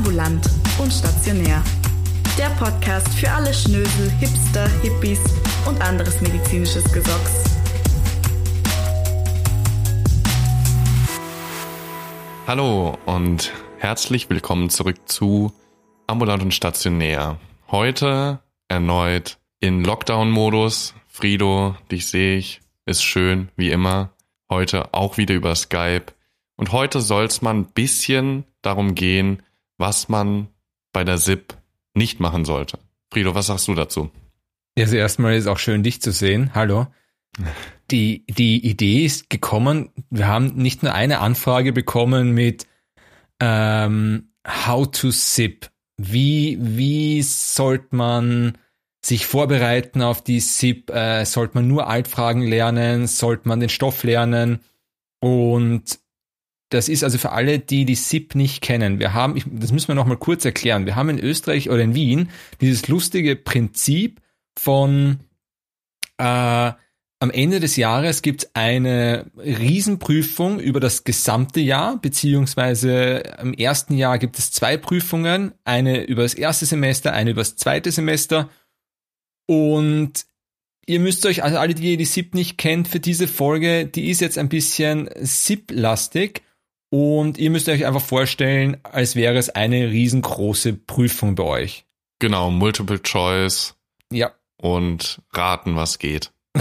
Ambulant 0.00 0.48
und 0.78 0.90
stationär. 0.90 1.62
Der 2.38 2.48
Podcast 2.58 3.06
für 3.18 3.30
alle 3.30 3.52
Schnösel, 3.52 4.10
Hipster, 4.12 4.66
Hippies 4.80 5.20
und 5.66 5.78
anderes 5.82 6.22
medizinisches 6.22 6.90
Gesocks. 6.90 7.44
Hallo 12.46 12.96
und 13.04 13.52
herzlich 13.76 14.30
willkommen 14.30 14.70
zurück 14.70 14.96
zu 15.04 15.52
Ambulant 16.06 16.44
und 16.44 16.54
Stationär. 16.54 17.38
Heute 17.70 18.40
erneut 18.68 19.36
in 19.60 19.84
Lockdown-Modus. 19.84 20.94
Frido, 21.08 21.76
dich 21.90 22.06
sehe 22.06 22.38
ich, 22.38 22.62
ist 22.86 23.04
schön, 23.04 23.50
wie 23.54 23.70
immer. 23.70 24.14
Heute 24.48 24.94
auch 24.94 25.18
wieder 25.18 25.34
über 25.34 25.54
Skype. 25.54 26.06
Und 26.56 26.72
heute 26.72 27.02
soll 27.02 27.26
es 27.26 27.42
mal 27.42 27.52
ein 27.52 27.66
bisschen 27.66 28.44
darum 28.62 28.94
gehen, 28.94 29.42
was 29.80 30.08
man 30.08 30.48
bei 30.92 31.02
der 31.02 31.18
SIP 31.18 31.54
nicht 31.94 32.20
machen 32.20 32.44
sollte. 32.44 32.78
Frido, 33.12 33.34
was 33.34 33.46
sagst 33.46 33.66
du 33.66 33.74
dazu? 33.74 34.10
Also 34.78 34.96
erstmal 34.96 35.34
ist 35.34 35.46
auch 35.46 35.58
schön, 35.58 35.82
dich 35.82 36.00
zu 36.00 36.12
sehen. 36.12 36.50
Hallo. 36.54 36.86
Die, 37.90 38.24
die 38.26 38.64
Idee 38.64 39.04
ist 39.04 39.30
gekommen, 39.30 39.90
wir 40.10 40.28
haben 40.28 40.54
nicht 40.54 40.82
nur 40.82 40.94
eine 40.94 41.20
Anfrage 41.20 41.72
bekommen 41.72 42.32
mit 42.32 42.66
ähm, 43.40 44.32
How 44.46 44.88
to 44.90 45.10
SIP. 45.10 45.70
Wie, 45.96 46.58
wie 46.60 47.22
sollte 47.22 47.96
man 47.96 48.58
sich 49.04 49.26
vorbereiten 49.26 50.02
auf 50.02 50.22
die 50.22 50.40
SIP? 50.40 50.90
Äh, 50.90 51.24
sollte 51.24 51.56
man 51.56 51.66
nur 51.66 51.88
Altfragen 51.88 52.42
lernen? 52.42 53.06
Sollte 53.06 53.48
man 53.48 53.60
den 53.60 53.68
Stoff 53.68 54.04
lernen? 54.04 54.60
Und 55.20 55.98
das 56.70 56.88
ist 56.88 57.04
also 57.04 57.18
für 57.18 57.32
alle, 57.32 57.58
die 57.58 57.84
die 57.84 57.94
SIP 57.94 58.34
nicht 58.34 58.62
kennen. 58.62 58.98
Wir 58.98 59.12
haben, 59.12 59.40
das 59.46 59.72
müssen 59.72 59.88
wir 59.88 59.94
noch 59.94 60.06
mal 60.06 60.16
kurz 60.16 60.44
erklären. 60.44 60.86
Wir 60.86 60.96
haben 60.96 61.10
in 61.10 61.18
Österreich 61.18 61.68
oder 61.68 61.82
in 61.82 61.94
Wien 61.94 62.30
dieses 62.60 62.88
lustige 62.88 63.36
Prinzip 63.36 64.20
von 64.56 65.20
äh, 66.18 66.72
am 67.22 67.30
Ende 67.30 67.60
des 67.60 67.76
Jahres 67.76 68.22
gibt 68.22 68.44
es 68.44 68.50
eine 68.54 69.26
Riesenprüfung 69.36 70.58
über 70.58 70.80
das 70.80 71.04
gesamte 71.04 71.60
Jahr, 71.60 71.98
beziehungsweise 72.00 73.22
im 73.42 73.52
ersten 73.52 73.94
Jahr 73.94 74.18
gibt 74.18 74.38
es 74.38 74.50
zwei 74.52 74.78
Prüfungen, 74.78 75.52
eine 75.64 76.04
über 76.04 76.22
das 76.22 76.32
erste 76.32 76.64
Semester, 76.64 77.12
eine 77.12 77.32
über 77.32 77.42
das 77.42 77.56
zweite 77.56 77.92
Semester. 77.92 78.48
Und 79.46 80.24
ihr 80.86 80.98
müsst 80.98 81.26
euch, 81.26 81.44
also 81.44 81.58
alle, 81.58 81.74
die 81.74 81.98
die 81.98 82.04
SIP 82.06 82.34
nicht 82.34 82.56
kennt, 82.56 82.88
für 82.88 83.00
diese 83.00 83.28
Folge, 83.28 83.84
die 83.84 84.08
ist 84.08 84.22
jetzt 84.22 84.38
ein 84.38 84.48
bisschen 84.48 85.10
SIP-lastig. 85.20 86.42
Und 86.90 87.38
ihr 87.38 87.50
müsst 87.50 87.68
euch 87.68 87.86
einfach 87.86 88.02
vorstellen, 88.02 88.78
als 88.82 89.14
wäre 89.14 89.38
es 89.38 89.48
eine 89.48 89.90
riesengroße 89.90 90.74
Prüfung 90.74 91.36
bei 91.36 91.44
euch. 91.44 91.86
Genau, 92.18 92.50
Multiple 92.50 93.00
Choice. 93.00 93.76
Ja. 94.12 94.32
Und 94.56 95.22
raten, 95.32 95.76
was 95.76 95.98
geht. 95.98 96.32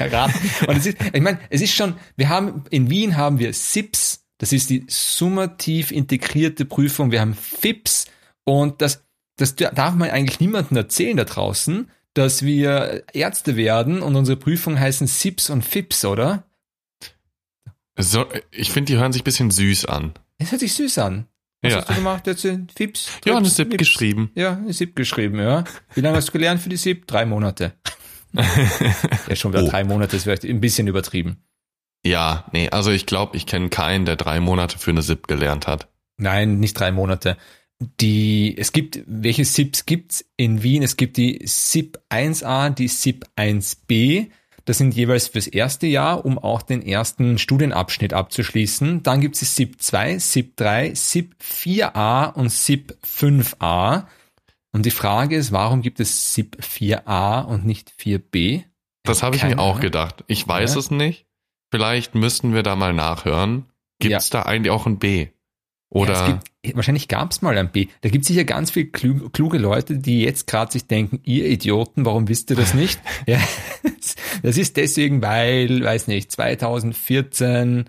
raten. 0.00 0.50
Und 0.68 0.76
es 0.76 0.86
ist, 0.86 0.98
ich 1.12 1.20
meine, 1.20 1.40
es 1.50 1.60
ist 1.60 1.74
schon, 1.74 1.94
wir 2.16 2.28
haben, 2.28 2.64
in 2.70 2.90
Wien 2.90 3.16
haben 3.16 3.40
wir 3.40 3.52
SIPS, 3.52 4.24
das 4.38 4.52
ist 4.52 4.70
die 4.70 4.86
summativ 4.88 5.90
integrierte 5.90 6.64
Prüfung, 6.64 7.10
wir 7.10 7.20
haben 7.20 7.34
FIPS 7.34 8.06
und 8.44 8.80
das, 8.80 9.04
das 9.36 9.56
darf 9.56 9.94
man 9.94 10.10
eigentlich 10.10 10.40
niemandem 10.40 10.76
erzählen 10.76 11.16
da 11.16 11.24
draußen, 11.24 11.90
dass 12.14 12.42
wir 12.42 13.02
Ärzte 13.12 13.56
werden 13.56 14.00
und 14.00 14.16
unsere 14.16 14.38
Prüfungen 14.38 14.78
heißen 14.78 15.08
SIPS 15.08 15.50
und 15.50 15.64
FIPS, 15.64 16.04
oder? 16.04 16.44
So, 18.02 18.26
ich 18.50 18.70
finde, 18.70 18.92
die 18.92 18.98
hören 18.98 19.12
sich 19.12 19.22
ein 19.22 19.24
bisschen 19.24 19.50
süß 19.50 19.86
an. 19.86 20.14
Es 20.38 20.50
hört 20.52 20.60
sich 20.60 20.72
süß 20.74 20.98
an. 20.98 21.26
Was 21.62 21.72
Ja. 21.72 21.78
hast 21.80 21.90
du 21.90 21.94
gemacht 21.94 22.26
jetzt? 22.26 22.42
FIPS? 22.74 23.08
Ja, 23.26 23.36
eine 23.36 23.48
SIP 23.48 23.68
Fips. 23.70 23.78
geschrieben. 23.78 24.30
Ja, 24.34 24.52
eine 24.56 24.72
SIP 24.72 24.96
geschrieben, 24.96 25.38
ja. 25.38 25.64
Wie 25.94 26.00
lange 26.00 26.16
hast 26.16 26.28
du 26.28 26.32
gelernt 26.32 26.62
für 26.62 26.68
die 26.70 26.76
SIP? 26.78 27.06
Drei 27.06 27.26
Monate. 27.26 27.74
ja, 28.32 29.36
schon 29.36 29.52
wieder 29.52 29.64
Oh. 29.64 29.68
drei 29.68 29.84
Monate 29.84 30.16
ist 30.16 30.22
vielleicht 30.22 30.44
ein 30.44 30.60
bisschen 30.60 30.86
übertrieben. 30.86 31.42
Ja, 32.04 32.46
nee, 32.52 32.70
also 32.70 32.90
ich 32.90 33.04
glaube, 33.04 33.36
ich 33.36 33.44
kenne 33.44 33.68
keinen, 33.68 34.06
der 34.06 34.16
drei 34.16 34.40
Monate 34.40 34.78
für 34.78 34.90
eine 34.90 35.02
SIP 35.02 35.26
gelernt 35.26 35.66
hat. 35.66 35.88
Nein, 36.16 36.58
nicht 36.60 36.78
drei 36.78 36.92
Monate. 36.92 37.36
Die, 38.00 38.56
es 38.58 38.72
gibt, 38.72 39.00
welche 39.06 39.44
SIPs 39.44 39.84
gibt's 39.86 40.24
in 40.36 40.62
Wien? 40.62 40.82
Es 40.82 40.96
gibt 40.96 41.16
die 41.16 41.40
SIP 41.44 41.98
1a, 42.10 42.70
die 42.70 42.88
SIP 42.88 43.26
1b. 43.36 44.28
Das 44.64 44.78
sind 44.78 44.94
jeweils 44.94 45.28
fürs 45.28 45.46
erste 45.46 45.86
Jahr, 45.86 46.24
um 46.24 46.38
auch 46.38 46.62
den 46.62 46.82
ersten 46.82 47.38
Studienabschnitt 47.38 48.12
abzuschließen. 48.12 49.02
Dann 49.02 49.20
gibt's 49.20 49.40
die 49.40 49.44
SIP 49.46 49.80
2, 49.80 50.18
SIP 50.18 50.56
3, 50.56 50.94
SIP 50.94 51.34
4a 51.42 52.32
und 52.34 52.50
SIP 52.50 52.96
5a. 53.04 54.04
Und 54.72 54.86
die 54.86 54.90
Frage 54.90 55.36
ist, 55.36 55.50
warum 55.52 55.82
gibt 55.82 55.98
es 56.00 56.34
SIP 56.34 56.58
4a 56.60 57.42
und 57.44 57.64
nicht 57.66 57.90
4b? 57.98 58.64
Das 59.02 59.22
habe 59.22 59.36
ich 59.36 59.42
mir 59.42 59.58
auch 59.58 59.80
gedacht. 59.80 60.24
Ich 60.26 60.46
weiß 60.46 60.74
Ja. 60.74 60.78
es 60.80 60.90
nicht. 60.90 61.26
Vielleicht 61.72 62.14
müssten 62.14 62.54
wir 62.54 62.62
da 62.62 62.76
mal 62.76 62.92
nachhören. 62.92 63.66
Gibt 63.98 64.14
es 64.16 64.30
da 64.30 64.42
eigentlich 64.42 64.70
auch 64.70 64.86
ein 64.86 64.98
B? 64.98 65.28
Oder 65.92 66.12
Ja, 66.12 66.40
gibt, 66.62 66.76
wahrscheinlich 66.76 67.08
gab 67.08 67.32
es 67.32 67.42
mal 67.42 67.58
ein 67.58 67.72
B. 67.72 67.88
Da 68.02 68.08
gibt 68.10 68.22
es 68.22 68.28
sicher 68.28 68.44
ganz 68.44 68.70
viel 68.70 68.86
klug, 68.86 69.32
kluge 69.32 69.58
Leute, 69.58 69.98
die 69.98 70.22
jetzt 70.22 70.46
gerade 70.46 70.70
sich 70.70 70.86
denken, 70.86 71.20
ihr 71.24 71.46
Idioten, 71.46 72.04
warum 72.04 72.28
wisst 72.28 72.50
ihr 72.50 72.56
das 72.56 72.74
nicht? 72.74 73.00
ja, 73.26 73.40
das 74.42 74.56
ist 74.56 74.76
deswegen, 74.76 75.20
weil, 75.20 75.82
weiß 75.82 76.06
nicht, 76.06 76.30
2014, 76.30 77.84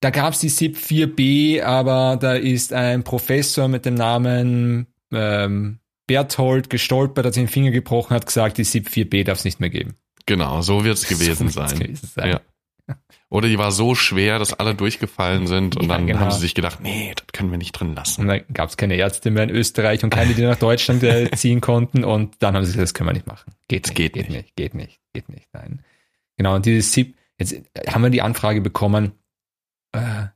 da 0.00 0.10
gab 0.10 0.32
es 0.32 0.40
die 0.40 0.48
SIP 0.48 0.76
4b, 0.78 1.62
aber 1.62 2.16
da 2.16 2.34
ist 2.34 2.72
ein 2.72 3.04
Professor 3.04 3.68
mit 3.68 3.84
dem 3.84 3.94
Namen 3.94 4.86
ähm, 5.12 5.78
Berthold 6.06 6.70
gestolpert, 6.70 7.26
hat 7.26 7.34
sich 7.34 7.42
den 7.44 7.48
Finger 7.48 7.70
gebrochen, 7.72 8.14
hat 8.14 8.26
gesagt, 8.26 8.56
die 8.58 8.64
SIP 8.64 8.88
4b 8.88 9.24
darf 9.24 9.38
es 9.38 9.44
nicht 9.44 9.60
mehr 9.60 9.70
geben. 9.70 9.94
genau, 10.26 10.62
so 10.62 10.82
wird 10.84 10.96
es 10.96 11.06
gewesen 11.08 11.50
So 11.50 11.60
wird's 11.60 11.70
sein. 11.72 11.78
gewesen 11.78 12.08
sein. 12.14 12.28
Ja. 12.30 12.40
Oder 13.28 13.48
die 13.48 13.58
war 13.58 13.72
so 13.72 13.94
schwer, 13.94 14.38
dass 14.38 14.52
alle 14.52 14.74
durchgefallen 14.74 15.46
sind 15.46 15.76
und 15.76 15.82
Ja, 15.84 15.96
dann 15.96 16.06
genau. 16.06 16.20
haben 16.20 16.30
sie 16.30 16.40
sich 16.40 16.54
gedacht, 16.54 16.80
nee, 16.80 17.12
das 17.16 17.26
können 17.32 17.50
wir 17.50 17.58
nicht 17.58 17.72
drin 17.72 17.94
lassen. 17.94 18.22
Und 18.22 18.28
dann 18.28 18.42
gab 18.52 18.68
es 18.68 18.76
keine 18.76 18.96
Ärzte 18.96 19.30
mehr 19.30 19.44
in 19.44 19.50
Österreich 19.50 20.04
und 20.04 20.10
keine, 20.10 20.34
die 20.34 20.42
nach 20.42 20.58
Deutschland 20.58 21.02
äh, 21.02 21.30
ziehen 21.34 21.60
konnten. 21.60 22.04
Und 22.04 22.36
dann 22.40 22.54
haben 22.54 22.64
sie 22.64 22.72
gesagt, 22.72 22.84
das 22.84 22.94
können 22.94 23.08
wir 23.08 23.14
nicht 23.14 23.26
machen. 23.26 23.52
Geht 23.68 23.86
nicht, 23.86 23.94
geht 23.96 24.12
geht 24.14 24.28
nicht. 24.28 24.36
nicht, 24.36 24.56
geht 24.56 24.74
nicht, 24.74 25.00
geht 25.12 25.28
nicht. 25.28 25.48
Nein. 25.52 25.82
Genau, 26.36 26.54
und 26.56 26.66
dieses 26.66 26.92
SIP, 26.92 27.16
jetzt 27.38 27.54
haben 27.88 28.02
wir 28.02 28.10
die 28.10 28.22
Anfrage 28.22 28.60
bekommen, 28.60 29.12
äh, 29.92 30.26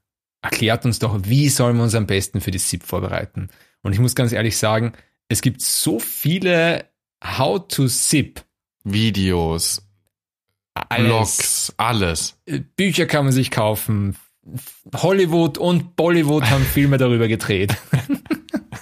erklärt 0.42 0.84
uns 0.84 0.98
doch, 0.98 1.18
wie 1.24 1.48
sollen 1.48 1.76
wir 1.76 1.82
uns 1.84 1.94
am 1.94 2.06
besten 2.06 2.40
für 2.40 2.50
die 2.50 2.58
SIP 2.58 2.82
vorbereiten? 2.84 3.48
Und 3.82 3.92
ich 3.92 3.98
muss 3.98 4.14
ganz 4.14 4.32
ehrlich 4.32 4.56
sagen, 4.56 4.92
es 5.28 5.42
gibt 5.42 5.60
so 5.60 5.98
viele 5.98 6.86
How 7.24 7.66
to 7.68 7.88
SIP. 7.88 8.42
Videos, 8.84 9.85
Alles. 10.88 11.06
Blogs, 11.06 11.74
alles. 11.76 12.38
Äh, 12.46 12.60
Bücher 12.76 13.06
kann 13.06 13.24
man 13.24 13.32
sich 13.32 13.50
kaufen. 13.50 14.16
Hollywood 14.94 15.58
und 15.58 15.96
Bollywood 15.96 16.44
haben 16.50 16.64
Filme 16.74 16.98
darüber 16.98 17.28
gedreht. 17.28 17.76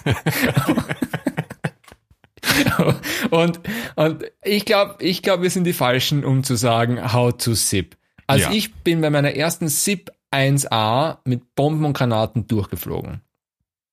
und, 3.31 3.59
und 3.95 4.23
ich 4.43 4.65
glaube, 4.65 4.95
ich 4.99 5.21
glaube, 5.21 5.43
wir 5.43 5.49
sind 5.49 5.65
die 5.65 5.73
Falschen, 5.73 6.23
um 6.23 6.43
zu 6.43 6.55
sagen, 6.55 7.13
how 7.13 7.35
to 7.35 7.53
SIP. 7.55 7.97
Also 8.27 8.45
Ja. 8.45 8.51
ich 8.51 8.73
bin 8.75 9.01
bei 9.01 9.09
meiner 9.09 9.35
ersten 9.35 9.67
SIP 9.69 10.11
1a 10.31 11.17
mit 11.25 11.55
Bomben 11.55 11.85
und 11.85 11.93
Granaten 11.93 12.47
durchgeflogen. 12.47 13.21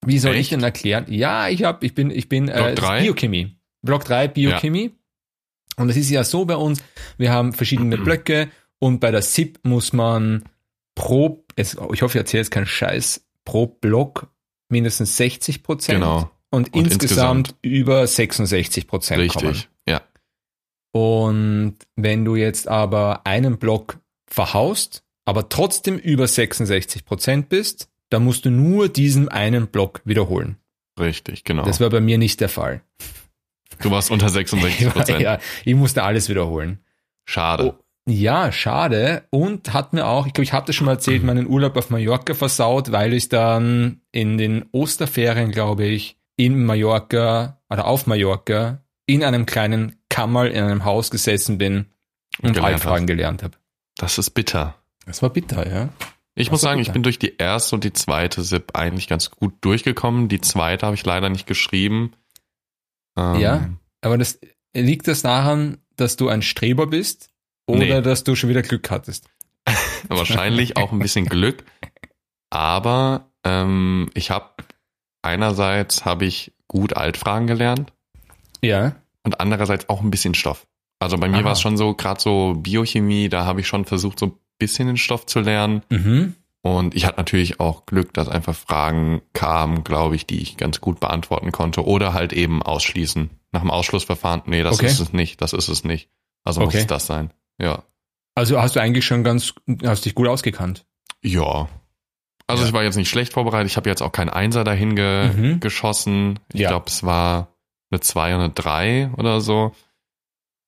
Wie 0.04 0.18
soll 0.18 0.34
ich 0.34 0.40
Echt? 0.40 0.52
denn 0.52 0.62
erklären? 0.62 1.06
Ja, 1.08 1.48
ich 1.48 1.64
hab, 1.64 1.84
ich 1.84 1.94
bin, 1.94 2.10
ich 2.10 2.28
bin 2.28 2.46
Block 2.46 2.82
äh? 2.82 3.00
Biochemie. 3.02 3.56
Block 3.82 4.04
3 4.04 4.28
Biochemie. 4.28 4.92
Und 5.76 5.88
es 5.88 5.96
ist 5.96 6.10
ja 6.10 6.24
so 6.24 6.44
bei 6.44 6.56
uns, 6.56 6.82
wir 7.18 7.32
haben 7.32 7.52
verschiedene 7.52 7.96
Blöcke 7.98 8.50
und 8.78 9.00
bei 9.00 9.10
der 9.10 9.22
SIP 9.22 9.58
muss 9.62 9.92
man 9.92 10.44
pro, 10.94 11.44
es, 11.56 11.76
ich 11.92 12.02
hoffe, 12.02 12.18
ich 12.18 12.22
erzähle 12.22 12.42
jetzt 12.42 12.50
keinen 12.50 12.66
Scheiß, 12.66 13.24
pro 13.44 13.66
Block 13.66 14.28
mindestens 14.68 15.16
60 15.16 15.62
Prozent 15.62 16.00
Genau. 16.00 16.30
und, 16.50 16.74
Und 16.74 16.86
insgesamt, 16.92 17.54
über 17.62 18.06
66 18.06 18.86
Prozent 18.86 19.32
kommen. 19.32 19.46
Richtig. 19.48 19.70
Ja. 19.88 20.02
Und 20.92 21.76
wenn 21.96 22.24
du 22.24 22.36
jetzt 22.36 22.68
aber 22.68 23.26
einen 23.26 23.58
Block 23.58 23.98
verhaust, 24.26 25.04
aber 25.24 25.48
trotzdem 25.48 25.98
über 25.98 26.26
66 26.26 27.04
Prozent 27.04 27.48
bist, 27.48 27.88
dann 28.10 28.24
musst 28.24 28.44
du 28.44 28.50
nur 28.50 28.88
diesen 28.88 29.28
einen 29.28 29.68
Block 29.68 30.02
wiederholen. 30.04 30.56
Richtig, 31.00 31.44
genau. 31.44 31.64
Das 31.64 31.80
war 31.80 31.88
bei 31.88 32.00
mir 32.00 32.18
nicht 32.18 32.40
der 32.40 32.50
Fall. 32.50 32.82
Du 33.80 33.90
warst 33.90 34.10
unter 34.10 34.28
66 34.30 34.88
Prozent. 34.88 35.20
ja, 35.20 35.38
ich 35.64 35.74
musste 35.74 36.02
alles 36.02 36.28
wiederholen. 36.28 36.78
Schade. 37.24 37.74
Oh, 37.76 37.82
ja, 38.08 38.50
schade. 38.50 39.24
Und 39.30 39.72
hat 39.72 39.92
mir 39.92 40.06
auch, 40.06 40.26
ich 40.26 40.32
glaube, 40.32 40.44
ich 40.44 40.52
hatte 40.52 40.72
schon 40.72 40.86
mal 40.86 40.92
erzählt, 40.92 41.22
meinen 41.22 41.46
Urlaub 41.46 41.76
auf 41.76 41.90
Mallorca 41.90 42.34
versaut, 42.34 42.90
weil 42.90 43.12
ich 43.12 43.28
dann 43.28 44.00
in 44.10 44.38
den 44.38 44.64
Osterferien, 44.72 45.52
glaube 45.52 45.84
ich, 45.84 46.16
in 46.36 46.64
Mallorca 46.64 47.60
oder 47.70 47.86
auf 47.86 48.06
Mallorca 48.06 48.82
in 49.06 49.22
einem 49.22 49.46
kleinen 49.46 49.96
Kammerl 50.08 50.48
in 50.48 50.64
einem 50.64 50.84
Haus 50.84 51.10
gesessen 51.10 51.58
bin 51.58 51.86
und 52.42 52.54
Gelernt 52.54 52.74
Altfragen 52.74 53.06
gelernt 53.06 53.42
habe. 53.42 53.56
Das 53.98 54.18
ist 54.18 54.30
bitter. 54.30 54.74
Das 55.06 55.22
war 55.22 55.30
bitter, 55.30 55.68
ja. 55.68 55.88
Ich 56.34 56.50
muss 56.50 56.62
sagen, 56.62 56.80
ich 56.80 56.92
bin 56.92 57.02
durch 57.02 57.18
die 57.18 57.36
erste 57.36 57.74
und 57.76 57.84
die 57.84 57.92
zweite 57.92 58.42
SIP 58.42 58.74
eigentlich 58.74 59.06
ganz 59.06 59.30
gut 59.30 59.52
durchgekommen. 59.60 60.28
Die 60.28 60.40
zweite 60.40 60.86
habe 60.86 60.94
ich 60.96 61.04
leider 61.04 61.28
nicht 61.28 61.46
geschrieben. 61.46 62.12
Ähm, 63.16 63.40
ja, 63.40 63.70
aber 64.00 64.18
das 64.18 64.38
liegt 64.74 65.08
das 65.08 65.22
daran, 65.22 65.78
dass 65.96 66.16
du 66.16 66.28
ein 66.28 66.42
Streber 66.42 66.86
bist 66.86 67.30
oder 67.66 67.80
nee. 67.80 68.02
dass 68.02 68.24
du 68.24 68.34
schon 68.34 68.50
wieder 68.50 68.62
Glück 68.62 68.90
hattest? 68.90 69.28
Wahrscheinlich 70.08 70.76
auch 70.76 70.92
ein 70.92 70.98
bisschen 70.98 71.26
Glück, 71.26 71.64
aber 72.50 73.30
ähm, 73.44 74.10
ich 74.14 74.30
habe 74.30 74.50
einerseits 75.22 76.04
habe 76.04 76.24
ich 76.24 76.52
gut 76.68 76.96
Altfragen 76.96 77.46
gelernt. 77.46 77.92
Ja. 78.62 78.96
Und 79.22 79.40
andererseits 79.40 79.88
auch 79.88 80.00
ein 80.00 80.10
bisschen 80.10 80.34
Stoff. 80.34 80.66
Also 80.98 81.16
bei 81.16 81.28
mir 81.28 81.42
war 81.44 81.52
es 81.52 81.60
schon 81.60 81.76
so, 81.76 81.94
gerade 81.94 82.20
so 82.20 82.54
Biochemie, 82.54 83.28
da 83.28 83.44
habe 83.44 83.60
ich 83.60 83.66
schon 83.66 83.84
versucht, 83.84 84.20
so 84.20 84.26
ein 84.26 84.32
bisschen 84.58 84.86
den 84.86 84.96
Stoff 84.96 85.26
zu 85.26 85.40
lernen. 85.40 85.82
Mhm. 85.90 86.36
Und 86.62 86.94
ich 86.94 87.06
hatte 87.06 87.16
natürlich 87.16 87.58
auch 87.58 87.86
Glück, 87.86 88.14
dass 88.14 88.28
einfach 88.28 88.54
Fragen 88.54 89.20
kamen, 89.32 89.82
glaube 89.82 90.14
ich, 90.14 90.26
die 90.26 90.40
ich 90.40 90.56
ganz 90.56 90.80
gut 90.80 91.00
beantworten 91.00 91.50
konnte. 91.50 91.84
Oder 91.84 92.14
halt 92.14 92.32
eben 92.32 92.62
ausschließen. 92.62 93.30
Nach 93.50 93.60
dem 93.60 93.70
Ausschlussverfahren, 93.70 94.42
nee, 94.46 94.62
das 94.62 94.76
okay. 94.76 94.86
ist 94.86 95.00
es 95.00 95.12
nicht, 95.12 95.42
das 95.42 95.52
ist 95.52 95.68
es 95.68 95.84
nicht. 95.84 96.08
Also 96.44 96.60
okay. 96.60 96.66
muss 96.66 96.74
es 96.76 96.86
das 96.86 97.06
sein. 97.06 97.32
Ja. 97.58 97.82
Also 98.34 98.62
hast 98.62 98.76
du 98.76 98.80
eigentlich 98.80 99.04
schon 99.04 99.24
ganz, 99.24 99.54
hast 99.84 100.04
dich 100.04 100.14
gut 100.14 100.28
ausgekannt? 100.28 100.86
Ja. 101.20 101.68
Also 102.46 102.62
ja. 102.62 102.68
ich 102.68 102.72
war 102.72 102.84
jetzt 102.84 102.96
nicht 102.96 103.10
schlecht 103.10 103.32
vorbereitet. 103.32 103.70
Ich 103.70 103.76
habe 103.76 103.90
jetzt 103.90 104.02
auch 104.02 104.12
keinen 104.12 104.30
Einser 104.30 104.62
dahin 104.62 104.94
ge 104.94 105.32
mhm. 105.32 105.60
geschossen. 105.60 106.38
Ich 106.52 106.60
ja. 106.60 106.68
glaube, 106.68 106.86
es 106.86 107.02
war 107.02 107.48
eine 107.90 108.00
2 108.00 108.34
und 108.36 108.40
eine 108.40 108.50
3 108.50 109.10
oder 109.16 109.40
so. 109.40 109.74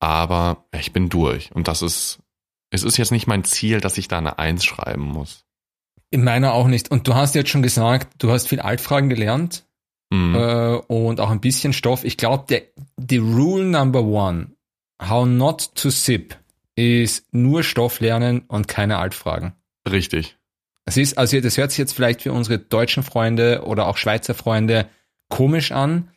Aber 0.00 0.64
ich 0.78 0.92
bin 0.92 1.08
durch. 1.08 1.52
Und 1.54 1.68
das 1.68 1.82
ist, 1.82 2.18
es 2.70 2.82
ist 2.82 2.96
jetzt 2.96 3.12
nicht 3.12 3.28
mein 3.28 3.44
Ziel, 3.44 3.80
dass 3.80 3.96
ich 3.96 4.08
da 4.08 4.18
eine 4.18 4.38
1 4.38 4.64
schreiben 4.64 5.04
muss. 5.04 5.44
In 6.14 6.22
meiner 6.22 6.54
auch 6.54 6.68
nicht. 6.68 6.92
Und 6.92 7.08
du 7.08 7.16
hast 7.16 7.34
jetzt 7.34 7.50
schon 7.50 7.64
gesagt, 7.64 8.22
du 8.22 8.30
hast 8.30 8.46
viel 8.46 8.60
Altfragen 8.60 9.08
gelernt 9.08 9.64
mhm. 10.10 10.36
äh, 10.36 10.76
und 10.86 11.18
auch 11.18 11.30
ein 11.30 11.40
bisschen 11.40 11.72
Stoff. 11.72 12.04
Ich 12.04 12.16
glaube, 12.16 12.62
die 12.96 13.16
Rule 13.16 13.64
Number 13.64 14.04
One, 14.04 14.52
how 15.02 15.26
not 15.26 15.74
to 15.74 15.90
sip, 15.90 16.36
ist 16.76 17.26
nur 17.34 17.64
Stoff 17.64 17.98
lernen 17.98 18.44
und 18.46 18.68
keine 18.68 18.98
Altfragen. 18.98 19.54
Richtig. 19.90 20.36
Das 20.84 20.96
ist, 20.96 21.18
also 21.18 21.40
das 21.40 21.58
hört 21.58 21.72
sich 21.72 21.78
jetzt 21.78 21.94
vielleicht 21.94 22.22
für 22.22 22.32
unsere 22.32 22.60
deutschen 22.60 23.02
Freunde 23.02 23.64
oder 23.64 23.88
auch 23.88 23.96
Schweizer 23.96 24.34
Freunde 24.34 24.88
komisch 25.28 25.72
an, 25.72 26.12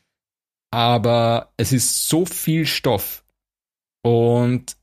aber 0.70 1.54
es 1.58 1.72
ist 1.72 2.08
so 2.08 2.28
viel 2.28 2.68
Stoff 2.68 3.24
und 4.04 4.77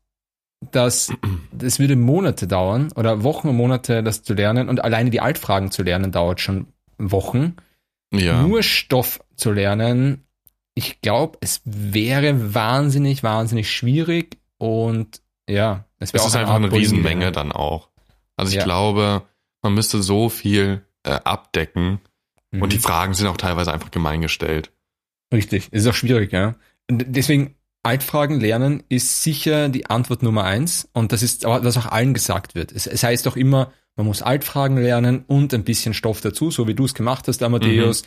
das, 0.72 1.12
das 1.52 1.78
würde 1.78 1.96
Monate 1.96 2.46
dauern 2.46 2.92
oder 2.94 3.22
Wochen 3.22 3.48
und 3.48 3.56
Monate, 3.56 4.02
das 4.02 4.22
zu 4.22 4.34
lernen 4.34 4.68
und 4.68 4.82
alleine 4.82 5.10
die 5.10 5.20
Altfragen 5.20 5.70
zu 5.70 5.82
lernen 5.82 6.12
dauert 6.12 6.40
schon 6.40 6.66
Wochen. 6.98 7.56
Ja. 8.12 8.42
Nur 8.42 8.62
Stoff 8.62 9.20
zu 9.36 9.52
lernen, 9.52 10.24
ich 10.74 11.00
glaube, 11.00 11.38
es 11.40 11.60
wäre 11.64 12.54
wahnsinnig, 12.54 13.22
wahnsinnig 13.22 13.70
schwierig 13.70 14.38
und 14.58 15.20
ja, 15.48 15.84
es 15.98 16.12
wäre 16.12 16.24
auch 16.24 16.28
ist 16.28 16.36
einfach 16.36 16.54
eine 16.54 16.72
Riesenmenge 16.72 17.32
dann 17.32 17.52
auch. 17.52 17.88
Also 18.36 18.50
ich 18.50 18.58
ja. 18.58 18.64
glaube, 18.64 19.22
man 19.62 19.74
müsste 19.74 20.02
so 20.02 20.28
viel 20.28 20.84
äh, 21.04 21.10
abdecken 21.24 22.00
mhm. 22.50 22.62
und 22.62 22.72
die 22.72 22.78
Fragen 22.78 23.14
sind 23.14 23.26
auch 23.28 23.36
teilweise 23.36 23.72
einfach 23.72 23.90
gemein 23.90 24.20
gestellt. 24.20 24.72
Richtig, 25.32 25.68
es 25.70 25.82
ist 25.82 25.88
auch 25.88 25.94
schwierig, 25.94 26.32
ja. 26.32 26.54
Und 26.88 27.04
deswegen 27.08 27.54
Altfragen 27.84 28.40
lernen 28.40 28.82
ist 28.88 29.22
sicher 29.22 29.68
die 29.68 29.86
Antwort 29.86 30.22
Nummer 30.22 30.44
eins 30.44 30.88
und 30.92 31.12
das 31.12 31.22
ist, 31.22 31.44
was 31.44 31.76
auch 31.76 31.86
allen 31.86 32.14
gesagt 32.14 32.54
wird. 32.54 32.72
Es, 32.72 32.86
es 32.86 33.02
heißt 33.02 33.28
auch 33.28 33.36
immer, 33.36 33.72
man 33.94 34.06
muss 34.06 34.22
Altfragen 34.22 34.78
lernen 34.78 35.24
und 35.26 35.52
ein 35.52 35.64
bisschen 35.64 35.94
Stoff 35.94 36.20
dazu, 36.20 36.50
so 36.50 36.66
wie 36.66 36.74
du 36.74 36.86
es 36.86 36.94
gemacht 36.94 37.28
hast, 37.28 37.42
Amadeus. 37.42 38.02
Mhm. 38.02 38.06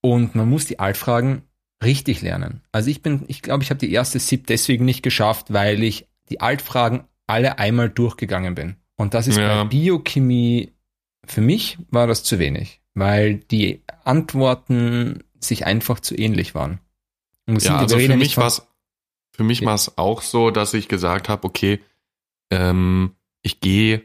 Und 0.00 0.34
man 0.36 0.48
muss 0.48 0.66
die 0.66 0.78
Altfragen 0.78 1.42
richtig 1.82 2.22
lernen. 2.22 2.62
Also 2.70 2.90
ich 2.90 3.02
bin, 3.02 3.24
ich 3.26 3.42
glaube, 3.42 3.64
ich 3.64 3.70
habe 3.70 3.80
die 3.80 3.92
erste 3.92 4.20
SIP 4.20 4.46
deswegen 4.46 4.84
nicht 4.84 5.02
geschafft, 5.02 5.52
weil 5.52 5.82
ich 5.82 6.06
die 6.28 6.40
Altfragen 6.40 7.04
alle 7.26 7.58
einmal 7.58 7.90
durchgegangen 7.90 8.54
bin. 8.54 8.76
Und 8.96 9.14
das 9.14 9.26
ist 9.26 9.38
ja. 9.38 9.64
bei 9.64 9.68
Biochemie, 9.68 10.72
für 11.24 11.40
mich 11.40 11.78
war 11.90 12.06
das 12.06 12.22
zu 12.22 12.38
wenig, 12.38 12.80
weil 12.94 13.36
die 13.36 13.82
Antworten 14.04 15.24
sich 15.40 15.66
einfach 15.66 15.98
zu 16.00 16.16
ähnlich 16.16 16.54
waren. 16.54 16.80
ja, 17.48 17.78
also 17.78 17.98
für 17.98 18.16
mich 18.16 18.36
war 18.36 18.46
es 18.46 18.67
für 19.38 19.44
mich 19.44 19.64
war 19.64 19.76
es 19.76 19.96
auch 19.96 20.20
so, 20.22 20.50
dass 20.50 20.74
ich 20.74 20.88
gesagt 20.88 21.28
habe, 21.28 21.44
okay, 21.44 21.80
ähm, 22.50 23.12
ich 23.40 23.60
gehe 23.60 24.02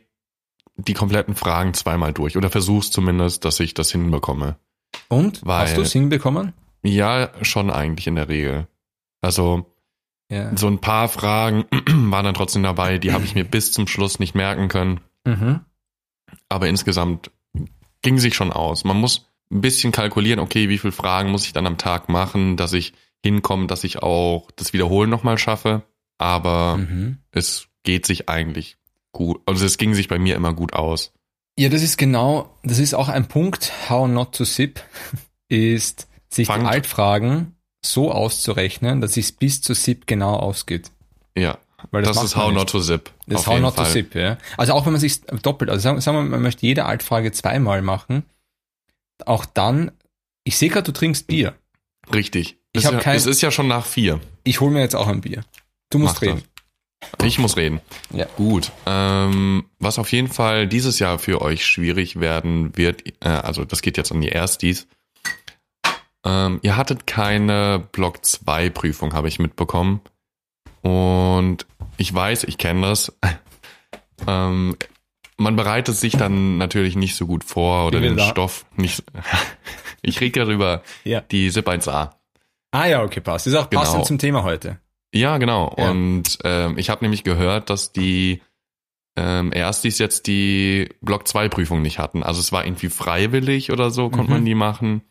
die 0.75 0.94
kompletten 0.94 1.33
Fragen 1.33 1.74
zweimal 1.74 2.13
durch 2.13 2.38
oder 2.38 2.51
versuch's 2.51 2.91
zumindest, 2.91 3.44
dass 3.44 3.59
ich 3.59 3.74
das 3.74 3.91
hinbekomme. 3.91 4.57
Und? 5.07 5.44
Weil, 5.44 5.63
hast 5.63 5.75
du 5.75 5.81
es 5.81 5.91
hinbekommen? 5.91 6.53
Ja, 6.83 7.31
schon 7.41 7.71
eigentlich 7.71 8.06
in 8.06 8.13
der 8.13 8.30
Regel. 8.30 8.68
Also 9.21 9.65
ja. 10.30 10.56
so 10.56 10.68
ein 10.68 10.77
paar 10.77 11.09
Fragen 11.09 11.65
waren 12.12 12.25
dann 12.25 12.35
trotzdem 12.35 12.62
dabei, 12.62 13.00
die 13.00 13.12
habe 13.12 13.25
ich 13.25 13.33
mir 13.33 13.44
bis 13.44 13.71
zum 13.71 13.88
Schluss 13.88 14.19
nicht 14.19 14.35
merken 14.35 14.68
können. 14.68 15.00
Mhm. 15.25 15.62
Aber 16.47 16.68
insgesamt 16.68 17.31
ging 18.03 18.19
sich 18.19 18.35
schon 18.35 18.53
aus. 18.53 18.83
Man 18.83 18.97
muss 18.97 19.31
ein 19.51 19.62
bisschen 19.62 19.91
kalkulieren, 19.91 20.39
okay, 20.39 20.69
wie 20.69 20.77
viele 20.77 20.94
Fragen 20.94 21.31
muss 21.31 21.47
ich 21.47 21.53
dann 21.53 21.65
am 21.65 21.80
Tag 21.80 22.07
machen, 22.07 22.56
dass 22.56 22.74
ich 22.74 22.94
hinkomme, 23.24 23.68
dass 23.68 23.84
ich 23.84 24.04
auch 24.04 24.52
das 24.56 24.74
Wiederholen 24.74 25.10
nochmal 25.10 25.38
schaffe. 25.38 25.84
Aber 26.18 26.78
mhm. 26.78 27.18
es 27.31 27.68
geht 27.84 28.06
sich 28.06 28.30
eigentlich 28.30 28.78
gut. 29.12 29.42
Also 29.46 29.66
es 29.66 29.78
ging 29.78 29.94
sich 29.94 30.08
bei 30.08 30.20
mir 30.20 30.36
immer 30.36 30.54
gut 30.54 30.74
aus. 30.74 31.14
Ja, 31.58 31.70
das 31.70 31.84
ist 31.84 31.98
genau, 31.98 32.58
das 32.64 32.80
ist 32.80 32.96
auch 32.96 33.10
ein 33.10 33.28
Punkt, 33.28 33.72
how 33.90 34.08
not 34.08 34.36
to 34.36 34.44
sip, 34.44 34.81
ist 35.50 36.08
sich 36.30 36.48
Fangt. 36.48 36.64
die 36.64 36.68
Altfragen 36.68 37.56
so 37.86 38.12
auszurechnen, 38.12 39.02
dass 39.02 39.18
es 39.18 39.31
bis 39.31 39.62
zu 39.62 39.74
SIP 39.74 40.08
genau 40.08 40.36
ausgeht. 40.36 40.92
Ja, 41.38 41.58
Weil 41.92 42.04
das, 42.04 42.16
das 42.16 42.26
ist 42.26 42.36
How 42.36 42.52
Not 42.52 42.69
to 42.69 42.80
Zip. 42.80 43.12
Das 43.28 43.42
ist 43.42 43.48
How 43.48 43.60
Not 43.60 43.76
Fall. 43.76 43.86
to 43.86 43.92
Zip, 43.92 44.16
ja. 44.16 44.38
Also 44.58 44.74
auch 44.74 44.86
wenn 44.86 44.94
man 44.94 45.02
sich 45.02 45.22
doppelt, 45.22 45.69
also 45.69 45.81
sagen, 45.81 46.02
sagen 46.02 46.18
wir, 46.18 46.24
man 46.24 46.42
möchte 46.42 46.66
jede 46.66 46.86
Altfrage 46.86 47.31
zweimal 47.31 47.81
machen, 47.81 48.24
auch 49.26 49.46
dann, 49.46 49.92
ich 50.44 50.58
sehe 50.58 50.69
gerade, 50.69 50.86
du 50.86 50.92
trinkst 50.92 51.28
Bier. 51.28 51.56
Richtig. 52.14 52.58
Ich 52.74 52.86
habe 52.86 52.98
ja, 52.98 53.02
kein, 53.02 53.16
es 53.16 53.25
ist 53.25 53.42
ja 53.42 53.52
schon 53.52 53.68
nach 53.68 53.86
vier. 53.86 54.20
Ich 54.44 54.60
hole 54.60 54.72
mir 54.72 54.81
jetzt 54.81 54.96
auch 54.96 55.08
ein 55.08 55.22
Bier. 55.22 55.44
Du 55.90 56.00
musst 56.00 56.16
Mach 56.16 56.22
reden. 56.24 56.44
Das. 57.18 57.28
Ich 57.28 57.38
muss 57.38 57.58
reden. 57.58 57.81
Ja. 58.12 58.26
Gut. 58.38 58.71
Ähm, 58.86 59.66
was 59.80 60.00
auf 60.00 60.12
jeden 60.12 60.30
Fall 60.30 60.68
dieses 60.68 61.00
Jahr 61.00 61.19
für 61.19 61.42
euch 61.42 61.66
schwierig 61.66 62.19
werden 62.19 62.76
wird, 62.76 63.04
äh, 63.24 63.30
also 63.30 63.66
das 63.66 63.81
geht 63.81 63.97
jetzt 63.97 64.12
an 64.12 64.21
die 64.21 64.30
Erstis, 64.30 64.88
ähm, 66.26 66.59
ihr 66.62 66.78
hattet 66.78 67.06
keine 67.06 67.88
Block 67.92 68.26
2 68.26 68.69
Prüfung, 68.69 69.14
habe 69.14 69.28
ich 69.28 69.40
mitbekommen. 69.40 70.02
Und 70.81 71.66
ich 71.97 72.14
weiß, 72.14 72.45
ich 72.45 72.57
kenne 72.57 72.88
das. 72.88 73.14
ähm, 74.28 74.78
man 75.38 75.56
bereitet 75.56 75.95
sich 75.95 76.14
dann 76.14 76.57
natürlich 76.57 76.95
nicht 76.95 77.16
so 77.16 77.26
gut 77.28 77.44
vor 77.44 77.88
oder 77.88 78.00
den 78.00 78.18
da. 78.18 78.30
Stoff 78.30 78.66
nicht. 78.76 79.04
ich 80.02 80.21
rede 80.21 80.42
darüber 80.42 80.83
ja. 81.04 81.21
die 81.21 81.50
SIP 81.50 81.68
1a. 81.68 82.12
Ah 82.73 82.87
ja, 82.87 83.03
okay, 83.03 83.21
passt. 83.21 83.45
Ist 83.45 83.53
auch 83.53 83.69
genau. 83.69 83.83
passend 83.83 84.07
zum 84.07 84.18
Thema 84.18 84.44
heute. 84.44 84.80
Ja, 85.13 85.37
genau. 85.37 85.75
Ja. 85.77 85.92
Und 85.92 86.39
ähm, 86.44 86.75
ich 86.80 86.89
habe 86.89 87.06
nämlich 87.06 87.23
gehört, 87.23 87.69
dass 87.69 87.92
die 87.92 88.42
ähm, 89.15 89.53
Erstis 89.53 89.99
jetzt 89.99 90.25
die 90.25 90.89
Block 91.01 91.27
2 91.27 91.49
Prüfung 91.49 91.83
nicht 91.83 91.99
hatten. 91.99 92.23
Also 92.23 92.39
es 92.39 92.51
war 92.51 92.65
irgendwie 92.65 92.89
freiwillig 92.89 93.71
oder 93.71 93.92
so, 93.92 94.09
konnte 94.09 94.31
mhm. 94.31 94.37
man 94.37 94.45
die 94.45 94.56
machen. 94.56 95.03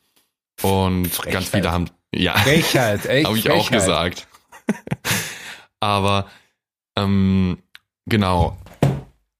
Und 0.60 1.06
Frechheit. 1.06 1.32
ganz 1.32 1.48
viele 1.50 1.70
haben, 1.70 1.88
ja, 2.12 2.36
Frechheit, 2.36 3.06
echt 3.06 3.28
habe 3.28 3.38
ich 3.38 3.44
Frechheit. 3.44 3.60
auch 3.60 3.70
gesagt. 3.70 4.26
Aber 5.80 6.26
ähm, 6.98 7.58
genau, 8.06 8.58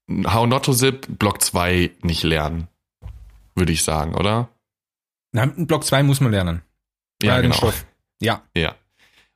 How 0.09 0.47
Not 0.47 0.63
to 0.63 0.73
Zip 0.73 1.07
Block 1.19 1.41
2 1.41 1.91
nicht 2.03 2.23
lernen, 2.23 2.69
würde 3.53 3.73
ich 3.73 3.83
sagen, 3.83 4.15
oder? 4.15 4.47
Na, 5.33 5.45
Block 5.45 5.83
2 5.83 6.03
muss 6.03 6.21
man 6.21 6.31
lernen. 6.31 6.61
Ja, 7.21 7.41
genau. 7.41 7.55
Stoff. 7.55 7.85
Ja. 8.23 8.43
Ja. 8.55 8.75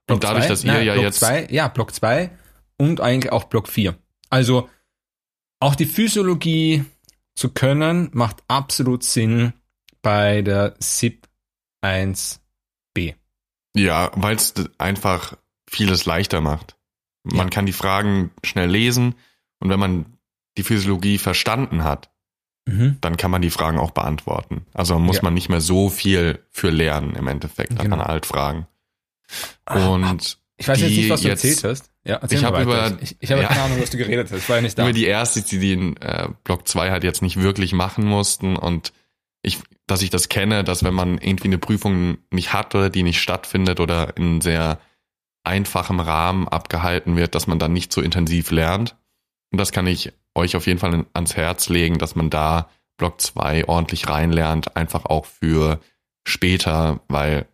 Block 0.08 0.18
und 0.18 0.24
dadurch, 0.24 0.46
zwei? 0.46 0.50
dass 0.50 0.64
ihr 0.64 0.74
Nein, 0.74 0.86
ja 0.86 0.94
Block 0.94 1.06
jetzt. 1.06 1.20
Zwei, 1.20 1.48
ja, 1.50 1.68
Block 1.68 1.94
2 1.94 2.32
und 2.78 3.02
eigentlich 3.02 3.32
auch 3.32 3.46
Block 3.46 3.68
4. 3.68 3.98
Also 4.30 4.70
auch 5.60 5.76
die 5.76 5.86
Physiologie 5.86 6.86
zu 7.36 7.50
können, 7.50 8.10
macht 8.14 8.44
absolut 8.48 9.04
Sinn 9.04 9.54
bei 10.02 10.42
der 10.42 10.76
SIP 10.80 11.28
1b. 11.84 13.16
Ja, 13.76 14.12
weil 14.16 14.36
es 14.36 14.54
einfach 14.78 15.38
vieles 15.70 16.06
leichter 16.06 16.42
macht. 16.42 16.78
Man 17.24 17.48
ja. 17.48 17.50
kann 17.50 17.66
die 17.66 17.74
Fragen 17.74 18.32
schnell 18.44 18.70
lesen 18.70 19.16
und 19.60 19.70
wenn 19.70 19.80
man 19.80 20.18
die 20.58 20.64
Physiologie 20.64 21.18
verstanden 21.18 21.84
hat, 21.84 22.10
mhm. 22.66 22.98
dann 23.02 23.18
kann 23.18 23.32
man 23.32 23.42
die 23.42 23.50
Fragen 23.50 23.78
auch 23.78 23.92
beantworten. 23.92 24.66
Also 24.74 24.98
muss 24.98 25.18
ja. 25.18 25.24
man 25.24 25.34
nicht 25.34 25.50
mehr 25.50 25.62
so 25.62 25.90
viel 25.90 26.44
für 26.50 26.70
lernen 26.70 27.16
im 27.16 27.28
Endeffekt 27.28 27.78
genau. 27.78 27.96
an 27.96 28.02
Altfragen. 28.02 28.68
Und 29.70 30.38
ich 30.58 30.68
weiß 30.68 30.82
jetzt 30.82 30.90
nicht, 30.90 31.10
was 31.10 31.22
du 31.22 31.28
jetzt, 31.28 31.44
erzählt 31.44 31.64
hast. 31.72 31.92
Ja, 32.04 32.22
ich 32.30 32.44
habe 32.44 32.62
über 32.62 32.98
ich, 33.02 33.16
ich 33.20 33.32
habe 33.32 33.42
ja, 33.42 33.48
keine 33.48 33.62
Ahnung, 33.64 33.82
was 33.82 33.90
du 33.90 33.98
geredet 33.98 34.32
hast. 34.32 34.40
Ich 34.40 34.50
war 34.50 34.56
ja 34.58 34.62
nicht 34.62 34.78
da. 34.78 34.84
über 34.84 34.94
die 34.94 35.06
erste, 35.06 35.42
die 35.42 35.60
den 35.60 35.98
äh, 35.98 36.30
Block 36.44 36.68
2 36.68 36.90
halt 36.90 37.04
jetzt 37.04 37.22
nicht 37.22 37.40
wirklich 37.40 37.74
machen 37.74 38.06
mussten 38.06 38.56
und 38.56 38.94
ich, 39.44 39.60
dass 39.86 40.02
ich 40.02 40.10
das 40.10 40.30
kenne, 40.30 40.64
dass 40.64 40.84
wenn 40.84 40.94
man 40.94 41.20
irgendwie 41.20 41.48
eine 41.48 41.60
Prüfung 41.60 42.18
nicht 42.32 42.54
hat 42.54 42.74
oder 42.76 42.90
die 42.90 43.04
nicht 43.04 43.22
stattfindet 43.22 43.80
oder 43.80 44.18
in 44.18 44.42
sehr 44.42 44.80
einfachem 45.44 46.00
Rahmen 46.00 46.48
abgehalten 46.48 47.16
wird, 47.16 47.36
dass 47.36 47.48
man 47.48 47.60
dann 47.60 47.74
nicht 47.74 47.94
so 47.94 48.02
intensiv 48.02 48.52
lernt. 48.52 48.96
Und 49.52 49.60
das 49.60 49.72
kann 49.72 49.88
ich 49.88 50.12
euch 50.36 50.56
auf 50.56 50.68
jeden 50.68 50.80
Fall 50.80 51.06
ans 51.14 51.36
Herz 51.36 51.70
legen, 51.70 51.98
dass 52.00 52.16
man 52.16 52.30
da 52.30 52.70
Block 52.98 53.22
2 53.22 53.68
ordentlich 53.68 54.10
reinlernt, 54.10 54.76
einfach 54.76 55.06
auch 55.06 55.26
für 55.26 55.80
später, 56.26 57.00
weil 57.08 57.48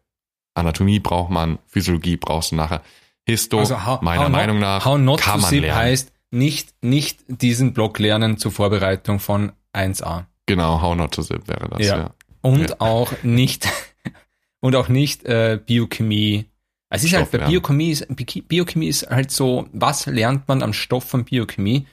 Anatomie 0.56 1.00
braucht 1.00 1.32
man, 1.32 1.60
Physiologie 1.68 2.18
brauchst 2.18 2.52
du 2.52 2.56
nachher. 2.56 2.82
Histo, 3.28 3.60
Also 3.60 3.86
how, 3.86 4.02
meiner 4.02 4.26
how 4.26 4.30
Meinung 4.30 4.58
not, 4.60 4.62
nach, 4.62 4.86
how 4.86 4.98
not 4.98 5.22
kann 5.22 5.40
to 5.40 5.48
man 5.48 5.56
lernen. 5.62 5.76
heißt 5.76 6.12
nicht, 6.32 6.74
nicht 6.84 7.20
diesen 7.28 7.74
Block 7.74 8.00
lernen 8.00 8.38
zur 8.38 8.52
Vorbereitung 8.52 9.20
von 9.20 9.52
1a. 9.74 10.26
Genau, 10.46 10.82
How 10.82 10.96
Not 10.96 11.14
to 11.14 11.24
Zip 11.24 11.48
wäre 11.48 11.70
das, 11.70 11.86
Ja. 11.88 11.98
ja. 11.98 12.14
Und 12.42 12.72
Ja. 12.72 12.76
auch 12.80 13.12
nicht, 13.24 13.68
und 14.60 14.76
auch 14.76 14.90
nicht 14.90 15.24
äh, 15.26 15.58
Biochemie. 15.66 16.46
Es 16.90 17.04
ist 17.04 17.14
halt, 17.14 17.24
bei 17.32 17.38
Stoff 17.38 17.40
lernen. 17.40 17.52
Biochemie 17.54 17.92
ist, 17.92 18.08
Bi- 18.16 18.42
Biochemie 18.42 18.88
ist 18.88 19.10
halt 19.10 19.32
so, 19.32 19.70
was 19.72 20.06
lernt 20.06 20.48
man 20.48 20.62
am 20.62 20.74
Stoff 20.74 21.06
von 21.06 21.24
Biochemie? 21.24 21.88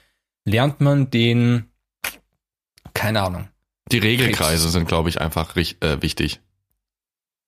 Lernt 0.45 0.81
man 0.81 1.11
den, 1.11 1.67
keine 2.95 3.23
Ahnung, 3.23 3.49
Die 3.93 3.99
Regelkreise 3.99 4.69
sind, 4.71 4.89
glaube 4.89 5.09
ich, 5.11 5.21
einfach 5.21 5.55
äh, 5.57 6.03
wichtig. 6.03 6.41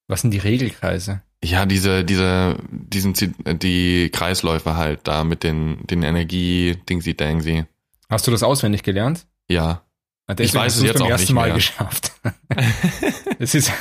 Was 0.08 0.20
sind 0.22 0.32
die 0.32 0.38
Regelkreise? 0.38 1.22
Ja, 1.44 1.66
diese, 1.66 2.04
diese, 2.04 2.56
diesen, 2.70 3.14
äh, 3.44 3.54
die 3.56 4.10
Kreisläufe 4.10 4.76
halt 4.76 5.00
da 5.04 5.24
mit 5.24 5.42
den, 5.42 5.84
den 5.88 6.02
Energie, 6.02 6.76
Dingsy 6.88 7.14
Dangsy. 7.16 7.64
Hast 8.08 8.26
du 8.26 8.30
das 8.30 8.42
auswendig 8.42 8.82
gelernt? 8.82 9.26
Ja. 9.48 9.82
Ah, 10.28 10.34
deswegen 10.34 10.60
weiß 10.64 10.74
hast 10.74 10.76
es 10.78 10.82
jetzt 10.84 10.94
beim 10.98 11.06
auch 11.06 11.10
ersten 11.10 11.24
nicht 11.24 11.34
Mal 11.34 11.46
mehr. 11.46 11.54
geschafft. 11.56 12.12
Es 13.40 13.54
ist, 13.56 13.72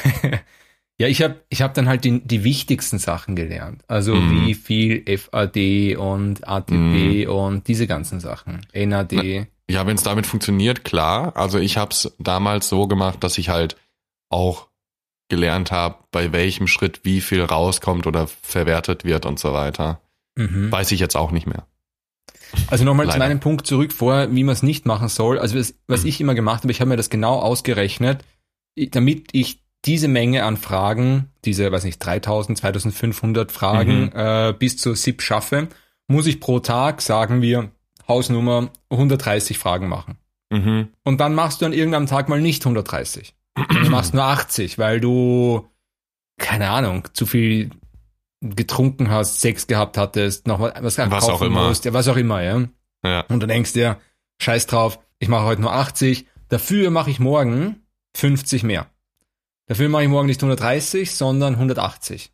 ja, 0.98 1.08
ich 1.08 1.22
habe 1.22 1.42
ich 1.50 1.62
hab 1.62 1.76
dann 1.76 1.88
halt 1.88 2.04
die, 2.04 2.20
die 2.26 2.44
wichtigsten 2.44 2.98
Sachen 2.98 3.36
gelernt. 3.36 3.84
Also 3.88 4.16
Mhm. 4.16 4.48
wie 4.48 4.54
viel 4.56 5.04
FAD 5.18 5.98
und 5.98 6.48
ATP 6.48 7.28
und 7.28 7.68
diese 7.68 7.86
ganzen 7.86 8.20
Sachen. 8.20 8.66
NAD. 8.74 9.48
Ja, 9.70 9.86
wenn 9.86 9.96
es 9.96 10.04
damit 10.04 10.26
funktioniert, 10.26 10.84
klar. 10.84 11.36
Also 11.38 11.60
ich 11.60 11.78
habe 11.78 11.92
es 11.92 12.12
damals 12.18 12.70
so 12.70 12.88
gemacht, 12.88 13.24
dass 13.24 13.38
ich 13.38 13.50
halt 13.50 13.76
auch 14.30 14.68
gelernt 15.32 15.72
habe, 15.72 15.96
bei 16.12 16.32
welchem 16.32 16.68
Schritt 16.68 17.00
wie 17.04 17.22
viel 17.22 17.42
rauskommt 17.42 18.06
oder 18.06 18.28
verwertet 18.28 19.04
wird 19.06 19.26
und 19.26 19.40
so 19.40 19.54
weiter. 19.54 20.00
Mhm. 20.36 20.72
Weiß 20.72 20.92
ich 20.92 21.00
jetzt 21.00 21.16
auch 21.18 21.32
nicht 21.32 21.48
mehr. 21.48 21.66
Also 22.68 22.84
nochmal 22.84 23.10
zu 23.10 23.18
meinem 23.18 23.40
Punkt 23.40 23.66
zurück 23.66 23.94
vorher, 23.94 24.36
wie 24.36 24.44
man 24.44 24.54
es 24.54 24.62
nicht 24.62 24.86
machen 24.86 25.08
soll. 25.08 25.40
Also 25.40 25.58
was, 25.58 25.74
was 25.88 26.04
Mhm. 26.04 26.10
ich 26.10 26.22
immer 26.22 26.36
gemacht 26.36 26.62
habe, 26.64 26.72
ich 26.72 26.82
habe 26.82 26.90
mir 26.90 26.98
das 26.98 27.10
genau 27.10 27.40
ausgerechnet, 27.40 28.24
damit 28.92 29.30
ich 29.32 29.64
diese 29.86 30.08
Menge 30.10 30.44
an 30.44 30.58
Fragen, 30.58 31.30
diese, 31.46 31.72
weiß 31.72 31.86
nicht, 31.86 31.98
3000, 32.00 32.58
2500 32.60 33.52
Fragen 33.52 34.04
Mhm. 34.04 34.12
äh, 34.14 34.54
bis 34.54 34.78
zur 34.78 34.96
SIP 34.96 35.22
schaffe, 35.22 35.70
muss 36.08 36.28
ich 36.28 36.40
pro 36.42 36.60
Tag, 36.60 37.02
sagen 37.02 37.42
wir, 37.42 37.72
Hausnummer 38.08 38.70
130 38.92 39.58
Fragen 39.58 39.88
machen. 39.88 40.18
Mhm. 40.52 40.90
Und 41.06 41.22
dann 41.22 41.34
machst 41.34 41.62
du 41.62 41.66
an 41.66 41.74
irgendeinem 41.74 42.08
Tag 42.08 42.28
mal 42.28 42.42
nicht 42.42 42.66
130. 42.66 43.34
Du 43.56 43.90
machst 43.90 44.14
nur 44.14 44.24
80, 44.24 44.78
weil 44.78 45.00
du, 45.02 45.68
keine 46.38 46.70
Ahnung, 46.70 47.08
zu 47.14 47.26
viel 47.26 47.72
getrunken 48.42 49.10
hast, 49.12 49.42
Sex 49.42 49.68
gehabt 49.68 49.98
hattest, 49.98 50.48
noch 50.48 50.60
was, 50.60 50.98
was, 50.98 51.12
Was 51.12 51.30
auch 51.30 51.42
immer. 51.42 51.68
musst, 51.68 51.86
ja, 51.86 51.94
was 51.94 52.08
auch 52.08 52.16
immer, 52.18 52.42
ja. 52.42 52.64
Ja. 53.04 53.22
Und 53.28 53.42
du 53.42 53.48
denkst 53.48 53.74
dir, 53.74 54.00
scheiß 54.42 54.68
drauf, 54.68 55.00
ich 55.20 55.28
mache 55.28 55.44
heute 55.46 55.62
nur 55.62 55.74
80, 55.74 56.26
dafür 56.50 56.90
mache 56.92 57.12
ich 57.12 57.20
morgen 57.20 57.84
50 58.16 58.64
mehr. 58.64 58.88
Dafür 59.68 59.90
mache 59.90 60.04
ich 60.04 60.10
morgen 60.10 60.28
nicht 60.28 60.42
130, 60.42 61.16
sondern 61.16 61.54
180. 61.56 62.32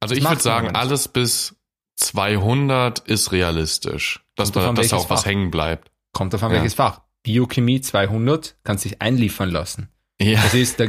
Also 0.00 0.14
Das 0.14 0.22
ich 0.22 0.28
würde 0.28 0.42
sagen, 0.42 0.74
alles 0.74 1.08
bis 1.08 1.54
200 1.96 2.98
ist 3.00 3.32
realistisch. 3.32 4.24
Dass 4.36 4.52
da, 4.52 4.60
dass 4.68 4.76
welches 4.76 4.92
auch 4.92 5.10
was 5.10 5.20
Fach. 5.20 5.26
hängen 5.30 5.50
bleibt. 5.50 5.90
Kommt 6.12 6.34
auf 6.34 6.42
an, 6.42 6.50
Ja. 6.50 6.58
welches 6.58 6.74
Fach. 6.74 7.00
Biochemie 7.22 7.80
200 7.80 8.56
kann 8.64 8.78
sich 8.78 9.00
einliefern 9.00 9.48
lassen. 9.50 9.88
Ja, 10.20 10.42
Das 10.42 10.54
ist, 10.54 10.80
da, 10.80 10.86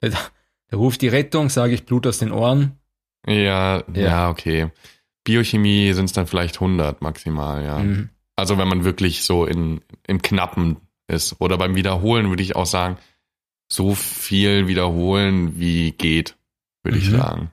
da, 0.00 0.08
da 0.68 0.76
ruft 0.76 1.02
die 1.02 1.08
Rettung, 1.08 1.48
sage 1.50 1.74
ich 1.74 1.84
Blut 1.84 2.06
aus 2.06 2.18
den 2.18 2.32
Ohren. 2.32 2.78
ja, 3.26 3.78
ja, 3.78 3.84
Ja. 3.94 4.30
okay. 4.30 4.70
Biochemie 5.24 5.92
sind 5.94 6.06
es 6.06 6.12
dann 6.12 6.26
vielleicht 6.26 6.56
100 6.56 7.00
maximal, 7.00 7.64
ja. 7.64 7.78
Mhm. 7.78 8.10
Also 8.36 8.58
wenn 8.58 8.68
man 8.68 8.84
wirklich 8.84 9.24
so 9.24 9.46
in, 9.46 9.80
im 10.06 10.20
Knappen 10.20 10.76
ist. 11.08 11.36
Oder 11.40 11.56
beim 11.56 11.74
Wiederholen 11.76 12.28
würde 12.28 12.42
ich 12.42 12.56
auch 12.56 12.66
sagen, 12.66 12.98
so 13.70 13.94
viel 13.94 14.66
wiederholen, 14.68 15.58
wie 15.58 15.92
geht, 15.92 16.36
würde 16.82 16.98
ich 16.98 17.08
Mhm. 17.10 17.16
sagen. 17.16 17.50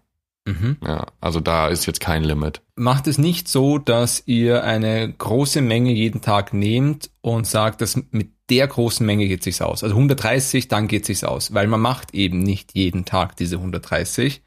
Mhm. 0.60 0.78
Ja, 0.86 1.06
also 1.20 1.40
da 1.40 1.68
ist 1.68 1.86
jetzt 1.86 2.00
kein 2.00 2.24
Limit. 2.24 2.62
Macht 2.76 3.08
es 3.08 3.18
nicht 3.18 3.48
so, 3.48 3.78
dass 3.78 4.24
ihr 4.26 4.64
eine 4.64 5.12
große 5.12 5.62
Menge 5.62 5.92
jeden 5.92 6.22
Tag 6.22 6.54
nehmt 6.54 7.10
und 7.22 7.48
sagt, 7.48 7.82
dass 7.82 7.98
mit 8.12 8.32
der 8.50 8.68
großen 8.68 9.06
Menge 9.06 9.28
geht 9.28 9.44
sich's 9.44 9.62
aus. 9.62 9.84
Also 9.84 9.96
130, 9.96 10.68
dann 10.68 10.88
geht 10.88 11.06
sich's 11.06 11.24
aus, 11.24 11.54
weil 11.54 11.68
man 11.68 11.80
macht 11.80 12.14
eben 12.14 12.40
nicht 12.40 12.76
jeden 12.76 13.06
Tag 13.06 13.36
diese 13.38 13.58
130 13.58 14.42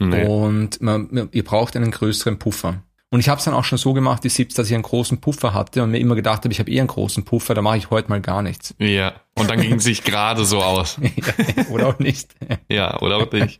Nee. 0.00 0.26
und 0.26 0.80
man, 0.82 1.28
ihr 1.30 1.44
braucht 1.44 1.76
einen 1.76 1.92
größeren 1.92 2.38
Puffer. 2.38 2.82
Und 3.10 3.20
ich 3.20 3.28
habe 3.28 3.38
es 3.38 3.44
dann 3.44 3.54
auch 3.54 3.64
schon 3.64 3.78
so 3.78 3.92
gemacht, 3.92 4.24
die 4.24 4.30
Sips, 4.30 4.54
dass 4.54 4.68
ich 4.68 4.74
einen 4.74 4.82
großen 4.82 5.20
Puffer 5.20 5.52
hatte 5.54 5.82
und 5.82 5.90
mir 5.90 5.98
immer 5.98 6.14
gedacht 6.14 6.38
habe, 6.44 6.52
ich 6.52 6.58
habe 6.58 6.70
eh 6.70 6.80
einen 6.80 6.88
großen 6.88 7.24
Puffer, 7.24 7.54
da 7.54 7.60
mache 7.62 7.76
ich 7.76 7.90
heute 7.90 8.08
mal 8.08 8.20
gar 8.22 8.42
nichts. 8.42 8.74
Ja, 8.78 9.12
und 9.34 9.48
dann 9.50 9.60
ging 9.60 9.74
es 9.74 9.84
sich 9.84 10.02
gerade 10.02 10.44
so 10.44 10.62
aus. 10.62 10.98
Oder 11.70 11.88
auch 11.88 11.98
nicht. 11.98 12.34
Ja, 12.70 13.00
oder 13.02 13.18
auch 13.18 13.30
nicht. 13.30 13.58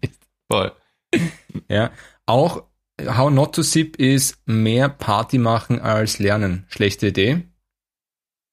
Voll. 0.50 0.72
ja. 1.68 1.90
Auch 2.26 2.64
How 3.00 3.30
Not 3.30 3.54
to 3.54 3.62
Sip 3.62 3.96
ist 3.96 4.38
mehr 4.46 4.88
Party 4.88 5.38
machen 5.38 5.80
als 5.80 6.18
lernen. 6.18 6.64
Schlechte 6.68 7.08
Idee. 7.08 7.42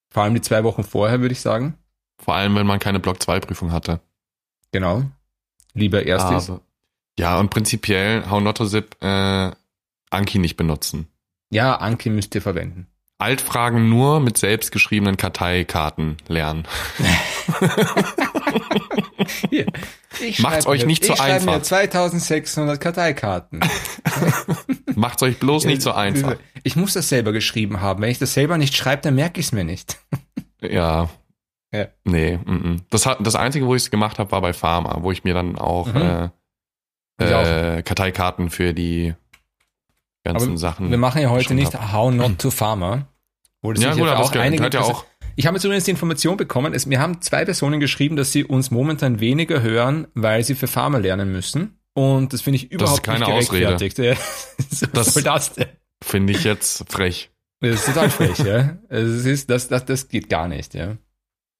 Vor 0.09 0.23
allem 0.23 0.35
die 0.35 0.41
zwei 0.41 0.63
Wochen 0.63 0.83
vorher, 0.83 1.21
würde 1.21 1.33
ich 1.33 1.41
sagen. 1.41 1.77
Vor 2.19 2.35
allem, 2.35 2.55
wenn 2.55 2.67
man 2.67 2.79
keine 2.79 2.99
Block 2.99 3.21
2 3.21 3.39
Prüfung 3.39 3.71
hatte. 3.71 3.99
Genau. 4.71 5.03
Lieber 5.73 6.05
erstes. 6.05 6.49
Aber, 6.49 6.61
ja, 7.17 7.39
und 7.39 7.49
prinzipiell, 7.49 8.29
How 8.29 8.41
Not 8.41 8.57
to 8.57 8.67
Zip, 8.67 8.95
äh, 9.01 9.51
Anki 10.09 10.39
nicht 10.39 10.55
benutzen. 10.55 11.07
Ja, 11.49 11.75
Anki 11.75 12.09
müsst 12.09 12.35
ihr 12.35 12.41
verwenden. 12.41 12.87
Altfragen 13.23 13.89
nur 13.89 14.19
mit 14.19 14.37
selbstgeschriebenen 14.37 15.17
Karteikarten 15.17 16.17
lernen. 16.27 16.67
Hier. 19.49 19.65
Ich 20.21 20.39
Macht's 20.39 20.67
euch 20.67 20.81
mir- 20.81 20.87
nicht 20.87 21.05
so 21.05 21.13
ich 21.13 21.19
schreib 21.19 21.35
einfach. 21.35 21.53
Mir 21.55 21.63
2600 21.63 22.79
Karteikarten. 22.79 23.61
Macht's 24.95 25.23
euch 25.23 25.39
bloß 25.39 25.65
nicht 25.65 25.81
so 25.81 25.91
einfach. 25.93 26.35
Ich 26.63 26.75
muss 26.75 26.93
das 26.93 27.09
selber 27.09 27.31
geschrieben 27.31 27.81
haben. 27.81 28.01
Wenn 28.01 28.09
ich 28.11 28.19
das 28.19 28.33
selber 28.33 28.57
nicht 28.57 28.75
schreibe, 28.75 29.01
dann 29.01 29.15
merke 29.15 29.39
ich 29.39 29.47
es 29.47 29.51
mir 29.51 29.63
nicht. 29.63 29.97
Ja. 30.61 31.09
Ja. 31.73 31.87
Nee, 32.03 32.37
mm, 32.37 32.51
mm. 32.51 32.81
das 32.91 33.05
hat 33.07 33.17
das 33.21 33.35
einzige, 33.35 33.65
wo 33.65 33.73
ich 33.73 33.83
es 33.83 33.89
gemacht 33.91 34.19
habe, 34.19 34.31
war 34.31 34.41
bei 34.41 34.53
Pharma, 34.53 34.99
wo 35.01 35.11
ich 35.11 35.23
mir 35.23 35.33
dann 35.33 35.57
auch, 35.57 35.87
Mhm. 35.91 36.01
äh, 36.01 36.29
Ich 37.19 37.25
äh, 37.31 37.81
Karteikarten 37.83 38.49
für 38.51 38.73
die 38.73 39.15
ganzen 40.23 40.49
Aber 40.49 40.57
Sachen. 40.57 40.91
Wir 40.91 40.97
machen 40.99 41.21
ja 41.21 41.29
heute 41.31 41.53
nicht 41.55 41.73
hab. 41.73 41.91
How 41.93 42.11
Not 42.13 42.37
to 42.39 42.51
Farmer. 42.51 43.07
Wo 43.63 43.73
das 43.73 43.83
ja, 43.83 43.93
gut, 43.93 44.07
aber 44.07 44.19
das 44.21 44.31
gehört, 44.31 44.55
gehört 44.55 44.73
ja 44.75 44.81
auch. 44.81 45.05
Ich 45.35 45.47
habe 45.47 45.57
jetzt 45.57 45.63
übrigens 45.63 45.85
die 45.85 45.91
Information 45.91 46.37
bekommen, 46.37 46.73
es, 46.75 46.85
mir 46.85 46.99
haben 46.99 47.21
zwei 47.21 47.43
Personen 47.43 47.79
geschrieben, 47.79 48.15
dass 48.15 48.31
sie 48.31 48.43
uns 48.43 48.69
momentan 48.69 49.19
weniger 49.19 49.61
hören, 49.63 50.05
weil 50.13 50.43
sie 50.43 50.53
für 50.53 50.67
Pharma 50.67 50.99
lernen 50.99 51.31
müssen. 51.31 51.79
Und 51.95 52.33
das 52.33 52.41
finde 52.41 52.57
ich 52.57 52.71
überhaupt 52.71 53.01
keine 53.03 53.19
nicht 53.25 53.29
Ausrede. 53.29 53.75
gerechtfertigt. 53.77 53.97
Ja. 53.97 54.13
Was 54.93 55.05
Das- 55.05 55.13
soll 55.15 55.23
das 55.23 55.53
denn? 55.53 55.67
Finde 56.03 56.33
ich 56.33 56.43
jetzt 56.43 56.83
frech. 56.91 57.31
Das 57.61 57.75
ist 57.75 57.85
total 57.85 58.09
frech, 58.09 58.37
ja. 58.39 58.77
Also 58.89 59.13
es 59.13 59.25
ist, 59.25 59.49
das, 59.49 59.69
das, 59.69 59.85
das 59.85 60.09
geht 60.09 60.29
gar 60.29 60.47
nicht, 60.49 60.73
ja. 60.73 60.97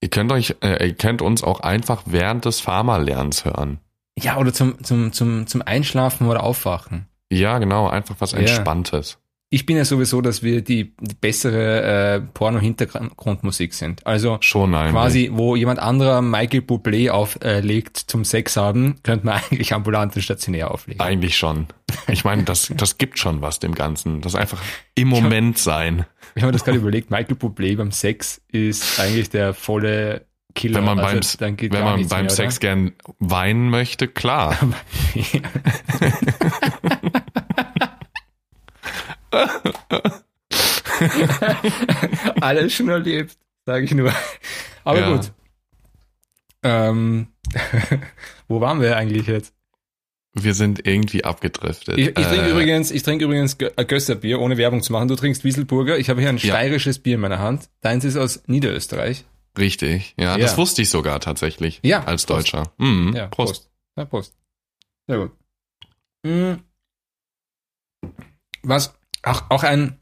Ihr 0.02 0.10
könnt 0.10 0.32
euch, 0.34 0.56
äh, 0.62 0.86
ihr 0.88 0.96
könnt 0.96 1.22
uns 1.22 1.44
auch 1.44 1.62
einfach 1.62 2.04
während 2.06 2.44
des 2.44 2.60
Pharmalernens 2.60 3.46
hören. 3.46 3.80
Ja, 4.20 4.38
oder 4.38 4.52
zum, 4.54 4.84
zum, 4.84 5.14
zum, 5.14 5.48
zum 5.48 5.62
Einschlafen 5.62 6.28
oder 6.28 6.44
Aufwachen. 6.44 7.08
Ja, 7.32 7.58
genau, 7.60 7.88
einfach 7.88 8.16
was. 8.20 8.34
Entspanntes. 8.34 9.18
Ich 9.54 9.68
bin 9.68 9.78
ja 9.78 9.86
sowieso, 9.86 10.20
dass 10.20 10.42
wir 10.42 10.64
die, 10.64 10.96
die 11.00 11.14
bessere 11.14 12.16
äh, 12.16 12.22
Porno-Hintergrundmusik 12.22 13.76
sind. 13.76 14.04
Also 14.04 14.40
Schon 14.42 14.74
eigentlich. 14.74 14.94
quasi, 14.94 15.30
wo 15.32 15.56
jemand 15.56 15.78
anderer 15.78 16.24
Michael 16.24 16.62
Bublé 16.62 17.12
auflegt 17.12 17.98
zum 17.98 18.26
Sex 18.26 18.58
haben, 18.58 18.96
könnte 19.04 19.28
man 19.28 19.36
eigentlich 19.52 19.72
ambulant 19.72 20.16
und 20.16 20.24
stationär 20.24 20.72
auflegen. 20.72 21.00
Eigentlich 21.00 21.38
schon. 21.38 21.68
Ich 22.08 22.24
meine, 22.26 22.46
das, 22.46 22.74
das 22.78 22.98
gibt 22.98 23.20
schon 23.20 23.44
was 23.44 23.60
dem 23.60 23.76
Ganzen. 23.76 24.22
Das 24.22 24.34
einfach 24.34 24.60
im 24.96 25.10
Moment 25.10 25.60
sein. 25.60 26.08
Ich 26.34 26.42
habe 26.42 26.48
mir 26.48 26.54
das 26.54 26.66
gerade 26.66 26.80
überlegt, 26.80 27.12
Michael 27.12 27.36
Bublé 27.36 27.78
beim 27.78 27.92
Sex 27.92 28.42
ist 28.52 29.00
eigentlich 29.00 29.30
der 29.30 29.54
volle 29.54 30.26
Killer. 30.56 30.80
Wenn 30.80 30.86
man 30.86 31.00
Also, 31.00 31.38
beim, 31.38 31.58
geht 31.58 31.74
wenn 31.74 31.84
man 31.84 32.08
beim 32.08 32.22
mehr, 32.22 32.30
Sex 32.30 32.60
gern 32.60 32.94
weinen 33.20 33.70
möchte, 33.70 34.08
klar. 34.08 34.58
Alles 42.42 42.74
schon 42.74 42.90
erlebt, 42.90 43.38
sage 43.66 43.86
ich 43.86 43.94
nur. 43.94 44.14
Aber 44.84 45.00
Ja. 45.00 45.16
gut. 45.16 45.32
Ähm, 46.64 47.28
wo 48.48 48.62
waren 48.62 48.82
wir 48.82 48.96
eigentlich 48.98 49.28
jetzt? 49.28 49.54
Wir 50.36 50.56
sind 50.56 50.88
irgendwie 50.88 51.24
abgedriftet. 51.26 51.98
Ich, 51.98 52.08
ich 52.08 52.14
trinke 52.14 52.46
Äh, 52.46 52.50
übrigens, 52.52 52.90
ich 52.90 53.04
trinke 53.04 53.26
übrigens 53.26 53.56
äh, 53.60 53.86
Gösserbier, 53.86 54.40
ohne 54.40 54.58
Werbung 54.58 54.82
zu 54.82 54.92
machen. 54.92 55.08
Du 55.08 55.16
trinkst 55.16 55.44
Wieselburger. 55.44 55.98
Ich 56.00 56.10
habe 56.10 56.22
hier 56.22 56.30
ein 56.30 56.38
Ja. 56.38 56.54
steirisches 56.56 57.00
Bier 57.00 57.16
in 57.16 57.22
meiner 57.22 57.40
Hand. 57.40 57.70
Deins 57.82 58.04
ist 58.06 58.18
aus 58.18 58.42
Niederösterreich. 58.48 59.26
Richtig, 59.58 60.16
ja, 60.18 60.32
Ja. 60.32 60.38
das 60.38 60.58
wusste 60.58 60.82
ich 60.82 60.90
sogar 60.90 61.20
tatsächlich. 61.20 61.80
Ja, 61.84 62.04
Als 62.06 62.26
Prost. 62.26 62.54
Deutscher. 62.54 62.74
Mhm, 62.78 63.14
Ja, 63.16 63.28
Prost. 63.28 63.54
Prost. 63.54 63.70
Ja, 63.98 64.06
Prost. 64.06 64.36
Sehr 65.08 65.18
gut. 65.20 65.32
Mm. 66.24 66.54
Was 68.64 68.96
auch, 69.24 69.44
auch 69.50 69.64
ein, 69.64 70.00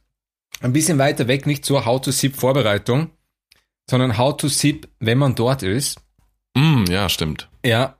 ein 0.62 0.74
bisschen 0.74 0.98
weiter 0.98 1.28
weg, 1.28 1.46
nicht 1.46 1.66
zur 1.66 1.86
How-to-Sip-Vorbereitung, 1.86 3.10
sondern 3.90 4.18
How-to-Sip, 4.18 4.88
wenn 5.00 5.18
man 5.18 5.36
dort 5.36 5.64
ist. 5.64 6.00
Mm, 6.56 6.86
ja, 6.90 7.08
stimmt. 7.10 7.50
Ja, 7.66 7.98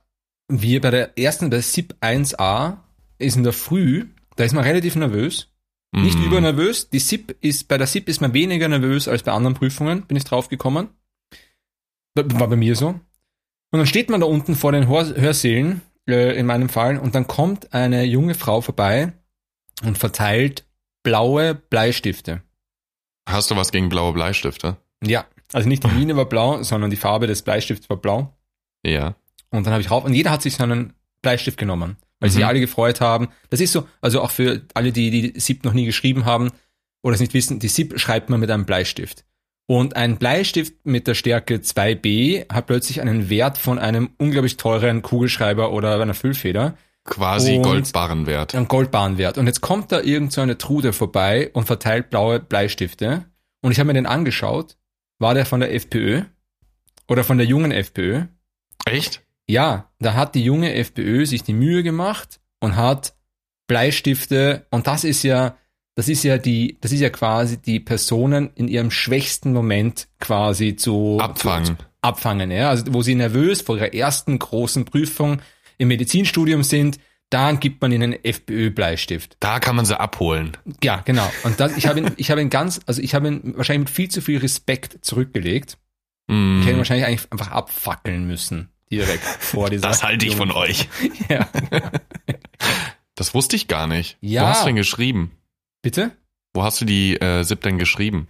wir 0.48 0.80
bei 0.80 0.90
der 0.90 1.18
ersten, 1.18 1.50
bei 1.50 1.60
SIP 1.60 1.94
1a, 2.00 2.78
ist 3.18 3.36
in 3.36 3.44
der 3.44 3.52
Früh, 3.52 4.06
da 4.36 4.44
ist 4.44 4.52
man 4.52 4.64
relativ 4.64 4.96
nervös. 4.96 5.48
Nicht 5.94 6.18
Mm. 6.18 6.24
übernervös. 6.24 6.88
Die 6.88 6.98
SIP 6.98 7.36
ist, 7.40 7.68
bei 7.68 7.76
der 7.78 7.86
SIP 7.86 8.08
ist 8.08 8.20
man 8.20 8.32
weniger 8.32 8.66
nervös 8.68 9.08
als 9.08 9.22
bei 9.22 9.32
anderen 9.32 9.54
Prüfungen, 9.54 10.02
bin 10.06 10.16
ich 10.16 10.24
drauf 10.24 10.48
gekommen. 10.48 10.88
War 12.14 12.48
bei 12.48 12.56
mir 12.56 12.76
so. 12.76 12.88
Und 12.88 13.00
dann 13.78 13.86
steht 13.86 14.10
man 14.10 14.20
da 14.20 14.26
unten 14.26 14.54
vor 14.54 14.72
den 14.72 14.88
Hör 14.88 15.14
Hörsälen, 15.14 15.82
äh, 16.08 16.36
in 16.38 16.46
meinem 16.46 16.68
Fall, 16.68 16.98
und 16.98 17.14
dann 17.14 17.26
kommt 17.26 17.72
eine 17.72 18.04
junge 18.04 18.34
Frau 18.34 18.60
vorbei 18.60 19.12
und 19.84 19.98
verteilt 19.98 20.64
blaue 21.02 21.54
Bleistifte. 21.54 22.42
Hast 23.28 23.50
du 23.50 23.56
was 23.56 23.70
gegen 23.72 23.88
blaue 23.88 24.12
Bleistifte? 24.12 24.76
Ja, 25.02 25.26
also 25.52 25.68
nicht 25.68 25.84
die 25.84 25.88
Mine 25.88 26.16
war 26.16 26.26
blau, 26.26 26.62
sondern 26.62 26.90
die 26.90 26.96
Farbe 26.96 27.26
des 27.26 27.42
Bleistifts 27.42 27.88
war 27.90 27.96
blau. 27.96 28.36
Ja. 28.84 29.14
Und 29.50 29.66
dann 29.66 29.72
habe 29.72 29.82
ich 29.82 29.90
rauf, 29.90 30.04
und 30.04 30.14
jeder 30.14 30.30
hat 30.30 30.42
sich 30.42 30.56
so 30.56 30.62
einen 30.62 30.92
Bleistift 31.20 31.58
genommen, 31.58 31.96
weil 32.20 32.30
Mhm. 32.30 32.32
sich 32.34 32.46
alle 32.46 32.60
gefreut 32.60 33.00
haben. 33.00 33.28
Das 33.50 33.60
ist 33.60 33.72
so, 33.72 33.86
also 34.00 34.22
auch 34.22 34.30
für 34.30 34.62
alle, 34.74 34.92
die 34.92 35.10
die 35.10 35.38
SIP 35.40 35.64
noch 35.64 35.72
nie 35.72 35.84
geschrieben 35.84 36.24
haben 36.24 36.50
oder 37.02 37.14
es 37.14 37.20
nicht 37.20 37.34
wissen, 37.34 37.58
die 37.58 37.68
SIP 37.68 37.98
schreibt 38.00 38.30
man 38.30 38.40
mit 38.40 38.50
einem 38.50 38.64
Bleistift. 38.64 39.24
Und 39.66 39.94
ein 39.96 40.18
Bleistift 40.18 40.74
mit 40.84 41.06
der 41.06 41.14
Stärke 41.14 41.56
2b 41.62 42.46
hat 42.52 42.66
plötzlich 42.66 43.00
einen 43.00 43.30
Wert 43.30 43.58
von 43.58 43.78
einem 43.78 44.10
unglaublich 44.18 44.56
teuren 44.56 45.02
Kugelschreiber 45.02 45.72
oder 45.72 46.00
einer 46.00 46.14
Füllfeder, 46.14 46.76
Quasi 47.04 47.56
Und- 47.56 47.62
Goldbarrenwert. 47.62 48.54
einen 48.54 48.68
Goldbahnwert. 48.68 49.36
Und 49.38 49.46
jetzt 49.46 49.60
kommt 49.60 49.90
da 49.92 50.00
irgend 50.00 50.32
so 50.32 50.40
eine 50.40 50.56
Trude 50.58 50.92
vorbei 50.92 51.50
und 51.52 51.66
verteilt 51.66 52.10
blaue 52.10 52.38
Bleistifte. 52.40 53.24
Und 53.60 53.72
ich 53.72 53.78
habe 53.80 53.88
mir 53.88 53.94
den 53.94 54.06
angeschaut. 54.06 54.76
War 55.18 55.34
der 55.34 55.46
von 55.46 55.60
der 55.60 55.74
FPÖ 55.74 56.22
oder 57.08 57.24
von 57.24 57.38
der 57.38 57.46
jungen 57.46 57.70
FPÖ? 57.72 58.22
Echt? 58.86 59.22
Ja, 59.48 59.90
da 59.98 60.14
hat 60.14 60.34
die 60.34 60.42
junge 60.44 60.74
FPÖ 60.74 61.26
sich 61.26 61.42
die 61.42 61.52
Mühe 61.52 61.82
gemacht 61.82 62.40
und 62.60 62.76
hat 62.76 63.14
Bleistifte 63.66 64.66
und 64.70 64.86
das 64.86 65.04
ist 65.04 65.22
ja, 65.22 65.56
das 65.94 66.08
ist 66.08 66.22
ja 66.24 66.38
die, 66.38 66.78
das 66.80 66.92
ist 66.92 67.00
ja 67.00 67.10
quasi 67.10 67.56
die 67.60 67.80
Personen 67.80 68.50
in 68.54 68.68
ihrem 68.68 68.90
schwächsten 68.90 69.52
Moment 69.52 70.08
quasi 70.20 70.76
zu 70.76 71.18
Abfangen. 71.20 71.78
zu, 71.78 71.84
abfangen, 72.02 72.50
ja, 72.50 72.70
also 72.70 72.92
wo 72.92 73.02
sie 73.02 73.14
nervös 73.14 73.62
vor 73.62 73.76
ihrer 73.76 73.94
ersten 73.94 74.38
großen 74.38 74.84
Prüfung 74.84 75.40
im 75.82 75.88
Medizinstudium 75.88 76.62
sind, 76.62 77.00
dann 77.28 77.58
gibt 77.58 77.82
man 77.82 77.90
ihnen 77.90 78.14
einen 78.14 78.24
FPÖ-Bleistift. 78.24 79.36
Da 79.40 79.58
kann 79.58 79.74
man 79.74 79.84
sie 79.84 79.98
abholen. 79.98 80.56
Ja, 80.82 81.02
genau. 81.04 81.28
Und 81.42 81.58
das, 81.58 81.76
ich 81.76 81.88
habe 81.88 81.98
ihn, 81.98 82.12
ich 82.16 82.30
habe 82.30 82.40
ihn 82.40 82.50
ganz, 82.50 82.80
also 82.86 83.02
ich 83.02 83.14
habe 83.14 83.26
ihn 83.26 83.56
wahrscheinlich 83.56 83.88
mit 83.88 83.90
viel 83.90 84.08
zu 84.08 84.20
viel 84.20 84.38
Respekt 84.38 85.04
zurückgelegt. 85.04 85.78
Mm. 86.28 86.60
Ich 86.60 86.66
hätte 86.66 86.76
ihn 86.76 86.78
wahrscheinlich 86.78 87.06
eigentlich 87.06 87.32
einfach 87.32 87.50
abfackeln 87.50 88.26
müssen. 88.26 88.68
Direkt 88.92 89.24
vor 89.24 89.70
dieser. 89.70 89.88
Das 89.88 90.04
halte 90.04 90.24
ich 90.26 90.36
von 90.36 90.52
euch. 90.52 90.88
Ja. 91.28 91.48
Das 93.14 93.34
wusste 93.34 93.56
ich 93.56 93.66
gar 93.66 93.86
nicht. 93.86 94.18
Ja. 94.20 94.42
Wo 94.42 94.46
hast 94.46 94.62
du 94.62 94.66
denn 94.66 94.76
geschrieben? 94.76 95.32
Bitte? 95.82 96.12
Wo 96.54 96.62
hast 96.62 96.80
du 96.80 96.84
die 96.84 97.16
äh, 97.20 97.42
SIP 97.42 97.62
denn 97.62 97.78
geschrieben? 97.78 98.28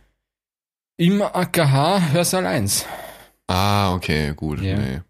Im 0.97 1.21
AKH 1.21 2.13
Hörsaal 2.13 2.47
1. 2.47 2.87
Ah, 3.47 3.95
okay, 3.95 4.33
gut. 4.35 4.61
Ja. 4.61 4.77
Nee. 4.77 5.01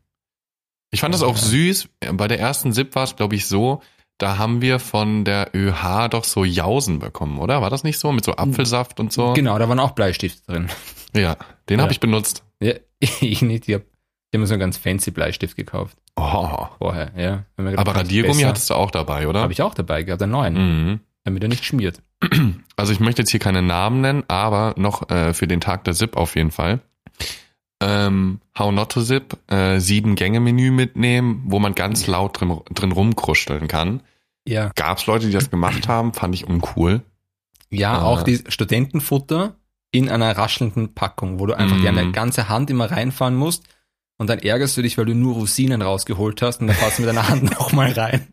Ich 0.93 1.01
fand 1.01 1.13
das 1.15 1.23
auch 1.23 1.37
süß. 1.37 1.89
Bei 2.13 2.29
der 2.29 2.39
ersten 2.39 2.73
SIP 2.73 2.95
war 2.95 3.03
es, 3.05 3.17
glaube 3.17 3.35
ich, 3.35 3.47
so, 3.47 3.83
da 4.19 4.39
haben 4.39 4.61
wir 4.63 4.79
von 4.79 5.25
der 5.25 5.51
ÖH 5.55 6.09
doch 6.11 6.23
so 6.25 6.45
Jausen 6.45 6.99
bekommen, 7.01 7.39
oder? 7.41 7.61
War 7.63 7.71
das 7.71 7.83
nicht 7.83 7.99
so? 7.99 8.13
Mit 8.13 8.25
so 8.25 8.33
Apfelsaft 8.37 9.01
und 9.01 9.13
so? 9.13 9.33
Genau, 9.33 9.59
da 9.59 9.69
waren 9.69 9.81
auch 9.81 9.93
Bleistifte 9.93 10.43
drin. 10.47 10.69
Ja, 11.17 11.37
den 11.69 11.79
Ja. 11.79 11.83
habe 11.83 11.93
ich 11.93 11.99
benutzt. 12.01 12.45
Ja, 12.63 12.75
ich 13.01 13.43
nicht. 13.43 13.69
Ich 13.69 13.75
habe 13.75 13.85
hab 14.35 14.41
mir 14.41 14.47
so 14.47 14.55
einen 14.55 14.61
ganz 14.61 14.77
fancy 14.77 15.11
Bleistift 15.11 15.57
gekauft. 15.57 15.97
Oh. 16.17 16.67
Vorher, 16.79 17.11
ja. 17.17 17.45
Gedacht, 17.57 17.79
Aber 17.79 17.97
Radiergummi 17.97 18.35
besser. 18.37 18.49
hattest 18.49 18.71
du 18.71 18.75
auch 18.75 18.91
dabei, 18.91 19.27
oder? 19.29 19.41
Habe 19.41 19.53
ich 19.53 19.63
auch 19.63 19.75
dabei 19.75 20.03
gehabt, 20.03 20.23
einen 20.23 20.33
neuen. 20.33 20.55
Mhm. 20.55 21.01
Damit 21.25 21.43
er 21.43 21.49
nicht 21.49 21.65
schmiert. 21.65 22.03
Also 22.77 22.93
ich 22.93 23.01
möchte 23.01 23.23
jetzt 23.23 23.31
hier 23.31 23.41
keine 23.41 23.63
Namen 23.63 24.01
nennen, 24.03 24.25
aber 24.29 24.75
noch 24.77 25.09
äh, 25.11 25.33
für 25.35 25.47
den 25.47 25.61
Tag 25.61 25.85
der 25.85 25.95
SIP 25.95 26.17
auf 26.17 26.37
jeden 26.37 26.51
Fall. 26.51 26.81
Ähm, 27.83 28.41
How 28.59 28.71
Not 28.73 28.93
to 28.93 29.03
Zip, 29.03 29.37
äh, 29.51 29.79
sieben 29.81 30.15
Gänge 30.15 30.41
Menü 30.41 30.71
mitnehmen, 30.71 31.43
wo 31.47 31.59
man 31.59 31.75
ganz 31.75 32.07
laut 32.07 32.41
drin, 32.41 32.61
drin 32.73 32.93
rumkruscheln 32.93 33.67
kann. 33.69 34.03
Ja. 34.47 34.71
Gab's 34.75 35.07
Leute, 35.07 35.27
die 35.27 35.33
das 35.33 35.51
gemacht 35.51 35.89
haben, 35.89 36.13
fand 36.13 36.35
ich 36.35 36.47
uncool. 36.47 37.03
Ja, 37.71 37.99
Ah. 37.99 38.03
auch 38.05 38.23
die 38.23 38.43
Studentenfutter 38.49 39.57
in 39.91 40.09
einer 40.09 40.37
raschelnden 40.37 40.95
Packung, 40.95 41.39
wo 41.39 41.47
du 41.47 41.55
einfach 41.57 41.77
Mhm. 41.77 41.85
deine 41.85 42.13
ganze 42.13 42.49
Hand 42.49 42.71
immer 42.71 42.91
reinfahren 42.91 43.35
musst 43.35 43.65
und 44.19 44.29
dann 44.31 44.39
ärgerst 44.39 44.77
du 44.77 44.83
dich, 44.83 44.97
weil 44.99 45.07
du 45.07 45.15
nur 45.15 45.35
Rosinen 45.35 45.83
rausgeholt 45.83 46.41
hast 46.43 46.61
und 46.61 46.67
dann 46.69 46.77
fährst 46.77 46.99
du 46.99 47.03
mit 47.03 47.09
deiner 47.09 47.29
Hand 47.29 47.45
nochmal 47.59 47.93
rein 47.93 48.27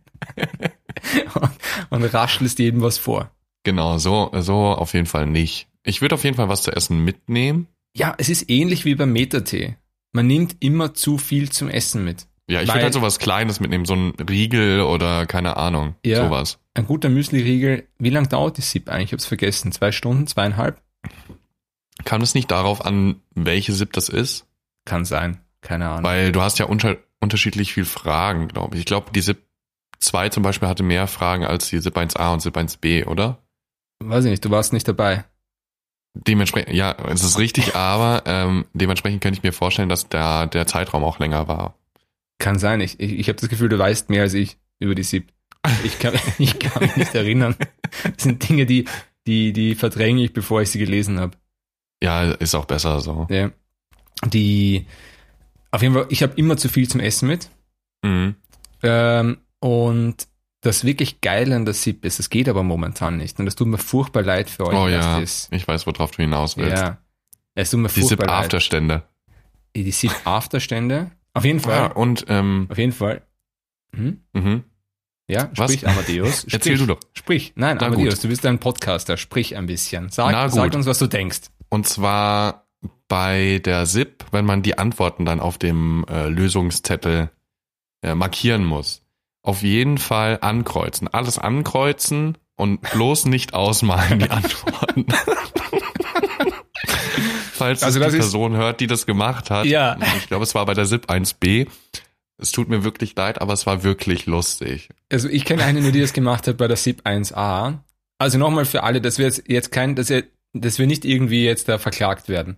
und, 1.35 1.49
und 1.89 2.03
raschelst 2.13 2.59
jedem 2.59 2.81
was 2.81 2.97
vor. 2.97 3.31
Genau, 3.63 3.97
so, 3.97 4.31
so 4.39 4.55
auf 4.55 4.93
jeden 4.93 5.05
Fall 5.05 5.25
nicht. 5.25 5.67
Ich 5.83 6.01
würde 6.01 6.15
auf 6.15 6.23
jeden 6.23 6.35
Fall 6.37 6.49
was 6.49 6.63
zu 6.63 6.71
essen 6.71 7.03
mitnehmen. 7.03 7.67
Ja, 7.99 8.15
es 8.17 8.29
ist 8.29 8.49
ähnlich 8.49 8.85
wie 8.85 8.95
beim 8.95 9.11
Metatee. 9.11 9.75
Man 10.13 10.25
nimmt 10.25 10.55
immer 10.61 10.93
zu 10.93 11.17
viel 11.17 11.49
zum 11.51 11.69
Essen 11.69 12.03
mit. 12.03 12.25
Ja, 12.47 12.61
ich 12.61 12.69
würde 12.69 12.81
halt 12.83 12.93
sowas 12.93 13.19
Kleines 13.19 13.59
mitnehmen, 13.59 13.85
so 13.85 13.93
ein 13.93 14.11
Riegel 14.27 14.81
oder 14.81 15.27
keine 15.27 15.57
Ahnung, 15.57 15.95
Ja. 16.03 16.25
sowas. 16.25 16.57
Ein 16.73 16.87
guter 16.87 17.09
Müsli-Riegel, 17.09 17.87
wie 17.99 18.09
lang 18.09 18.27
dauert 18.29 18.57
die 18.57 18.61
SIP 18.61 18.89
eigentlich? 18.89 19.09
Ich 19.09 19.13
hab's 19.13 19.25
vergessen. 19.25 19.71
Zwei 19.71 19.91
Stunden, 19.91 20.25
zweieinhalb? 20.25 20.81
Kam 22.05 22.21
es 22.21 22.33
nicht 22.33 22.49
darauf 22.49 22.83
an, 22.85 23.17
welche 23.35 23.73
SIP 23.73 23.93
das 23.93 24.09
ist? 24.09 24.47
Kann 24.85 25.05
sein. 25.05 25.41
Keine 25.61 25.89
Ahnung. 25.89 26.05
Weil 26.05 26.31
du 26.31 26.41
hast 26.41 26.57
ja 26.57 26.65
unter 26.65 26.97
unterschiedlich 27.19 27.73
viel 27.73 27.85
Fragen, 27.85 28.47
glaube 28.47 28.75
ich. 28.75 28.79
Ich 28.79 28.85
glaube, 28.85 29.11
die 29.13 29.21
SIP 29.21 29.43
2 29.99 30.29
zum 30.29 30.41
Beispiel 30.41 30.69
hatte 30.69 30.83
mehr 30.83 31.05
Fragen 31.07 31.43
als 31.43 31.69
die 31.69 31.79
SIP 31.79 31.97
1a 31.97 32.31
und 32.33 32.39
SIP 32.41 32.55
1b, 32.55 33.05
oder? 33.05 33.43
Weiß 33.99 34.23
ich 34.23 34.31
nicht, 34.31 34.45
du 34.45 34.49
warst 34.49 34.71
nicht 34.71 34.87
dabei. 34.87 35.25
Dementsprechend, 36.13 36.73
ja, 36.73 36.95
es 37.07 37.23
ist 37.23 37.37
richtig, 37.37 37.75
aber 37.75 38.23
ähm, 38.25 38.65
dementsprechend 38.73 39.21
könnte 39.21 39.37
ich 39.37 39.43
mir 39.43 39.53
vorstellen, 39.53 39.89
dass 39.89 40.09
der, 40.09 40.47
der 40.47 40.65
Zeitraum 40.65 41.03
auch 41.03 41.19
länger 41.19 41.47
war. 41.47 41.75
Kann 42.39 42.57
sein. 42.57 42.81
Ich, 42.81 42.99
ich, 42.99 43.13
ich 43.19 43.27
habe 43.29 43.39
das 43.39 43.49
Gefühl, 43.49 43.69
du 43.69 43.77
weißt 43.77 44.09
mehr 44.09 44.23
als 44.23 44.33
ich 44.33 44.57
über 44.79 44.95
die 44.95 45.03
SIP. 45.03 45.31
Ich 45.83 45.99
kann, 45.99 46.15
ich 46.39 46.57
kann 46.57 46.83
mich 46.83 46.95
nicht 46.95 47.15
erinnern. 47.15 47.55
Das 48.03 48.23
sind 48.23 48.47
Dinge, 48.47 48.65
die, 48.65 48.85
die, 49.27 49.53
die 49.53 49.75
verdränge 49.75 50.23
ich, 50.23 50.33
bevor 50.33 50.61
ich 50.61 50.71
sie 50.71 50.79
gelesen 50.79 51.19
habe. 51.19 51.37
Ja, 52.01 52.31
ist 52.31 52.55
auch 52.55 52.65
besser 52.65 53.01
so. 53.01 53.27
Ja. 53.29 53.51
Die, 54.25 54.87
auf 55.71 55.81
jeden 55.81 55.93
Fall, 55.93 56.07
ich 56.09 56.23
habe 56.23 56.33
immer 56.35 56.57
zu 56.57 56.69
viel 56.69 56.87
zum 56.87 57.01
Essen 57.01 57.27
mit. 57.27 57.49
Mhm. 58.03 58.35
Ähm, 58.81 59.37
und 59.59 60.27
das 60.61 60.83
wirklich 60.83 61.21
Geile 61.21 61.55
an 61.55 61.65
der 61.65 61.73
SIP 61.73 62.03
ist, 62.05 62.19
das 62.19 62.29
geht 62.29 62.49
aber 62.49 62.63
momentan 62.63 63.17
nicht. 63.17 63.39
Und 63.39 63.45
das 63.45 63.55
tut 63.55 63.67
mir 63.67 63.77
furchtbar 63.77 64.23
leid 64.23 64.49
für 64.49 64.67
euch. 64.67 64.75
Oh 64.75 64.87
ja, 64.87 65.21
ich 65.21 65.67
weiß, 65.67 65.87
worauf 65.87 66.11
du 66.11 66.21
hinaus 66.21 66.57
willst. 66.57 66.81
ja. 66.81 66.97
Es 67.55 67.71
tut 67.71 67.79
mir 67.81 67.89
Die 67.89 68.03
SIP. 68.03 68.29
Afterstände. 68.29 69.03
Die 69.75 69.91
SIP 69.91 70.11
Afterstände. 70.25 71.11
Auf 71.33 71.43
jeden 71.45 71.59
Fall. 71.59 71.75
Ja, 71.75 71.85
und 71.91 72.25
ähm, 72.29 72.67
Auf 72.69 72.77
jeden 72.77 72.91
Fall. 72.93 73.21
Hm? 73.95 74.21
mhm. 74.33 74.63
Ja, 75.27 75.49
Was? 75.55 75.71
sprich, 75.71 75.87
Amadeus. 75.87 76.39
Sprich. 76.41 76.53
erzähl 76.53 76.77
du 76.77 76.85
doch. 76.87 76.99
Sprich. 77.13 77.53
Nein, 77.55 77.77
Na 77.79 77.87
Amadeus, 77.87 78.15
gut. 78.15 78.23
du 78.23 78.27
bist 78.29 78.45
ein 78.45 78.59
Podcaster. 78.59 79.15
Sprich 79.17 79.55
ein 79.55 79.67
bisschen. 79.67 80.09
Sag, 80.09 80.51
sag 80.51 80.73
uns, 80.73 80.85
was 80.85 80.97
du 80.99 81.07
denkst. 81.07 81.41
Und 81.69 81.87
zwar 81.87 82.65
bei 83.07 83.59
der 83.63 83.85
SIP, 83.85 84.25
wenn 84.31 84.45
man 84.45 84.61
die 84.63 84.77
Antworten 84.77 85.25
dann 85.25 85.39
auf 85.39 85.57
dem 85.57 86.05
äh, 86.09 86.27
Lösungszettel 86.29 87.29
äh, 88.01 88.15
markieren 88.15 88.63
muss. 88.65 89.03
Auf 89.49 89.63
jeden 89.63 89.97
Fall 89.97 90.37
ankreuzen. 90.41 91.07
Alles 91.07 91.39
ankreuzen 91.39 92.37
und 92.55 92.81
bloß 92.81 93.25
nicht 93.25 93.55
ausmalen 93.55 94.19
die 94.19 94.29
Antworten. 94.29 95.07
Falls 97.53 97.81
Also 97.81 97.99
die 97.99 98.11
Person 98.11 98.55
hört, 98.55 98.79
die 98.79 98.85
das 98.85 99.07
gemacht 99.07 99.49
hat. 99.49 99.65
Ja. 99.65 99.97
Ich 100.19 100.27
glaube, 100.27 100.43
es 100.43 100.53
war 100.53 100.67
bei 100.67 100.75
der 100.75 100.85
SIP 100.85 101.09
1b. 101.09 101.67
Es 102.37 102.51
tut 102.51 102.69
mir 102.69 102.83
wirklich 102.83 103.15
leid, 103.15 103.41
aber 103.41 103.53
es 103.53 103.65
war 103.65 103.83
wirklich 103.83 104.27
lustig. 104.27 104.89
Also 105.11 105.27
ich 105.27 105.45
kenne 105.45 105.63
eine 105.63 105.81
nur, 105.81 105.91
die 105.91 106.01
das 106.01 106.13
gemacht 106.13 106.47
hat 106.47 106.57
bei 106.57 106.67
der 106.67 106.77
SIP 106.77 107.07
1a. 107.07 107.79
Also 108.19 108.37
nochmal 108.37 108.65
für 108.65 108.83
alle, 108.83 109.01
dass 109.01 109.17
wir 109.17 109.25
jetzt, 109.25 109.45
jetzt 109.47 109.71
kein, 109.71 109.95
dass, 109.95 110.11
ihr, 110.11 110.25
dass 110.53 110.77
wir 110.77 110.85
nicht 110.85 111.05
irgendwie 111.05 111.43
jetzt 111.43 111.67
da 111.67 111.79
verklagt 111.79 112.29
werden. 112.29 112.57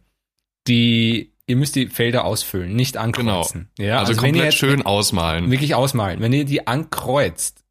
Die, 0.67 1.30
ihr 1.51 1.55
müsst 1.57 1.75
die 1.75 1.87
Felder 1.87 2.25
ausfüllen, 2.25 2.75
nicht 2.75 2.97
ankreuzen. 2.97 3.69
Ja, 3.77 3.99
also, 3.99 4.13
ihr 4.13 4.17
komplett 4.17 4.43
jetzt 4.45 4.57
schön 4.57 4.81
ausmalen. 4.81 5.51
wirklich 5.51 5.75
ausmalen. 5.75 6.19
Wenn 6.21 6.33
ihr 6.33 6.45
die 6.45 6.65
ankreuzt, 6.65 7.63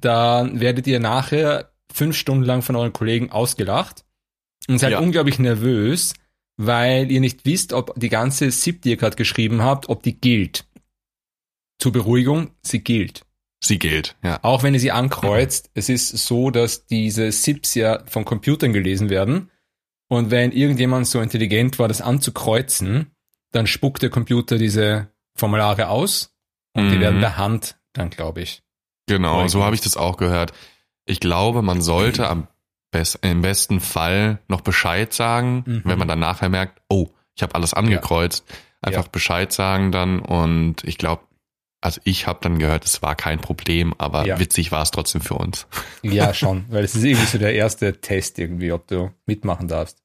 dann 0.00 0.60
werdet 0.60 0.86
ihr 0.86 1.00
nachher 1.00 1.72
fünf 1.92 2.16
Stunden 2.16 2.44
lang 2.44 2.62
von 2.62 2.74
euren 2.76 2.92
Kollegen 2.92 3.30
ausgelacht 3.30 4.04
und 4.68 4.78
seid 4.78 4.92
Ja. 4.92 4.98
unglaublich 5.00 5.38
nervös, 5.38 6.14
weil 6.56 7.10
ihr 7.12 7.20
nicht 7.20 7.44
wisst, 7.44 7.72
ob 7.72 7.92
die 8.00 8.08
ganze 8.08 8.50
SIP, 8.50 8.82
die 8.82 8.90
ihr 8.90 8.96
gerade 8.96 9.16
geschrieben 9.16 9.62
habt, 9.62 9.88
ob 9.88 10.02
die 10.02 10.18
gilt. 10.18 10.64
Zur 11.78 11.92
Beruhigung, 11.92 12.50
sie 12.62 12.80
gilt. 12.82 13.22
Sie 13.62 13.78
gilt, 13.78 14.16
ja. 14.22 14.38
Auch 14.42 14.62
wenn 14.62 14.74
ihr 14.74 14.80
sie 14.80 14.92
ankreuzt, 14.92 15.70
es 15.74 15.88
ist 15.88 16.08
so, 16.10 16.50
dass 16.50 16.86
diese 16.86 17.32
SIPs 17.32 17.74
ja 17.74 18.02
von 18.06 18.24
Computern 18.24 18.72
gelesen 18.72 19.10
werden. 19.10 19.50
Und 20.08 20.30
wenn 20.30 20.52
irgendjemand 20.52 21.06
so 21.06 21.20
intelligent 21.20 21.78
war, 21.78 21.88
das 21.88 22.02
anzukreuzen, 22.02 23.10
dann 23.54 23.66
spuckt 23.66 24.02
der 24.02 24.10
Computer 24.10 24.58
diese 24.58 25.08
Formulare 25.36 25.88
aus 25.88 26.34
und 26.74 26.90
die 26.90 26.96
Mhm. 26.96 27.00
werden 27.00 27.20
per 27.20 27.36
Hand 27.36 27.76
dann, 27.92 28.10
glaube 28.10 28.40
ich. 28.42 28.62
Genau, 29.06 29.46
so 29.48 29.62
habe 29.62 29.74
ich 29.74 29.80
das 29.80 29.96
auch 29.96 30.16
gehört. 30.16 30.52
Ich 31.06 31.20
glaube, 31.20 31.62
man 31.62 31.82
sollte 31.82 32.28
am 32.28 32.48
best, 32.90 33.18
im 33.22 33.42
besten 33.42 33.80
Fall 33.80 34.38
noch 34.48 34.60
Bescheid 34.62 35.12
sagen, 35.12 35.62
Mhm. 35.66 35.82
wenn 35.84 35.98
man 35.98 36.08
dann 36.08 36.18
nachher 36.20 36.48
merkt, 36.48 36.80
oh, 36.88 37.08
ich 37.36 37.42
habe 37.42 37.54
alles 37.54 37.74
angekreuzt. 37.74 38.44
Einfach 38.80 39.04
Ja. 39.04 39.08
Bescheid 39.10 39.52
sagen 39.52 39.92
dann 39.92 40.20
und 40.20 40.84
ich 40.84 40.98
glaube, 40.98 41.22
also 41.80 42.00
ich 42.04 42.26
habe 42.26 42.38
dann 42.42 42.58
gehört, 42.58 42.84
es 42.84 43.02
war 43.02 43.14
kein 43.14 43.40
Problem, 43.40 43.94
aber 43.98 44.26
Ja. 44.26 44.38
witzig 44.38 44.72
war 44.72 44.82
es 44.82 44.90
trotzdem 44.90 45.20
für 45.20 45.34
uns. 45.34 45.66
Ja, 46.02 46.32
schon, 46.34 46.64
weil 46.70 46.82
es 46.84 46.94
ist 46.94 47.04
irgendwie 47.04 47.26
so 47.26 47.38
der 47.38 47.54
erste 47.54 48.00
Test 48.00 48.38
irgendwie, 48.38 48.72
ob 48.72 48.86
du 48.88 49.10
mitmachen 49.26 49.68
darfst. 49.68 49.98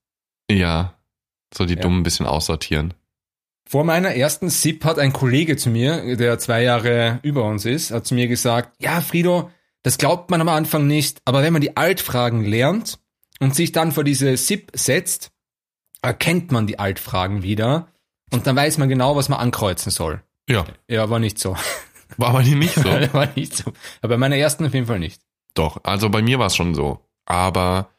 Ja, 0.51 0.95
so 1.55 1.65
die 1.65 1.75
Ja. 1.75 1.81
dummen 1.81 1.99
ein 2.01 2.03
bisschen 2.03 2.25
aussortieren. 2.25 2.93
Vor 3.71 3.83
meiner 3.83 4.15
ersten 4.15 4.49
SIP 4.49 4.83
hat 4.83 4.97
ein 4.97 5.13
Kollege 5.13 5.55
zu 5.55 5.69
mir, 5.69 6.17
der 6.17 6.39
zwei 6.39 6.63
Jahre 6.63 7.19
über 7.21 7.43
uns 7.43 7.65
ist, 7.65 7.91
hat 7.91 8.07
zu 8.07 8.15
mir 8.15 8.27
gesagt, 8.27 8.75
ja, 8.81 8.99
Frido, 8.99 9.51
das 9.83 9.99
glaubt 9.99 10.31
man 10.31 10.41
am 10.41 10.49
Anfang 10.49 10.87
nicht, 10.87 11.21
aber 11.23 11.43
wenn 11.43 11.53
man 11.53 11.61
die 11.61 11.77
Altfragen 11.77 12.43
lernt 12.43 12.97
und 13.39 13.53
sich 13.53 13.71
dann 13.71 13.91
vor 13.91 14.03
diese 14.03 14.35
SIP 14.37 14.71
setzt, 14.73 15.29
erkennt 16.01 16.51
man 16.51 16.65
die 16.65 16.79
Altfragen 16.79 17.43
wieder 17.43 17.89
und 18.31 18.47
dann 18.47 18.55
weiß 18.55 18.79
man 18.79 18.89
genau, 18.89 19.15
was 19.15 19.29
man 19.29 19.39
ankreuzen 19.39 19.91
soll. 19.91 20.23
Ja, 20.49 20.65
Ja, 20.87 21.11
war 21.11 21.19
nicht 21.19 21.37
so. 21.37 21.55
war 22.17 22.29
aber 22.29 22.41
nicht 22.41 22.73
so. 22.73 22.83
war 23.13 23.29
nicht 23.35 23.55
so. 23.55 23.71
Aber 24.01 24.15
bei 24.15 24.17
meiner 24.17 24.37
ersten 24.37 24.65
auf 24.65 24.73
jeden 24.73 24.87
Fall 24.87 24.97
nicht. 24.97 25.21
Doch, 25.53 25.77
also 25.83 26.09
bei 26.09 26.23
mir 26.23 26.39
war 26.39 26.47
es 26.47 26.55
schon 26.55 26.73
so. 26.73 27.05
Aber 27.25 27.91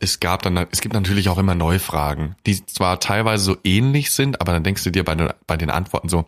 es 0.00 0.18
gab 0.20 0.42
dann, 0.42 0.56
es 0.72 0.80
gibt 0.80 0.94
natürlich 0.94 1.28
auch 1.28 1.38
immer 1.38 1.54
Neufragen, 1.54 2.34
die 2.46 2.64
zwar 2.66 2.98
teilweise 3.00 3.44
so 3.44 3.56
ähnlich 3.64 4.10
sind, 4.10 4.40
aber 4.40 4.52
dann 4.52 4.64
denkst 4.64 4.82
du 4.84 4.90
dir 4.90 5.04
bei, 5.04 5.14
den- 5.14 5.32
bei 5.46 5.56
den 5.56 5.70
Antworten 5.70 6.08
so, 6.08 6.24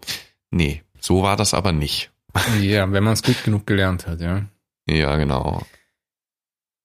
nee, 0.51 0.83
so 1.01 1.23
war 1.23 1.37
das 1.37 1.55
aber 1.55 1.73
nicht. 1.73 2.11
Ja, 2.61 2.91
wenn 2.93 3.05
man 3.05 3.13
es 3.15 3.23
gut 3.23 3.43
genug 3.45 3.67
gelernt 3.67 4.07
hat, 4.07 4.21
ja. 4.21 4.45
Ja, 4.89 5.17
genau. 5.17 5.63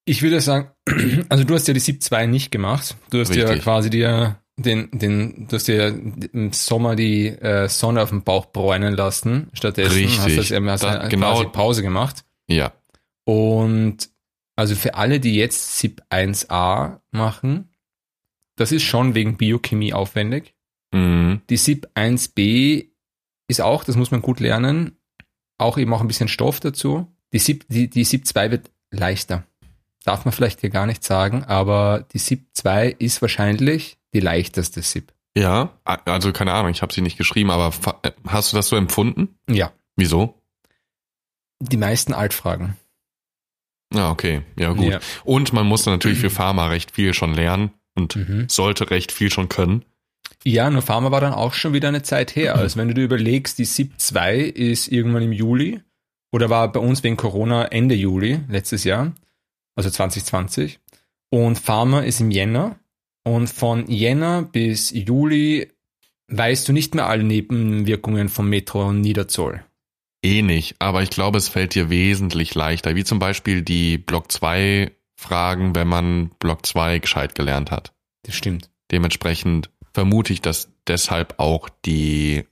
Ich 0.05 0.21
würde 0.21 0.41
sagen, 0.41 0.71
also 1.29 1.43
du 1.43 1.53
hast 1.53 1.67
ja 1.67 1.73
die 1.73 1.79
SIP 1.79 2.01
2 2.03 2.25
nicht 2.27 2.51
gemacht. 2.51 2.95
Du 3.09 3.19
hast 3.19 3.33
ja 3.35 3.43
Richtig. 3.45 3.63
quasi 3.63 3.89
dir 3.89 4.39
den, 4.57 4.89
den, 4.91 5.47
du 5.47 5.55
hast 5.55 5.67
dir 5.67 5.87
im 6.33 6.51
Sommer 6.53 6.95
die 6.95 7.27
äh, 7.27 7.67
Sonne 7.69 8.01
auf 8.01 8.09
dem 8.09 8.23
Bauch 8.23 8.47
bräunen 8.47 8.93
lassen. 8.95 9.49
Stattdessen 9.53 9.89
hast 10.07 10.25
Richtig. 10.27 10.49
du 10.49 10.61
das, 10.61 10.71
hast 10.71 10.83
Da- 10.83 11.07
genau. 11.07 11.33
quasi 11.35 11.45
Pause 11.49 11.81
gemacht. 11.83 12.23
Ja, 12.49 12.71
Und 13.25 14.09
also 14.57 14.75
für 14.75 14.95
alle, 14.95 15.21
die 15.21 15.35
jetzt 15.35 15.77
SIP 15.79 16.01
1a 16.09 16.99
machen, 17.11 17.69
das 18.57 18.71
ist 18.73 18.83
schon 18.83 19.15
wegen 19.15 19.37
Biochemie 19.37 19.93
aufwendig. 19.93 20.55
mhm. 20.91 21.41
Die 21.49 21.57
SIP 21.57 21.87
1b 21.95 22.87
ist 23.47 23.61
auch, 23.61 23.85
das 23.85 23.95
muss 23.95 24.11
man 24.11 24.21
gut 24.21 24.39
lernen, 24.41 24.97
auch 25.57 25.77
eben 25.77 25.93
auch 25.93 26.01
ein 26.01 26.07
bisschen 26.07 26.27
Stoff 26.27 26.59
dazu. 26.59 27.07
Die 27.31 27.39
SIP, 27.39 27.65
die, 27.69 27.89
die 27.89 28.03
SIP 28.03 28.25
2 28.27 28.51
wird 28.51 28.71
leichter. 28.91 29.43
Darf 30.03 30.25
man 30.25 30.31
vielleicht 30.33 30.61
hier 30.61 30.69
gar 30.69 30.85
nicht 30.85 31.03
sagen, 31.03 31.43
aber 31.43 32.05
die 32.13 32.19
SIP 32.19 32.47
2 32.53 32.87
ist 32.99 33.21
wahrscheinlich 33.21 33.97
die 34.13 34.19
leichteste 34.21 34.81
SIP. 34.81 35.13
ja, 35.35 35.73
also 35.83 36.31
keine 36.33 36.53
Ahnung, 36.53 36.71
ich 36.71 36.81
habe 36.81 36.93
sie 36.93 37.01
nicht 37.01 37.17
geschrieben, 37.17 37.51
aber 37.51 37.71
äh, 38.03 38.11
hast 38.25 38.51
du 38.51 38.55
das 38.57 38.67
so 38.69 38.75
empfunden? 38.75 39.37
Ja, 39.49 39.71
Wieso? 39.95 40.41
die 41.59 41.77
meisten 41.77 42.13
Altfragen. 42.13 42.77
Ja, 43.93 44.11
okay, 44.11 44.41
ja 44.59 44.73
gut. 44.73 44.91
Ja. 44.91 44.99
Und 45.23 45.53
man 45.53 45.65
musste 45.65 45.89
natürlich 45.89 46.19
für 46.19 46.29
Pharma 46.29 46.67
recht 46.67 46.91
viel 46.91 47.13
schon 47.13 47.33
lernen 47.33 47.71
und 47.95 48.15
Mhm. 48.15 48.49
sollte 48.49 48.89
recht 48.91 49.11
viel 49.11 49.31
schon 49.31 49.49
können. 49.49 49.85
Ja, 50.43 50.69
nur 50.69 50.81
Pharma 50.81 51.11
war 51.11 51.21
dann 51.21 51.33
auch 51.33 51.53
schon 51.53 51.73
wieder 51.73 51.87
eine 51.87 52.03
Zeit 52.03 52.35
her. 52.35 52.55
Also 52.55 52.77
wenn 52.77 52.87
du 52.89 52.93
dir 52.93 53.03
überlegst, 53.03 53.57
die 53.59 53.65
SIP 53.65 53.93
2 53.97 54.39
ist 54.39 54.87
irgendwann 54.87 55.23
im 55.23 55.31
Juli 55.31 55.81
oder 56.31 56.49
war 56.49 56.71
bei 56.71 56.79
uns 56.79 57.03
wegen 57.03 57.17
Corona 57.17 57.65
Ende 57.65 57.95
Juli 57.95 58.39
letztes 58.49 58.83
Jahr, 58.83 59.13
also 59.75 59.89
2020. 59.89 60.79
Und 61.29 61.57
Pharma 61.57 62.01
ist 62.01 62.19
im 62.19 62.31
Jänner. 62.31 62.77
Und 63.23 63.49
von 63.49 63.87
Jänner 63.87 64.43
bis 64.43 64.91
Juli 64.91 65.69
weißt 66.29 66.67
du 66.67 66.73
nicht 66.73 66.95
mehr 66.95 67.07
alle 67.07 67.23
Nebenwirkungen 67.23 68.29
von 68.29 68.47
Metro 68.47 68.87
und 68.87 69.01
Niederzoll. 69.01 69.63
Eh 70.23 70.41
nicht, 70.41 70.75
aber 70.79 71.03
ich 71.03 71.09
glaube, 71.09 71.37
es 71.37 71.47
fällt 71.47 71.75
dir 71.75 71.89
wesentlich 71.89 72.55
leichter, 72.55 72.95
wie 72.95 73.03
zum 73.03 73.19
Beispiel 73.19 73.61
die 73.61 73.97
Block 73.97 74.31
2 74.31 74.91
Fragen, 75.15 75.75
wenn 75.75 75.87
man 75.87 76.29
Block 76.39 76.65
2 76.65 76.99
gescheit 76.99 77.35
gelernt 77.35 77.71
hat. 77.71 77.93
Das 78.23 78.35
stimmt. 78.35 78.69
Dementsprechend 78.91 79.69
vermute 79.93 80.33
ich, 80.33 80.41
dass 80.41 80.69
deshalb 80.87 81.35
auch 81.39 81.69
die, 81.85 82.45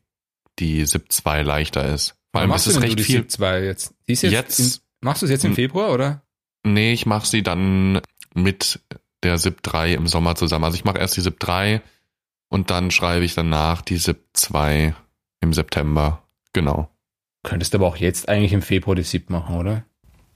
die 0.60 0.86
SIP 0.86 1.12
2 1.12 1.42
leichter 1.44 1.86
ist. 1.94 2.10
Vor 2.10 2.18
Wann 2.34 2.42
allem 2.42 2.50
machst 2.52 2.68
ist 2.68 2.76
du 2.76 2.80
es 2.80 2.86
recht 2.86 3.00
viel. 3.02 3.18
SIP 3.18 3.32
2 3.32 3.64
jetzt? 3.64 3.94
Die 4.08 4.14
ist 4.14 4.22
jetzt, 4.24 4.32
Jetzt- 4.34 4.60
im, 4.60 4.82
machst 5.02 5.22
du 5.22 5.26
es 5.26 5.32
jetzt 5.32 5.46
im. 5.46 5.56
Februar, 5.56 5.92
oder? 5.92 6.22
Nee, 6.64 6.94
ich 6.94 7.06
mache 7.06 7.28
sie 7.28 7.44
dann 7.44 8.02
mit 8.34 8.80
der 9.24 9.38
SIP 9.38 9.62
3 9.64 9.94
im 9.94 10.08
Sommer 10.08 10.36
zusammen. 10.36 10.66
Also 10.66 10.76
ich 10.76 10.86
mache 10.86 10.98
erst 11.00 11.18
die 11.18 11.22
SIP 11.22 11.40
3 11.40 11.82
und 12.50 12.70
dann 12.72 12.92
schreibe 12.92 13.26
ich 13.26 13.34
danach 13.36 13.82
die 13.82 13.98
SIP 13.98 14.22
2 14.34 14.96
im 15.42 15.54
September. 15.54 16.24
Genau. 16.54 16.90
Könntest 17.46 17.74
aber 17.76 17.88
auch 17.88 17.98
jetzt 17.98 18.28
eigentlich 18.30 18.54
im 18.54 18.62
Februar 18.62 18.96
die 18.96 19.04
SIP 19.04 19.30
machen, 19.30 19.56
oder? 19.56 19.86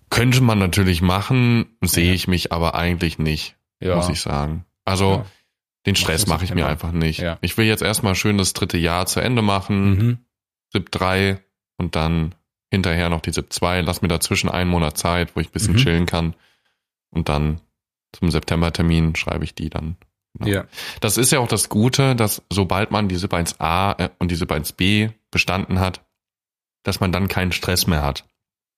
Könnte 0.09 0.41
man 0.41 0.57
natürlich 0.59 1.01
machen, 1.01 1.75
sehe 1.81 2.07
Ja. 2.09 2.13
ich 2.13 2.27
mich 2.27 2.51
aber 2.51 2.75
eigentlich 2.75 3.19
nicht, 3.19 3.55
Ja. 3.79 3.95
muss 3.95 4.09
ich 4.09 4.21
sagen. 4.21 4.65
Also 4.85 5.11
Ja. 5.11 5.25
den 5.85 5.95
Stress 5.95 6.25
mache 6.27 6.45
ich 6.45 6.53
mir 6.53 6.67
einfach 6.67 6.91
nicht. 6.91 7.23
Ich 7.41 7.57
will 7.57 7.65
jetzt 7.65 7.81
erstmal 7.83 8.15
schön 8.15 8.37
das 8.37 8.53
dritte 8.53 8.77
Jahr 8.77 9.05
zu 9.05 9.19
Ende 9.19 9.41
machen, 9.41 9.89
Mhm. 9.89 10.17
SIP 10.71 10.91
3 10.91 11.39
und 11.77 11.95
dann 11.95 12.35
hinterher 12.71 13.09
noch 13.09 13.21
die 13.21 13.31
SIP 13.31 13.51
2. 13.53 13.81
Lass 13.81 14.01
mir 14.01 14.07
dazwischen 14.07 14.49
einen 14.49 14.69
Monat 14.69 14.97
Zeit, 14.97 15.35
wo 15.35 15.39
ich 15.39 15.47
ein 15.49 15.51
bisschen 15.53 15.73
Mhm. 15.73 15.77
chillen 15.77 16.05
kann. 16.05 16.35
Und 17.11 17.29
dann 17.29 17.61
zum 18.13 18.29
Septembertermin 18.31 19.15
schreibe 19.15 19.43
ich 19.43 19.55
die 19.55 19.69
dann. 19.69 19.95
Genau. 20.35 20.47
Ja. 20.51 20.65
Das 21.01 21.17
ist 21.17 21.31
ja 21.31 21.39
auch 21.39 21.47
das 21.47 21.69
Gute, 21.69 22.15
dass 22.15 22.43
sobald 22.51 22.91
man 22.91 23.07
die 23.09 23.15
SIP 23.15 23.33
1a 23.33 23.93
äh, 23.97 24.09
und 24.19 24.29
die 24.31 24.35
SIP 24.35 24.51
1b 24.51 25.11
bestanden 25.31 25.79
hat, 25.79 26.01
dass 26.83 26.99
man 26.99 27.11
dann 27.11 27.27
keinen 27.27 27.51
Stress 27.51 27.87
mehr 27.87 28.01
hat. 28.03 28.25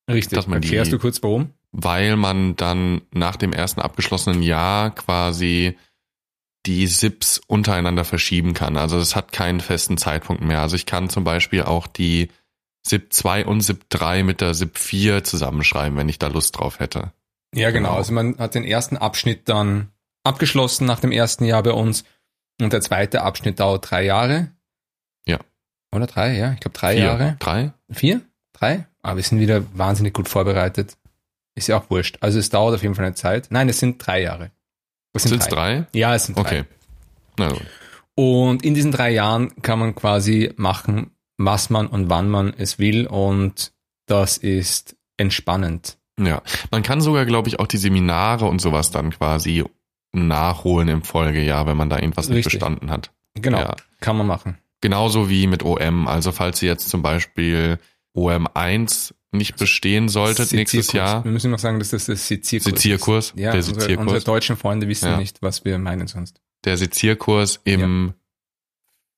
Richtig. 0.10 0.36
Dass 0.36 0.48
man 0.48 0.62
die- 0.62 0.68
Erklärst 0.70 0.92
du 0.94 1.00
kurz 1.00 1.22
warum? 1.24 1.52
weil 1.74 2.18
man 2.18 2.58
dann 2.58 3.02
nach 3.14 3.38
dem 3.38 3.54
ersten 3.54 3.80
abgeschlossenen 3.80 4.42
Jahr 4.44 4.94
quasi 4.94 5.78
die 6.66 6.86
SIPs 6.86 7.40
untereinander 7.48 8.04
verschieben 8.04 8.54
kann. 8.54 8.76
Also 8.76 8.98
es 8.98 9.16
hat 9.16 9.32
keinen 9.32 9.62
festen 9.62 9.98
Zeitpunkt 9.98 10.44
mehr. 10.44 10.60
Also 10.62 10.76
ich 10.76 10.86
kann 10.86 11.10
zum 11.10 11.24
Beispiel 11.24 11.64
auch 11.64 11.88
die 11.88 12.30
SIP 12.86 13.14
2 13.14 13.46
und 13.46 13.62
SIP 13.62 13.90
3 13.90 14.24
mit 14.24 14.42
der 14.42 14.54
SIP 14.54 14.78
4 14.78 15.24
zusammenschreiben, 15.24 15.98
wenn 15.98 16.10
ich 16.10 16.20
da 16.20 16.28
Lust 16.28 16.58
drauf 16.60 16.80
hätte. 16.80 17.14
Ja, 17.56 17.72
genau. 17.72 17.88
Genau. 17.90 17.98
Also 17.98 18.12
man 18.14 18.38
hat 18.38 18.54
den 18.54 18.66
ersten 18.66 18.98
Abschnitt 18.98 19.48
dann 19.48 19.92
abgeschlossen 20.24 20.86
nach 20.86 21.00
dem 21.00 21.12
ersten 21.14 21.46
Jahr 21.46 21.64
bei 21.64 21.72
uns 21.72 22.04
und 22.62 22.74
der 22.74 22.82
zweite 22.82 23.22
Abschnitt 23.22 23.60
dauert 23.62 23.90
drei 23.90 24.04
Jahre. 24.04 24.52
Oder 25.94 26.08
drei, 26.08 26.38
ja? 26.38 26.54
Ich 26.54 26.60
glaube 26.62 26.78
drei 26.78 26.96
Vier, 26.96 27.04
Jahre. 27.04 27.36
Drei? 27.40 27.74
Vier? 27.90 28.22
Drei? 28.54 28.88
Aber 29.02 29.18
wir 29.18 29.24
sind 29.24 29.40
wieder 29.40 29.64
wahnsinnig 29.78 30.14
gut 30.14 30.30
vorbereitet. 30.30 30.98
Ist 31.56 31.68
ja 31.68 31.78
auch 31.78 31.90
wurscht. 31.90 32.18
Also 32.22 32.40
es 32.40 32.50
dauert 32.50 32.76
auf 32.76 32.82
jeden 32.84 32.96
Fall 32.96 33.06
eine 33.06 33.16
Zeit. 33.16 33.48
Nein, 33.50 33.68
es 33.70 33.80
sind 33.80 34.06
drei 34.06 34.22
Jahre. 34.22 34.52
Es 35.14 35.24
Sind 35.24 35.42
es 35.42 35.48
drei? 35.50 35.86
Ja, 35.94 36.16
es 36.16 36.26
sind 36.28 36.38
drei. 36.38 36.42
Okay. 36.42 36.64
Na 37.38 37.50
gut. 37.50 37.66
Und 38.16 38.64
in 38.64 38.74
diesen 38.74 38.92
drei 38.92 39.12
Jahren 39.12 39.54
kann 39.62 39.80
man 39.80 39.96
quasi 39.96 40.54
machen, 40.56 41.12
was 41.38 41.70
man 41.70 41.88
und 41.88 42.10
wann 42.10 42.30
man 42.30 42.54
es 42.58 42.80
will 42.80 43.08
und 43.08 43.74
das 44.06 44.38
ist 44.38 44.96
entspannend. 45.18 45.98
Ja. 46.20 46.42
Man 46.72 46.84
kann 46.84 47.02
sogar, 47.02 47.26
glaube 47.26 47.50
ich, 47.50 47.60
auch 47.60 47.68
die 47.68 47.78
Seminare 47.78 48.46
und 48.46 48.60
sowas 48.60 48.92
dann 48.92 49.12
quasi 49.12 49.66
nachholen 50.14 50.88
im 50.90 51.04
Folgejahr, 51.04 51.66
wenn 51.68 51.78
man 51.78 51.90
da 51.90 51.98
irgendwas 51.98 52.28
nicht 52.28 52.38
Richtig. 52.46 52.54
bestanden 52.60 52.92
hat. 52.92 53.12
Genau, 53.36 53.60
Ja. 53.60 53.76
kann 54.02 54.18
man 54.18 54.28
machen. 54.28 54.58
Genauso 54.82 55.30
wie 55.30 55.48
mit 55.48 55.64
OM. 55.64 56.08
Also 56.08 56.32
falls 56.32 56.60
Sie 56.60 56.66
jetzt 56.66 56.90
zum 56.90 57.02
Beispiel 57.02 57.80
OM 58.14 58.48
1 58.54 59.14
nicht 59.32 59.56
bestehen 59.58 60.10
solltet 60.10 60.52
nächstes 60.52 60.88
Sezierkurs. 60.88 61.12
Jahr. 61.12 61.24
Wir 61.24 61.32
müssen 61.32 61.52
noch 61.52 61.60
sagen, 61.60 61.80
dass 61.80 61.90
das 61.92 62.06
der 62.08 62.18
Sezierkurs 62.18 62.74
Sezierkurs, 62.74 63.30
ist. 63.30 63.38
Ja, 63.40 63.52
der 63.52 63.60
unsere, 63.60 63.80
Sezierkurs. 63.82 64.08
unsere 64.08 64.24
deutschen 64.26 64.58
Freunde 64.58 64.88
wissen 64.90 65.06
Ja. 65.10 65.18
nicht, 65.18 65.42
was 65.42 65.64
wir 65.64 65.78
meinen 65.80 66.08
sonst. 66.08 66.42
Der 66.66 66.76
Sezierkurs 66.78 67.62
im 67.64 68.14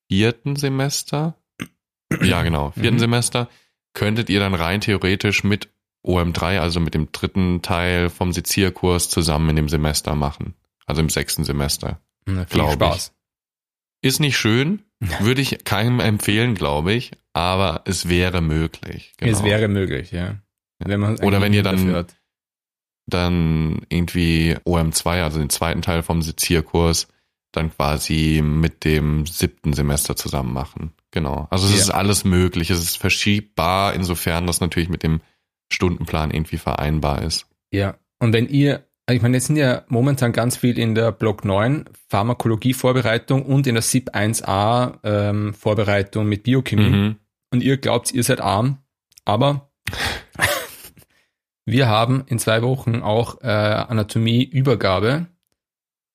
vierten 0.09 0.55
Semester. 0.55 1.35
Ja, 2.21 2.43
genau, 2.43 2.69
vierten 2.71 2.97
Mhm. 2.97 2.99
Semester 2.99 3.49
könntet 3.93 4.29
ihr 4.29 4.39
dann 4.39 4.53
rein 4.53 4.81
theoretisch 4.81 5.43
mit 5.43 5.69
OM3, 6.05 6.59
also 6.59 6.79
mit 6.79 6.93
dem 6.93 7.11
dritten 7.11 7.63
Teil 7.63 8.09
vom 8.11 8.33
Sezierkurs 8.33 9.09
zusammen 9.09 9.49
in 9.49 9.55
dem 9.55 9.69
Semester 9.69 10.13
machen. 10.13 10.53
Also 10.85 11.01
im 11.01 11.09
sechsten 11.09 11.43
Semester. 11.43 11.99
Na, 12.25 12.45
viel 12.45 12.55
Glaub 12.55 12.69
ich. 12.69 12.75
Spaß. 12.75 13.13
Ist 14.03 14.19
nicht 14.19 14.37
schön, 14.37 14.83
würde 15.19 15.41
ich 15.41 15.63
keinem 15.63 15.99
empfehlen, 15.99 16.55
glaube 16.55 16.93
ich, 16.93 17.11
aber 17.33 17.81
es 17.85 18.09
wäre 18.09 18.41
möglich. 18.41 19.13
Genau. 19.17 19.31
Es 19.31 19.43
wäre 19.43 19.67
möglich, 19.67 20.11
ja. 20.11 20.35
Wenn 20.79 20.99
man 20.99 21.17
Oder 21.19 21.41
wenn 21.41 21.53
ihr 21.53 21.63
dann- 21.63 22.05
dann 23.05 23.81
irgendwie 23.89 24.55
OM2, 24.65 25.23
also 25.23 25.39
den 25.39 25.49
zweiten 25.49 25.81
Teil 25.81 26.03
vom 26.03 26.21
Sezierkurs, 26.21 27.07
dann 27.51 27.71
quasi 27.71 28.41
mit 28.43 28.83
dem 28.85 29.25
siebten 29.25 29.73
Semester 29.73 30.15
zusammen 30.15 30.53
machen. 30.53 30.93
Genau. 31.11 31.47
Also 31.51 31.67
es 31.67 31.73
Ja. 31.73 31.79
ist 31.79 31.89
alles 31.91 32.23
möglich. 32.23 32.69
Es 32.69 32.79
ist 32.79 32.97
verschiebbar, 32.97 33.93
insofern 33.93 34.47
das 34.47 34.61
natürlich 34.61 34.89
mit 34.89 35.03
dem 35.03 35.21
Stundenplan 35.71 36.31
irgendwie 36.31 36.57
vereinbar 36.57 37.21
ist. 37.21 37.45
Ja, 37.71 37.97
und 38.19 38.33
wenn 38.33 38.47
ihr, 38.47 38.87
ich 39.11 39.21
meine, 39.21 39.37
jetzt 39.37 39.47
sind 39.47 39.57
ja 39.57 39.83
momentan 39.89 40.31
ganz 40.31 40.57
viel 40.57 40.79
in 40.79 40.95
der 40.95 41.11
Block 41.11 41.43
9 41.43 41.85
Pharmakologie-Vorbereitung 42.09 43.45
und 43.45 43.67
in 43.67 43.75
der 43.75 43.81
SIP 43.81 44.15
1a 44.15 44.99
ähm, 45.03 45.53
Vorbereitung 45.53 46.25
mit 46.27 46.43
Biochemie 46.43 46.89
Mhm. 46.89 47.15
und 47.51 47.61
ihr 47.63 47.77
glaubt, 47.77 48.13
ihr 48.13 48.23
seid 48.23 48.39
arm, 48.39 48.77
aber 49.25 49.69
wir 51.65 51.87
haben 51.87 52.23
in 52.27 52.39
zwei 52.39 52.61
Wochen 52.61 53.01
auch 53.01 53.41
äh, 53.41 53.47
Anatomie-Übergabe, 53.47 55.27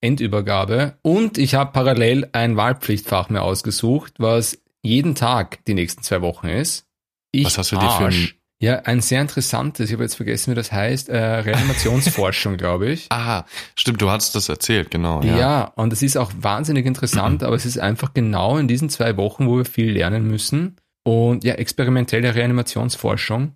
Endübergabe 0.01 0.99
und 1.03 1.39
ich 1.39 1.55
habe 1.55 1.73
parallel 1.73 2.29
ein 2.33 2.57
Wahlpflichtfach 2.57 3.31
mir 3.31 3.43
ausgesucht, 3.43 4.15
was 4.19 4.63
jeden 4.83 5.15
Tag 5.15 5.65
die 5.67 5.75
nächsten 5.75 6.03
zwei 6.03 6.23
Wochen 6.23 6.49
ist. 6.49 6.87
Ich 7.33 7.45
Was 7.47 7.59
hast 7.59 7.73
du 7.73 7.77
dir 7.77 7.91
für 7.91 8.07
ein-. 8.07 8.29
Ja, 8.61 8.81
ein 8.81 9.01
sehr 9.01 9.21
interessantes, 9.21 9.89
ich 9.89 9.93
habe 9.95 10.03
jetzt 10.03 10.17
vergessen, 10.17 10.51
wie 10.51 10.55
das 10.57 10.73
heißt, 10.73 11.09
äh, 11.11 11.17
Reanimationsforschung, 11.17 12.57
glaube 12.59 12.91
ich. 12.91 13.07
Ah, 13.11 13.45
stimmt, 13.77 14.03
du 14.03 14.11
hattest 14.11 14.35
das 14.35 14.49
erzählt, 14.49 14.91
genau. 14.91 15.23
Ja. 15.23 15.39
Ja. 15.39 15.65
und 15.77 15.93
es 15.93 16.03
ist 16.03 16.17
auch 16.17 16.33
wahnsinnig 16.41 16.85
interessant, 16.87 17.45
aber 17.45 17.55
es 17.55 17.65
ist 17.67 17.79
einfach 17.79 18.15
genau 18.15 18.59
in 18.59 18.67
diesen 18.67 18.91
zwei 18.91 19.17
Wochen, 19.17 19.47
wo 19.47 19.59
wir 19.59 19.65
viel 19.65 19.93
lernen 19.93 20.27
müssen. 20.27 20.77
Und 21.05 21.45
ja, 21.45 21.55
experimentelle 21.55 22.35
Reanimationsforschung. 22.35 23.55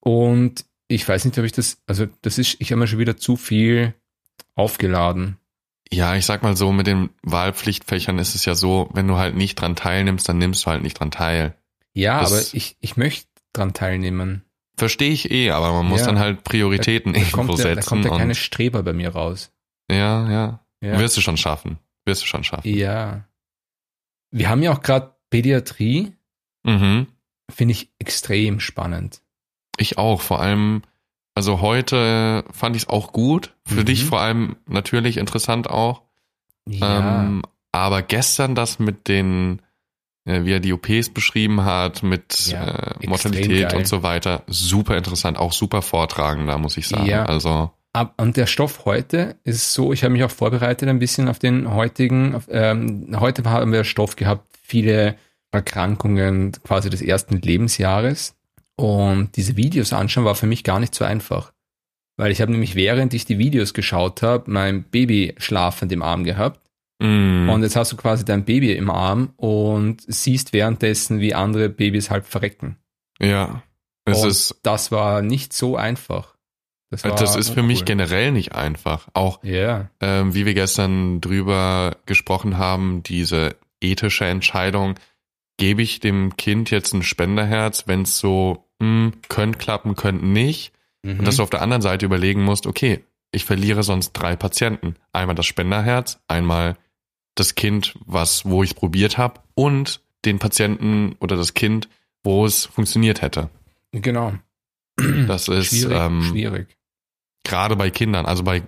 Und 0.00 0.64
ich 0.88 1.08
weiß 1.08 1.24
nicht, 1.24 1.38
ob 1.38 1.44
ich 1.44 1.52
das, 1.52 1.78
also 1.86 2.06
das 2.22 2.38
ist, 2.38 2.56
ich 2.60 2.70
habe 2.72 2.80
mir 2.80 2.86
schon 2.86 2.98
wieder 2.98 3.16
zu 3.16 3.36
viel 3.36 3.94
aufgeladen. 4.54 5.36
ja, 5.92 6.16
ich 6.16 6.26
sag 6.26 6.42
mal 6.42 6.56
so, 6.56 6.72
mit 6.72 6.86
den 6.86 7.10
Wahlpflichtfächern 7.22 8.18
ist 8.18 8.34
es 8.34 8.44
ja 8.44 8.54
so, 8.54 8.88
wenn 8.92 9.06
du 9.06 9.16
halt 9.16 9.36
nicht 9.36 9.54
dran 9.60 9.76
teilnimmst, 9.76 10.28
dann 10.28 10.38
nimmst 10.38 10.64
du 10.66 10.70
halt 10.70 10.82
nicht 10.82 10.98
dran 10.98 11.10
teil. 11.10 11.54
Ja, 11.92 12.20
Das- 12.20 12.32
aber 12.32 12.42
ich, 12.56 12.76
ich 12.80 12.96
möchte 12.96 13.26
dran 13.56 13.72
teilnehmen. 13.74 14.42
Verstehe 14.76 15.10
ich 15.10 15.30
eh, 15.30 15.50
aber 15.50 15.72
man 15.72 15.86
muss 15.86 16.00
Ja. 16.00 16.06
dann 16.06 16.18
halt 16.18 16.44
Prioritäten 16.44 17.12
Da 17.14 17.18
irgendwo 17.20 17.36
kommt, 17.38 17.50
ja, 17.58 17.64
da 17.64 17.74
setzen. 17.76 17.88
kommt 17.88 18.04
ja 18.04 18.16
keine 18.16 18.34
Streber 18.34 18.82
bei 18.82 18.92
mir 18.92 19.10
raus. 19.10 19.52
ja, 19.90 20.30
ja, 20.30 20.60
Ja. 20.82 20.98
Wirst 20.98 21.16
du 21.16 21.20
schon 21.22 21.36
schaffen. 21.38 21.78
Wirst 22.04 22.22
du 22.22 22.26
schon 22.26 22.44
schaffen. 22.44 22.68
ja. 22.68 23.24
Wir 24.32 24.50
haben 24.50 24.62
ja 24.62 24.72
auch 24.72 24.82
gerade 24.82 25.14
Pädiatrie, 25.30 26.12
Mhm. 26.64 27.06
finde 27.50 27.72
ich 27.72 27.90
extrem 27.98 28.60
spannend. 28.60 29.22
Ich 29.78 29.98
auch, 29.98 30.20
vor 30.20 30.40
allem, 30.40 30.82
also 31.34 31.60
heute 31.60 32.44
fand 32.52 32.76
ich 32.76 32.82
es 32.82 32.88
auch 32.88 33.12
gut. 33.12 33.54
Für 33.64 33.80
Mhm. 33.80 33.84
dich 33.86 34.04
vor 34.04 34.20
allem 34.20 34.56
natürlich 34.66 35.16
interessant 35.16 35.70
auch. 35.70 36.02
Ja. 36.68 37.22
Ähm, 37.24 37.42
aber 37.72 38.02
gestern 38.02 38.54
das 38.54 38.78
mit 38.78 39.06
den, 39.08 39.62
wie 40.26 40.52
er 40.52 40.60
die 40.60 40.72
OPs 40.72 41.08
beschrieben 41.10 41.64
hat, 41.64 42.02
mit 42.02 42.48
Ja, 42.48 42.66
äh, 43.00 43.06
Mortalität 43.06 43.72
und 43.74 43.86
so 43.86 44.02
weiter, 44.02 44.42
super 44.48 44.96
interessant, 44.96 45.38
auch 45.38 45.52
super 45.52 45.82
vortragender, 45.82 46.58
muss 46.58 46.76
ich 46.76 46.88
sagen. 46.88 47.06
Ja. 47.06 47.24
Also, 47.24 47.70
Ab- 47.92 48.12
Und 48.20 48.36
der 48.36 48.46
Stoff 48.46 48.84
heute 48.84 49.36
ist 49.44 49.72
so, 49.72 49.92
ich 49.92 50.02
habe 50.04 50.12
mich 50.12 50.22
auch 50.24 50.30
vorbereitet 50.30 50.88
ein 50.88 50.98
bisschen 50.98 51.28
auf 51.28 51.38
den 51.38 51.72
heutigen, 51.72 52.34
auf, 52.34 52.44
ähm, 52.50 53.16
heute 53.18 53.42
haben 53.44 53.72
wir 53.72 53.84
Stoff 53.84 54.16
gehabt, 54.16 54.44
viele 54.62 55.16
Erkrankungen 55.52 56.52
quasi 56.62 56.90
des 56.90 57.00
ersten 57.02 57.40
Lebensjahres. 57.40 58.34
Und 58.76 59.36
diese 59.36 59.56
Videos 59.56 59.92
anschauen 59.94 60.24
war 60.26 60.34
für 60.34 60.46
mich 60.46 60.62
gar 60.64 60.78
nicht 60.80 60.94
so 60.94 61.04
einfach. 61.04 61.52
Weil 62.18 62.30
ich 62.30 62.40
habe 62.42 62.52
nämlich, 62.52 62.74
während 62.74 63.14
ich 63.14 63.24
die 63.24 63.38
Videos 63.38 63.72
geschaut 63.74 64.22
habe, 64.22 64.50
mein 64.50 64.82
Baby 64.84 65.34
schlafend 65.38 65.92
im 65.92 66.02
Arm 66.02 66.24
gehabt. 66.24 66.60
Mh, 66.98 67.52
Und 67.52 67.62
jetzt 67.62 67.76
hast 67.76 67.92
du 67.92 67.96
quasi 67.96 68.24
dein 68.24 68.44
Baby 68.44 68.72
im 68.72 68.90
Arm 68.90 69.32
und 69.36 70.02
siehst 70.06 70.52
währenddessen, 70.52 71.20
wie 71.20 71.34
andere 71.34 71.68
Babys 71.68 72.10
halb 72.10 72.26
verrecken. 72.26 72.76
ja, 73.20 73.62
es 74.04 74.22
und 74.22 74.28
ist, 74.28 74.60
das 74.62 74.92
war 74.92 75.20
nicht 75.20 75.52
so 75.52 75.76
einfach. 75.76 76.36
Das, 76.90 77.02
war 77.02 77.16
das 77.16 77.34
ist 77.34 77.50
für 77.50 77.64
mich 77.64 77.84
generell 77.84 78.30
nicht 78.30 78.54
einfach. 78.54 79.08
Auch 79.12 79.42
Ja, 79.42 79.90
ähm, 80.00 80.34
wie 80.34 80.46
wir 80.46 80.54
gestern 80.54 81.20
drüber 81.20 81.96
gesprochen 82.06 82.58
haben, 82.58 83.02
diese 83.02 83.56
ethische 83.80 84.24
Entscheidung, 84.24 84.94
gebe 85.56 85.82
ich 85.82 86.00
dem 86.00 86.36
Kind 86.36 86.70
jetzt 86.70 86.92
ein 86.92 87.02
Spenderherz, 87.02 87.84
wenn 87.86 88.02
es 88.02 88.18
so, 88.18 88.64
hm, 88.80 89.14
könnte 89.28 89.58
klappen, 89.58 89.96
könnte 89.96 90.24
nicht. 90.26 90.72
Mhm. 91.02 91.18
Und 91.18 91.24
dass 91.26 91.36
du 91.36 91.42
auf 91.42 91.50
der 91.50 91.62
anderen 91.62 91.82
Seite 91.82 92.06
überlegen 92.06 92.44
musst, 92.44 92.66
okay, 92.66 93.04
ich 93.32 93.44
verliere 93.44 93.82
sonst 93.82 94.12
drei 94.12 94.36
Patienten. 94.36 94.96
Einmal 95.12 95.34
das 95.34 95.46
Spenderherz, 95.46 96.20
einmal 96.28 96.76
das 97.36 97.54
Kind, 97.54 97.94
was, 98.04 98.44
wo 98.44 98.64
ich 98.64 98.74
probiert 98.74 99.16
habe, 99.16 99.40
und 99.54 100.00
den 100.24 100.40
Patienten 100.40 101.14
oder 101.20 101.36
das 101.36 101.54
Kind, 101.54 101.88
wo 102.24 102.44
es 102.44 102.66
funktioniert 102.66 103.22
hätte. 103.22 103.48
Genau. 103.92 104.34
Das 105.26 105.48
ist 105.48 105.68
schwierig, 105.68 105.96
ähm, 105.96 106.22
schwierig. 106.22 106.76
gerade 107.44 107.76
bei 107.76 107.90
Kindern, 107.90 108.26
also 108.26 108.42
bei, 108.42 108.62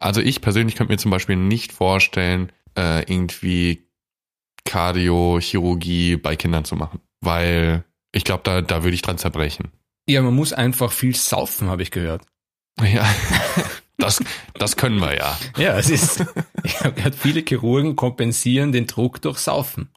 also 0.00 0.20
ich 0.20 0.40
persönlich 0.40 0.74
könnte 0.74 0.92
mir 0.92 0.98
zum 0.98 1.10
Beispiel 1.10 1.36
nicht 1.36 1.72
vorstellen, 1.72 2.52
äh, 2.76 3.00
irgendwie 3.10 3.86
Kardiochirurgie 4.64 6.16
bei 6.16 6.36
Kindern 6.36 6.64
zu 6.64 6.76
machen, 6.76 7.00
weil 7.20 7.84
ich 8.12 8.24
glaube, 8.24 8.42
da, 8.44 8.60
da 8.60 8.82
würde 8.82 8.94
ich 8.94 9.02
dran 9.02 9.18
zerbrechen. 9.18 9.70
Ja, 10.08 10.20
man 10.22 10.34
muss 10.34 10.52
einfach 10.52 10.92
viel 10.92 11.14
saufen, 11.14 11.68
habe 11.68 11.82
ich 11.82 11.90
gehört. 11.90 12.22
Ja, 12.80 13.08
das, 13.98 14.22
das 14.54 14.76
können 14.76 15.00
wir 15.00 15.14
ja. 15.16 15.38
Ja, 15.56 15.78
es 15.78 15.90
ist, 15.90 16.24
ich 16.64 16.80
habe 16.80 16.92
gehört, 16.94 17.14
viele 17.14 17.42
Chirurgen 17.46 17.96
kompensieren 17.96 18.72
den 18.72 18.86
Druck 18.86 19.20
durch 19.22 19.38
Saufen. 19.38 19.90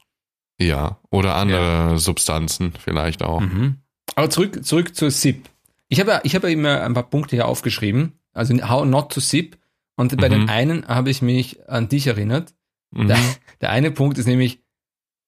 Ja, 0.58 1.00
oder 1.10 1.34
andere 1.36 1.98
Substanzen 1.98 2.72
vielleicht 2.82 3.22
auch. 3.22 3.40
Mhm. 3.40 3.78
Aber 4.14 4.30
zurück, 4.30 4.64
zurück 4.64 4.94
zur 4.94 5.10
SIP. 5.10 5.48
Ich 5.88 6.00
habe, 6.00 6.12
ja- 6.12 6.20
ich 6.24 6.34
habe 6.34 6.48
ja 6.48 6.52
immer 6.54 6.82
ein 6.82 6.94
paar 6.94 7.08
Punkte 7.10 7.36
hier 7.36 7.46
aufgeschrieben, 7.46 8.18
also 8.32 8.54
how 8.68 8.84
not 8.84 9.12
to 9.12 9.20
SIP. 9.20 9.58
Und 9.96 10.16
bei 10.18 10.28
Mhm. 10.28 10.32
dem 10.32 10.48
einen 10.48 10.88
habe 10.88 11.10
ich 11.10 11.22
mich 11.22 11.68
an 11.68 11.88
dich 11.88 12.06
erinnert. 12.06 12.54
Mhm. 12.90 13.08
Der, 13.08 13.18
der 13.60 13.70
eine 13.70 13.90
Punkt 13.90 14.18
ist 14.18 14.26
nämlich, 14.26 14.60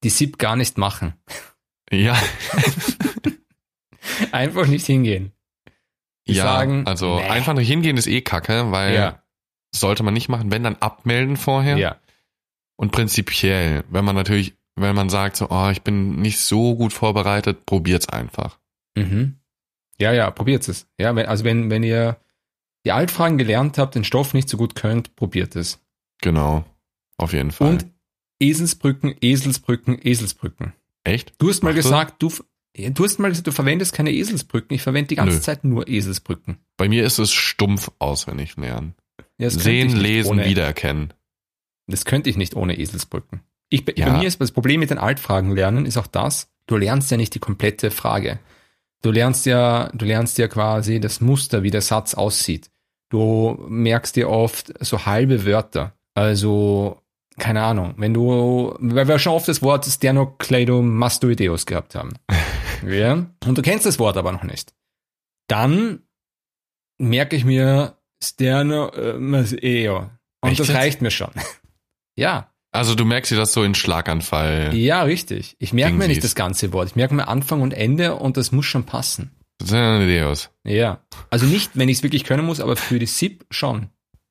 die 0.04 0.10
SIP 0.10 0.38
gar 0.38 0.56
nicht 0.56 0.78
machen. 0.78 1.14
Ja, 1.90 2.16
Einfach 4.32 4.66
nicht 4.66 4.86
hingehen. 4.86 5.32
Die 6.28 6.34
ja, 6.34 6.44
sagen, 6.44 6.86
also 6.86 7.16
nee. 7.16 7.26
einfach 7.28 7.54
nur 7.54 7.62
hingehen 7.62 7.96
ist 7.96 8.06
eh 8.06 8.20
kacke, 8.20 8.70
weil 8.70 8.94
Ja, 8.94 9.22
sollte 9.74 10.02
man 10.02 10.14
nicht 10.14 10.28
machen, 10.28 10.50
wenn 10.50 10.62
dann 10.62 10.76
abmelden 10.76 11.36
vorher. 11.36 11.76
ja. 11.76 11.96
Und 12.76 12.92
prinzipiell, 12.92 13.82
wenn 13.90 14.04
man 14.04 14.14
natürlich, 14.14 14.54
wenn 14.76 14.94
man 14.94 15.08
sagt 15.08 15.34
so, 15.36 15.48
oh, 15.50 15.68
ich 15.70 15.82
bin 15.82 16.20
nicht 16.22 16.38
so 16.38 16.76
gut 16.76 16.92
vorbereitet, 16.92 17.66
probiert's 17.66 18.08
einfach. 18.08 18.58
Mhm. 18.96 19.34
Ja, 20.00 20.12
ja, 20.12 20.30
probiert 20.30 20.68
es. 20.68 20.86
Ja, 20.96 21.16
wenn, 21.16 21.26
also 21.26 21.42
wenn, 21.44 21.70
wenn 21.70 21.82
ihr 21.82 22.18
die 22.84 22.92
Altfragen 22.92 23.36
gelernt 23.36 23.78
habt, 23.78 23.96
den 23.96 24.04
Stoff 24.04 24.32
nicht 24.32 24.48
so 24.48 24.56
gut 24.56 24.76
könnt, 24.76 25.16
probiert 25.16 25.56
es. 25.56 25.80
Genau. 26.22 26.64
Auf 27.16 27.32
jeden 27.32 27.50
Fall. 27.50 27.68
Und 27.70 27.86
Eselsbrücken, 28.40 29.16
Eselsbrücken, 29.20 29.98
Eselsbrücken. 30.00 30.72
echt? 31.02 31.32
Du 31.38 31.48
hast 31.48 31.64
mal 31.64 31.72
Machst 31.72 31.82
gesagt, 31.82 32.22
du, 32.22 32.28
du 32.28 32.44
hast 32.98 33.18
mal 33.18 33.28
gesagt, 33.28 33.46
du 33.46 33.52
verwendest 33.52 33.92
keine 33.92 34.12
Eselsbrücken. 34.12 34.74
Ich 34.74 34.82
verwende 34.82 35.08
die 35.08 35.16
ganze 35.16 35.36
Nö. 35.36 35.42
Zeit 35.42 35.64
nur 35.64 35.88
Eselsbrücken. 35.88 36.58
Bei 36.76 36.88
mir 36.88 37.04
ist 37.04 37.18
es 37.18 37.32
stumpf 37.32 37.90
auswendig 37.98 38.56
lernen. 38.56 38.94
Ja, 39.38 39.50
Sehen, 39.50 39.96
lesen, 39.96 40.30
ohne, 40.32 40.44
wiedererkennen. 40.44 41.12
Das 41.86 42.04
könnte 42.04 42.28
ich 42.30 42.36
nicht 42.36 42.54
ohne 42.56 42.78
Eselsbrücken. 42.78 43.40
Ich, 43.70 43.84
bei- 43.84 43.94
Ja. 43.96 44.10
Bei 44.12 44.18
mir 44.18 44.28
ist 44.28 44.40
das 44.40 44.52
Problem 44.52 44.80
mit 44.80 44.90
den 44.90 44.98
Altfragen 44.98 45.54
lernen 45.54 45.86
ist 45.86 45.96
auch 45.96 46.06
das, 46.06 46.48
du 46.66 46.76
lernst 46.76 47.10
ja 47.10 47.16
nicht 47.16 47.34
die 47.34 47.38
komplette 47.38 47.90
Frage. 47.90 48.38
Du 49.02 49.10
lernst 49.12 49.46
ja, 49.46 49.90
du 49.94 50.04
lernst 50.04 50.38
ja 50.38 50.48
quasi 50.48 50.98
das 51.00 51.20
Muster, 51.20 51.62
wie 51.62 51.70
der 51.70 51.82
Satz 51.82 52.14
aussieht. 52.14 52.70
Du 53.10 53.64
merkst 53.68 54.16
dir 54.16 54.28
oft 54.28 54.72
so 54.84 55.06
halbe 55.06 55.46
Wörter. 55.46 55.94
Also, 56.14 57.00
keine 57.38 57.62
Ahnung, 57.62 57.94
wenn 57.96 58.14
du, 58.14 58.74
weil 58.78 59.08
wir 59.08 59.18
schon 59.18 59.32
oft 59.32 59.48
das 59.48 59.62
Wort 59.62 59.86
Sternocleidomastoideus 59.86 61.66
gehabt 61.66 61.94
haben. 61.94 62.14
ja. 62.86 63.26
Und 63.46 63.58
du 63.58 63.62
kennst 63.62 63.86
das 63.86 63.98
Wort 63.98 64.16
aber 64.16 64.32
noch 64.32 64.44
nicht. 64.44 64.72
dann 65.48 66.00
merke 66.98 67.36
ich 67.36 67.44
mir 67.44 67.96
Sterno 68.22 68.88
äh, 68.88 69.84
Eo. 69.84 70.10
Und 70.40 70.50
Echt 70.50 70.60
das 70.60 70.70
reicht 70.70 71.02
mir 71.02 71.10
schon. 71.10 71.30
ja. 72.16 72.52
Also 72.70 72.94
du 72.94 73.04
merkst 73.04 73.32
dir 73.32 73.36
das 73.36 73.52
so 73.52 73.62
in 73.62 73.74
Schlaganfall. 73.74 74.74
Ja, 74.74 75.02
richtig. 75.02 75.56
Ich 75.58 75.72
merke 75.72 75.94
mir 75.94 76.06
nicht 76.06 76.22
das 76.22 76.34
ganze 76.34 76.72
Wort. 76.72 76.90
Ich 76.90 76.96
merke 76.96 77.14
mir 77.14 77.28
Anfang 77.28 77.62
und 77.62 77.72
Ende 77.72 78.16
und 78.16 78.36
das 78.36 78.52
muss 78.52 78.66
schon 78.66 78.84
passen. 78.84 79.30
Deus. 79.60 80.50
Ja. 80.64 81.02
Also 81.30 81.46
nicht, 81.46 81.72
wenn 81.74 81.88
ich 81.88 81.98
es 81.98 82.02
wirklich 82.02 82.24
können 82.24 82.44
muss, 82.44 82.60
aber 82.60 82.76
für 82.76 82.98
die 82.98 83.06
SIP 83.06 83.46
schon. 83.50 83.88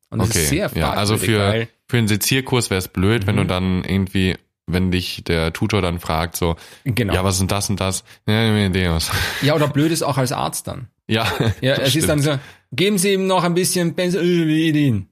Und 0.09 0.19
das 0.19 0.29
Okay, 0.29 0.39
ist 0.43 0.49
sehr 0.49 0.71
ja, 0.75 0.91
also 0.93 1.17
für- 1.17 1.39
weil, 1.39 1.67
Für 1.89 1.97
einen 1.97 2.07
Sezierkurs 2.07 2.69
wäre 2.69 2.79
es 2.79 2.87
blöd, 2.87 3.27
wenn 3.27 3.35
Mhm. 3.35 3.39
du 3.39 3.45
dann 3.45 3.83
irgendwie, 3.83 4.35
wenn 4.67 4.91
dich 4.91 5.23
der 5.25 5.53
Tutor 5.53 5.81
dann 5.81 5.99
fragt, 5.99 6.35
so, 6.35 6.55
genau. 6.85 7.13
ja, 7.13 7.23
was 7.23 7.35
ist 7.35 7.39
denn 7.39 7.47
das 7.47 7.69
und 7.69 7.79
das? 7.79 8.03
Ja, 8.27 8.69
Deus. 8.69 9.09
Ja, 9.41 9.55
oder 9.55 9.67
blöd 9.69 9.91
ist 9.91 10.03
auch 10.03 10.17
als 10.17 10.31
Arzt 10.33 10.67
dann. 10.67 10.87
Ja, 11.07 11.31
Ja, 11.61 11.75
das 11.75 11.89
es 11.89 11.95
ist 11.97 12.09
dann 12.09 12.21
stimmt. 12.21 12.41
so, 12.41 12.75
geben 12.75 12.97
Sie 12.97 13.13
ihm 13.13 13.27
noch 13.27 13.43
ein 13.45 13.53
bisschen 13.53 13.95
Benzodiazepin. 13.95 15.07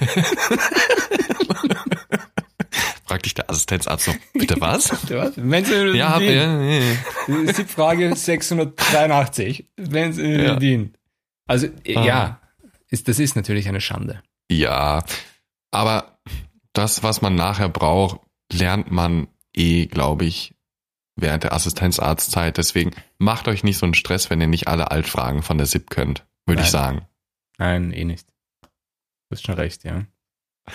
Fragt 3.06 3.26
dich 3.26 3.34
der 3.34 3.50
Assistenzarzt 3.50 4.06
so, 4.06 4.12
bitte 4.32 4.56
was? 4.60 4.88
Benzodiazepin. 5.36 5.94
ja, 5.96 6.08
hab, 6.10 6.22
ja, 6.22 6.62
ja, 6.62 6.80
ja. 7.46 7.52
SIP-Frage 7.52 8.16
683. 8.16 9.66
Benzodiazepin. 9.76 10.94
Also, 11.46 11.66
äh, 11.84 11.96
Ah. 11.96 12.04
ja, 12.04 12.40
ist, 12.94 13.08
das 13.08 13.18
ist 13.18 13.36
natürlich 13.36 13.68
eine 13.68 13.80
Schande. 13.80 14.22
Ja, 14.50 15.04
aber 15.70 16.18
das, 16.72 17.02
was 17.02 17.20
man 17.20 17.34
nachher 17.34 17.68
braucht, 17.68 18.20
lernt 18.52 18.90
man 18.90 19.28
eh, 19.54 19.86
glaube 19.86 20.24
ich, 20.24 20.54
während 21.16 21.44
der 21.44 21.52
Assistenzarztzeit. 21.52 22.56
Deswegen 22.56 22.92
macht 23.18 23.48
euch 23.48 23.64
nicht 23.64 23.78
so 23.78 23.86
einen 23.86 23.94
Stress, 23.94 24.30
wenn 24.30 24.40
ihr 24.40 24.46
nicht 24.46 24.68
alle 24.68 24.90
Altfragen 24.90 25.42
von 25.42 25.58
der 25.58 25.66
SIP 25.66 25.90
könnt, 25.90 26.24
würde 26.46 26.62
ich 26.62 26.70
sagen. 26.70 27.06
Nein, 27.58 27.92
eh 27.92 28.04
nicht. 28.04 28.28
Du 28.62 29.36
hast 29.36 29.44
schon 29.44 29.54
recht, 29.56 29.84
ja. 29.84 30.04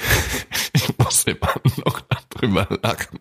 Ich 0.71 0.97
muss 0.97 1.23
immer 1.23 1.55
noch 1.86 2.01
drüber 2.29 2.67
lachen. 2.84 3.19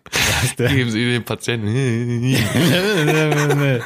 Geben 0.55 0.91
Sie 0.91 1.11
dem 1.11 1.25
Patienten. 1.25 2.31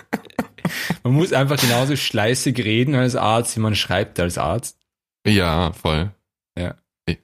man 1.03 1.13
muss 1.13 1.31
einfach 1.33 1.59
genauso 1.59 1.95
schleißig 1.95 2.57
reden 2.59 2.95
als 2.95 3.15
Arzt, 3.15 3.55
wie 3.55 3.61
man 3.61 3.75
schreibt 3.75 4.19
als 4.19 4.37
Arzt. 4.37 4.82
Ja, 5.25 5.71
voll. 5.73 6.11
Ja. 6.57 6.75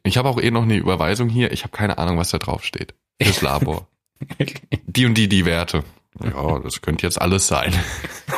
Ich- 0.04 0.18
habe 0.18 0.30
auch 0.30 0.40
eh 0.42 0.52
noch 0.52 0.64
eine 0.64 0.76
Überweisung 0.78 1.30
hier. 1.30 1.52
Ich 1.52 1.64
habe 1.64 1.76
keine 1.76 1.98
Ahnung, 1.98 2.18
was 2.18 2.30
da 2.32 2.38
drauf 2.38 2.64
steht. 2.64 2.94
Fürs 3.22 3.42
Labor. 3.42 3.88
die 4.88 5.06
und 5.06 5.16
die, 5.16 5.28
die 5.30 5.46
Werte. 5.46 5.84
Ja, 6.24 6.60
das 6.60 6.82
könnte 6.82 7.06
jetzt 7.06 7.22
alles 7.22 7.48
sein. 7.48 7.74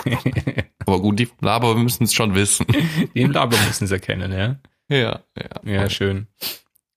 Aber 0.85 0.99
gut, 0.99 1.19
die 1.19 1.29
Labor 1.39 1.75
müssen 1.77 2.03
es 2.03 2.13
schon 2.13 2.35
wissen. 2.35 2.65
Die 3.15 3.21
im 3.21 3.31
Labor 3.31 3.57
müssen 3.65 3.85
es 3.85 3.91
erkennen, 3.91 4.31
ja. 4.31 4.59
Ja, 4.89 5.21
ja. 5.39 5.49
Ja, 5.63 5.89
schön. 5.89 6.27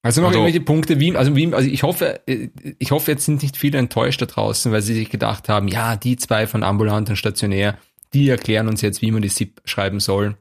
Also 0.02 0.20
noch 0.20 0.28
Also- 0.28 0.40
irgendwelche 0.40 0.60
Punkte, 0.64 1.00
wie, 1.00 1.16
also 1.16 1.36
wie, 1.36 1.54
also 1.54 1.68
ich 1.68 1.82
hoffe, 1.82 2.20
ich 2.26 2.90
hoffe, 2.90 3.12
jetzt 3.12 3.24
sind 3.24 3.42
nicht 3.42 3.56
viele 3.56 3.78
enttäuscht 3.78 4.20
da 4.20 4.26
draußen, 4.26 4.72
weil 4.72 4.82
sie 4.82 4.94
sich 4.94 5.08
gedacht 5.10 5.48
haben, 5.48 5.68
ja, 5.68 5.96
die 5.96 6.16
zwei 6.16 6.46
von 6.46 6.62
ambulant 6.62 7.08
und 7.08 7.16
stationär, 7.16 7.78
die 8.12 8.28
erklären 8.28 8.68
uns 8.68 8.82
jetzt, 8.82 9.00
wie 9.00 9.10
man 9.12 9.22
die 9.22 9.28
SIP 9.28 9.60
schreiben 9.64 10.00
soll. 10.00 10.36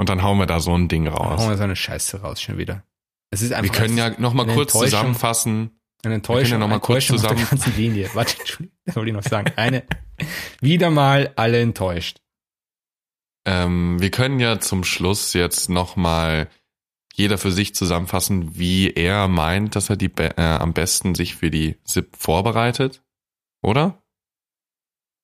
Und 0.00 0.08
dann 0.08 0.22
hauen 0.22 0.38
wir 0.38 0.46
da 0.46 0.60
so 0.60 0.74
ein 0.74 0.88
Ding 0.88 1.06
raus. 1.06 1.40
hauen 1.42 1.50
wir 1.50 1.56
so 1.58 1.62
eine 1.62 1.76
Scheiße 1.76 2.22
raus 2.22 2.40
schon 2.40 2.56
wieder. 2.56 2.84
Es 3.30 3.42
ist 3.42 3.52
einfach 3.52 3.70
Wir 3.74 3.78
können 3.80 3.98
ja 3.98 4.18
noch 4.18 4.32
mal 4.32 4.44
eine 4.44 4.54
kurz 4.54 4.72
zusammenfassen. 4.72 5.78
eine 6.02 6.12
wir 6.12 6.12
Enttäuschung, 6.14 6.42
können 6.42 6.52
ja 6.52 6.58
noch 6.66 6.68
mal 6.68 6.80
kurz 6.80 7.10
Enttäuschung 7.10 7.16
auf 7.16 7.36
der 7.36 7.46
zusammen- 7.46 7.50
ganzen 7.62 7.76
Linie. 7.76 8.10
Warte, 8.14 8.38
Entschuldigung, 8.38 8.78
das 8.86 8.96
wollte 8.96 9.10
ich 9.10 9.14
noch 9.16 9.22
sagen. 9.22 9.52
Eine, 9.56 9.82
wieder 10.62 10.90
mal 10.90 11.32
alle 11.36 11.60
enttäuscht. 11.60 12.22
Ähm, 13.44 14.00
wir 14.00 14.10
können 14.10 14.40
ja 14.40 14.58
zum 14.58 14.84
Schluss 14.84 15.34
jetzt 15.34 15.68
noch 15.68 15.96
mal 15.96 16.48
jeder 17.14 17.36
für 17.36 17.52
sich 17.52 17.74
zusammenfassen, 17.74 18.56
wie 18.58 18.90
er 18.92 19.28
meint, 19.28 19.76
dass 19.76 19.90
er 19.90 19.96
die 19.96 20.10
äh, 20.16 20.40
am 20.40 20.72
besten 20.72 21.14
sich 21.14 21.34
für 21.36 21.50
die 21.50 21.76
SIP 21.84 22.16
vorbereitet, 22.16 23.02
oder? 23.62 24.02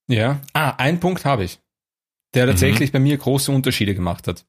Ja. 0.08 0.42
Ah, 0.52 0.72
einen 0.72 1.00
Punkt 1.00 1.24
habe 1.24 1.44
ich, 1.44 1.60
der 2.34 2.46
tatsächlich 2.46 2.92
bei 2.92 2.98
mir 2.98 3.16
große 3.16 3.50
Unterschiede 3.50 3.94
gemacht 3.94 4.28
hat. 4.28 4.44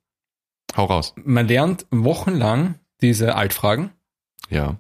Hau 0.76 0.86
raus. 0.86 1.14
Man 1.24 1.48
lernt 1.48 1.86
wochenlang 1.92 2.76
diese 3.02 3.36
Altfragen 3.36 3.92
Ja. 4.50 4.76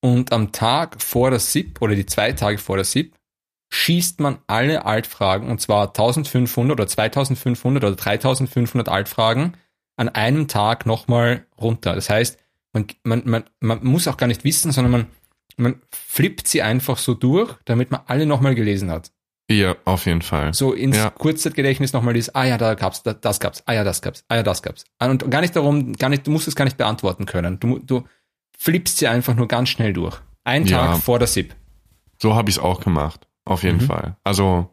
und 0.00 0.32
am 0.32 0.52
Tag 0.52 1.00
vor 1.02 1.30
der 1.30 1.38
SIP 1.40 1.80
oder 1.80 1.94
die 1.94 2.06
zwei 2.06 2.32
Tage 2.32 2.58
vor 2.58 2.76
der 2.76 2.84
SIP 2.84 3.14
schießt 3.72 4.20
man 4.20 4.38
alle 4.48 4.84
Altfragen 4.84 5.48
und 5.48 5.60
zwar 5.60 5.88
1500 5.88 6.72
oder 6.78 6.86
2500 6.88 7.84
oder 7.84 7.94
3500 7.96 8.88
Altfragen 8.88 9.54
an 9.96 10.08
einem 10.08 10.48
Tag 10.48 10.86
nochmal 10.86 11.46
runter. 11.60 11.94
Das 11.94 12.10
heißt, 12.10 12.38
man, 12.72 12.86
man, 13.04 13.22
man, 13.26 13.44
man 13.60 13.84
muss 13.84 14.08
auch 14.08 14.16
gar 14.16 14.26
nicht 14.26 14.42
wissen, 14.44 14.72
sondern 14.72 14.90
man, 14.92 15.06
man 15.56 15.82
flippt 15.90 16.48
sie 16.48 16.62
einfach 16.62 16.98
so 16.98 17.14
durch, 17.14 17.54
damit 17.64 17.90
man 17.90 18.00
alle 18.06 18.26
nochmal 18.26 18.54
gelesen 18.54 18.90
hat. 18.90 19.12
Ja, 19.50 19.74
auf 19.84 20.06
jeden 20.06 20.22
Fall. 20.22 20.54
So 20.54 20.72
ins 20.72 20.96
Ja. 20.96 21.10
Kurzzeitgedächtnis 21.10 21.92
nochmal 21.92 22.14
dieses, 22.14 22.34
ah 22.34 22.44
ja, 22.44 22.56
da 22.56 22.74
gab's, 22.74 23.02
da, 23.02 23.12
das 23.14 23.40
gab's, 23.40 23.62
ah 23.66 23.72
ja, 23.72 23.82
das 23.84 24.00
gab's, 24.00 24.24
ah 24.28 24.36
ja, 24.36 24.42
das 24.44 24.62
gab's. 24.62 24.84
Und 25.00 25.28
gar 25.30 25.40
nicht 25.40 25.56
darum, 25.56 25.92
gar 25.94 26.08
nicht, 26.08 26.26
du 26.26 26.30
musst 26.30 26.46
es 26.46 26.54
gar 26.54 26.64
nicht 26.64 26.76
beantworten 26.76 27.26
können. 27.26 27.58
Du, 27.58 27.78
du 27.80 28.04
flippst 28.56 28.98
sie 28.98 29.08
einfach 29.08 29.34
nur 29.34 29.48
ganz 29.48 29.68
schnell 29.70 29.92
durch. 29.92 30.20
Ein 30.44 30.66
Ja. 30.66 30.86
Tag 30.86 30.98
vor 30.98 31.18
der 31.18 31.26
SIP. 31.26 31.54
So 32.22 32.34
habe 32.34 32.48
ich 32.48 32.56
es 32.56 32.62
auch 32.62 32.80
gemacht. 32.80 33.26
Auf 33.44 33.62
jeden 33.64 33.78
Mhm. 33.78 33.86
Fall. 33.86 34.16
Also 34.22 34.70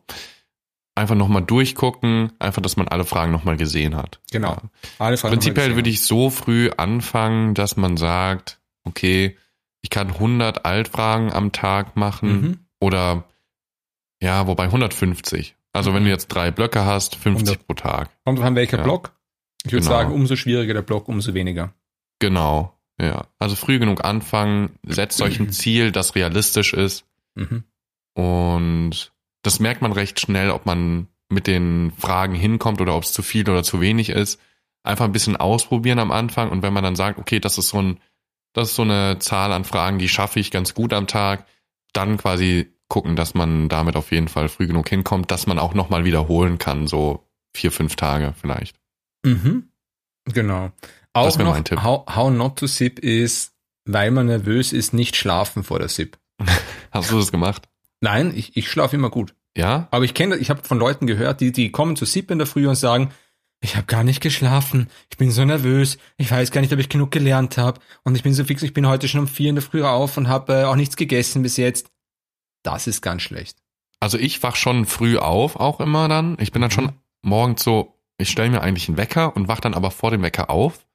einfach 0.94 1.16
nochmal 1.16 1.42
durchgucken, 1.44 2.32
einfach, 2.40 2.62
dass 2.62 2.76
man 2.78 2.88
alle 2.88 3.06
Fragen 3.06 3.32
nochmal 3.32 3.58
gesehen 3.58 3.96
hat. 3.96 4.20
Genau. 4.32 4.50
Ja. 4.52 4.62
Alle 5.00 5.18
Fragen 5.18 5.34
Prinzipiell 5.34 5.76
würde 5.76 5.90
ich 5.90 6.02
so 6.04 6.30
früh 6.30 6.70
anfangen, 6.76 7.54
dass 7.54 7.78
man 7.78 7.98
sagt, 7.98 8.60
okay, 8.84 9.38
ich 9.82 9.90
kann 9.90 10.10
100 10.10 10.66
Altfragen 10.66 11.32
am 11.34 11.52
Tag 11.52 11.96
machen 11.96 12.30
Mhm. 12.42 12.60
oder 12.80 13.24
ja, 14.22 14.48
wobei 14.48 14.66
150. 14.66 15.56
Also 15.74 15.94
wenn 15.94 16.02
Mhm. 16.04 16.08
du 16.08 16.12
jetzt 16.12 16.28
drei 16.28 16.52
Blöcke 16.52 16.86
hast, 16.86 17.16
50 17.16 17.48
100. 17.60 17.68
pro 17.68 17.74
Tag. 17.76 18.10
Kommt 18.26 18.40
an, 18.42 18.56
welcher 18.56 18.78
Ja. 18.78 18.84
Block. 18.84 19.14
Ich 19.66 19.72
würde 19.72 19.84
Genau. 19.86 19.96
sagen, 19.98 20.14
umso 20.14 20.36
schwieriger 20.36 20.74
der 20.74 20.82
Block, 20.82 21.08
umso 21.08 21.34
weniger. 21.34 21.74
Genau. 22.20 22.74
Ja. 23.00 23.28
Also 23.38 23.56
früh 23.56 23.78
genug 23.80 24.04
anfangen, 24.04 24.72
setzt 24.84 25.22
euch 25.22 25.40
ein 25.40 25.50
Ziel, 25.52 25.92
das 25.92 26.16
realistisch 26.16 26.74
ist 26.74 27.06
Mhm. 27.36 27.64
und 28.14 29.12
das 29.44 29.60
merkt 29.60 29.82
man 29.82 29.92
recht 29.92 30.20
schnell, 30.20 30.50
ob 30.50 30.66
man 30.66 31.08
mit 31.30 31.46
den 31.48 31.92
Fragen 31.98 32.34
hinkommt 32.36 32.82
oder 32.82 32.96
ob 32.96 33.04
es 33.04 33.14
zu 33.14 33.22
viel 33.22 33.48
oder 33.50 33.64
zu 33.64 33.82
wenig 33.82 34.10
ist. 34.10 34.40
Einfach 34.84 35.06
ein 35.06 35.12
bisschen 35.12 35.36
ausprobieren 35.36 36.00
am 36.00 36.12
Anfang 36.12 36.50
und 36.50 36.62
wenn 36.64 36.74
man 36.74 36.84
dann 36.84 36.96
sagt, 36.96 37.20
okay, 37.20 37.40
das 37.40 37.58
ist 37.58 37.70
so 37.70 37.82
ein, 37.82 38.00
das 38.54 38.70
ist 38.70 38.76
so 38.76 38.82
eine 38.84 39.20
Zahl 39.20 39.52
an 39.52 39.66
Fragen, 39.66 40.00
die 40.00 40.10
schaffe 40.10 40.40
ich 40.40 40.50
ganz 40.52 40.74
gut 40.74 40.94
am 40.94 41.06
Tag, 41.08 41.46
dann 41.94 42.18
quasi 42.18 42.72
gucken, 42.88 43.16
dass 43.16 43.34
man 43.34 43.70
damit 43.70 43.96
auf 43.96 44.12
jeden 44.12 44.28
Fall 44.28 44.50
früh 44.50 44.68
genug 44.68 44.90
hinkommt, 44.90 45.32
dass 45.32 45.48
man 45.48 45.60
auch 45.60 45.74
nochmal 45.74 46.06
wiederholen 46.06 46.58
kann, 46.58 46.88
so 46.88 47.28
vier, 47.54 47.72
fünf 47.72 47.96
Tage 47.96 48.34
vielleicht. 48.40 48.78
Mhm. 49.26 49.70
Genau. 50.26 50.72
Auch 51.14 51.26
Das 51.26 51.38
wär 51.38 51.46
noch, 51.46 51.54
mein 51.54 51.66
Tipp. 51.66 51.84
How, 51.84 52.04
how 52.16 52.32
not 52.32 52.58
to 52.58 52.68
SIP 52.68 53.00
ist, 53.00 53.54
weil 53.86 54.12
man 54.12 54.28
nervös 54.28 54.74
ist, 54.74 54.94
nicht 54.94 55.16
schlafen 55.16 55.64
vor 55.64 55.80
der 55.80 55.90
SIP. 55.90 56.18
Hast 56.92 57.12
du 57.12 57.18
das 57.18 57.32
gemacht? 57.32 57.68
Nein, 58.02 58.34
ich, 58.36 58.56
ich 58.56 58.70
schlafe 58.70 58.96
immer 58.96 59.10
gut. 59.10 59.34
Ja? 59.58 59.88
Aber 59.92 60.06
ich 60.06 60.14
kenne, 60.14 60.36
ich 60.38 60.50
habe 60.50 60.64
von 60.64 60.78
Leuten 60.78 61.08
gehört, 61.08 61.42
die, 61.42 61.52
die 61.52 61.72
kommen 61.72 61.96
zu 61.96 62.06
SIP 62.06 62.30
in 62.30 62.38
der 62.38 62.48
Früh 62.48 62.68
und 62.68 62.76
sagen, 62.76 63.12
ich 63.60 63.76
habe 63.76 63.88
gar 63.88 64.04
nicht 64.04 64.22
geschlafen, 64.22 64.88
ich 65.10 65.18
bin 65.18 65.32
so 65.32 65.44
nervös, 65.44 65.98
ich 66.18 66.30
weiß 66.30 66.52
gar 66.52 66.62
nicht, 66.62 66.72
ob 66.74 66.80
ich 66.80 66.90
genug 66.90 67.10
gelernt 67.10 67.58
habe 67.58 67.82
und 68.04 68.16
ich 68.16 68.22
bin 68.22 68.34
so 68.34 68.44
fix, 68.44 68.62
ich 68.62 68.74
bin 68.74 68.88
heute 68.88 69.08
schon 69.08 69.22
um 69.22 69.28
vier 69.28 69.50
in 69.50 69.56
der 69.56 69.64
Früh 69.64 69.84
auf 69.84 70.16
und 70.18 70.28
habe 70.28 70.54
äh, 70.54 70.64
auch 70.66 70.76
nichts 70.76 70.96
gegessen 70.96 71.42
bis 71.42 71.58
jetzt. 71.58 71.90
Das 72.64 72.88
ist 72.88 73.02
ganz 73.02 73.22
schlecht. 73.22 73.58
Also 74.00 74.18
ich 74.18 74.44
wach 74.44 74.56
schon 74.56 74.86
früh 74.86 75.18
auf, 75.18 75.56
auch 75.56 75.80
immer 75.80 76.08
dann. 76.08 76.38
Ich 76.40 76.52
bin 76.52 76.62
dann 76.62 76.72
schon 76.72 76.86
Mhm. 76.86 76.94
morgens 77.24 77.64
so, 77.64 77.96
ich 78.18 78.30
stelle 78.30 78.50
mir 78.52 78.62
eigentlich 78.62 78.88
einen 78.88 78.98
Wecker 78.98 79.36
und 79.36 79.48
wach 79.48 79.60
dann 79.60 79.74
aber 79.74 79.92
vor 79.92 80.12
dem 80.12 80.22
Wecker 80.22 80.50
auf. 80.50 80.86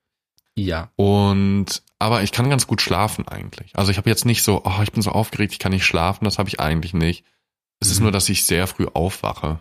Ja. 0.56 0.90
Und 0.96 1.82
aber 1.98 2.22
ich 2.22 2.32
kann 2.32 2.50
ganz 2.50 2.66
gut 2.66 2.82
schlafen 2.82 3.26
eigentlich. 3.28 3.70
Also 3.74 3.90
ich 3.90 3.96
habe 3.96 4.10
jetzt 4.10 4.24
nicht 4.24 4.42
so, 4.42 4.62
oh, 4.64 4.82
ich 4.82 4.92
bin 4.92 5.02
so 5.02 5.12
aufgeregt, 5.12 5.52
ich 5.52 5.58
kann 5.58 5.72
nicht 5.72 5.84
schlafen, 5.86 6.24
das 6.24 6.38
habe 6.38 6.48
ich 6.48 6.58
eigentlich 6.60 6.94
nicht. 6.94 7.24
Es 7.80 7.90
ist 7.90 7.98
Mhm. 7.98 8.04
nur, 8.04 8.12
dass 8.12 8.28
ich 8.28 8.44
sehr 8.44 8.66
früh 8.66 8.86
aufwache. 8.92 9.60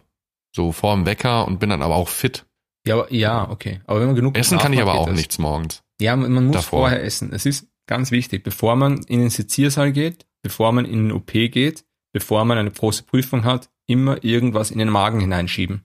So 0.55 0.71
vor 0.71 0.95
dem 0.95 1.05
Wecker 1.05 1.47
und 1.47 1.59
bin 1.59 1.69
dann 1.69 1.81
aber 1.81 1.95
auch 1.95 2.09
fit. 2.09 2.45
Ja, 2.85 2.95
aber, 2.95 3.13
ja, 3.13 3.49
okay. 3.49 3.79
Aber 3.85 3.99
wenn 3.99 4.07
man 4.07 4.15
genug 4.15 4.37
Essen 4.37 4.57
kann 4.57 4.73
ich 4.73 4.81
aber 4.81 4.95
auch 4.95 5.05
das. 5.07 5.15
nichts 5.15 5.37
morgens. 5.37 5.83
Ja, 6.01 6.15
man 6.15 6.31
man 6.31 6.47
muss 6.47 6.55
davor. 6.55 6.79
vorher 6.81 7.03
essen. 7.03 7.31
Es 7.31 7.45
ist 7.45 7.67
ganz 7.87 8.09
wichtig, 8.11 8.43
bevor 8.43 8.75
man 8.75 9.03
in 9.03 9.19
den 9.21 9.29
Seziersaal 9.29 9.91
geht, 9.91 10.25
bevor 10.41 10.71
man 10.71 10.85
in 10.85 11.07
den 11.07 11.11
OP 11.11 11.31
geht, 11.49 11.85
bevor 12.11 12.45
man 12.45 12.57
eine 12.57 12.71
große 12.71 13.03
Prüfung 13.03 13.43
hat, 13.43 13.69
immer 13.87 14.23
irgendwas 14.23 14.71
in 14.71 14.79
den 14.79 14.89
Magen 14.89 15.19
hineinschieben. 15.19 15.83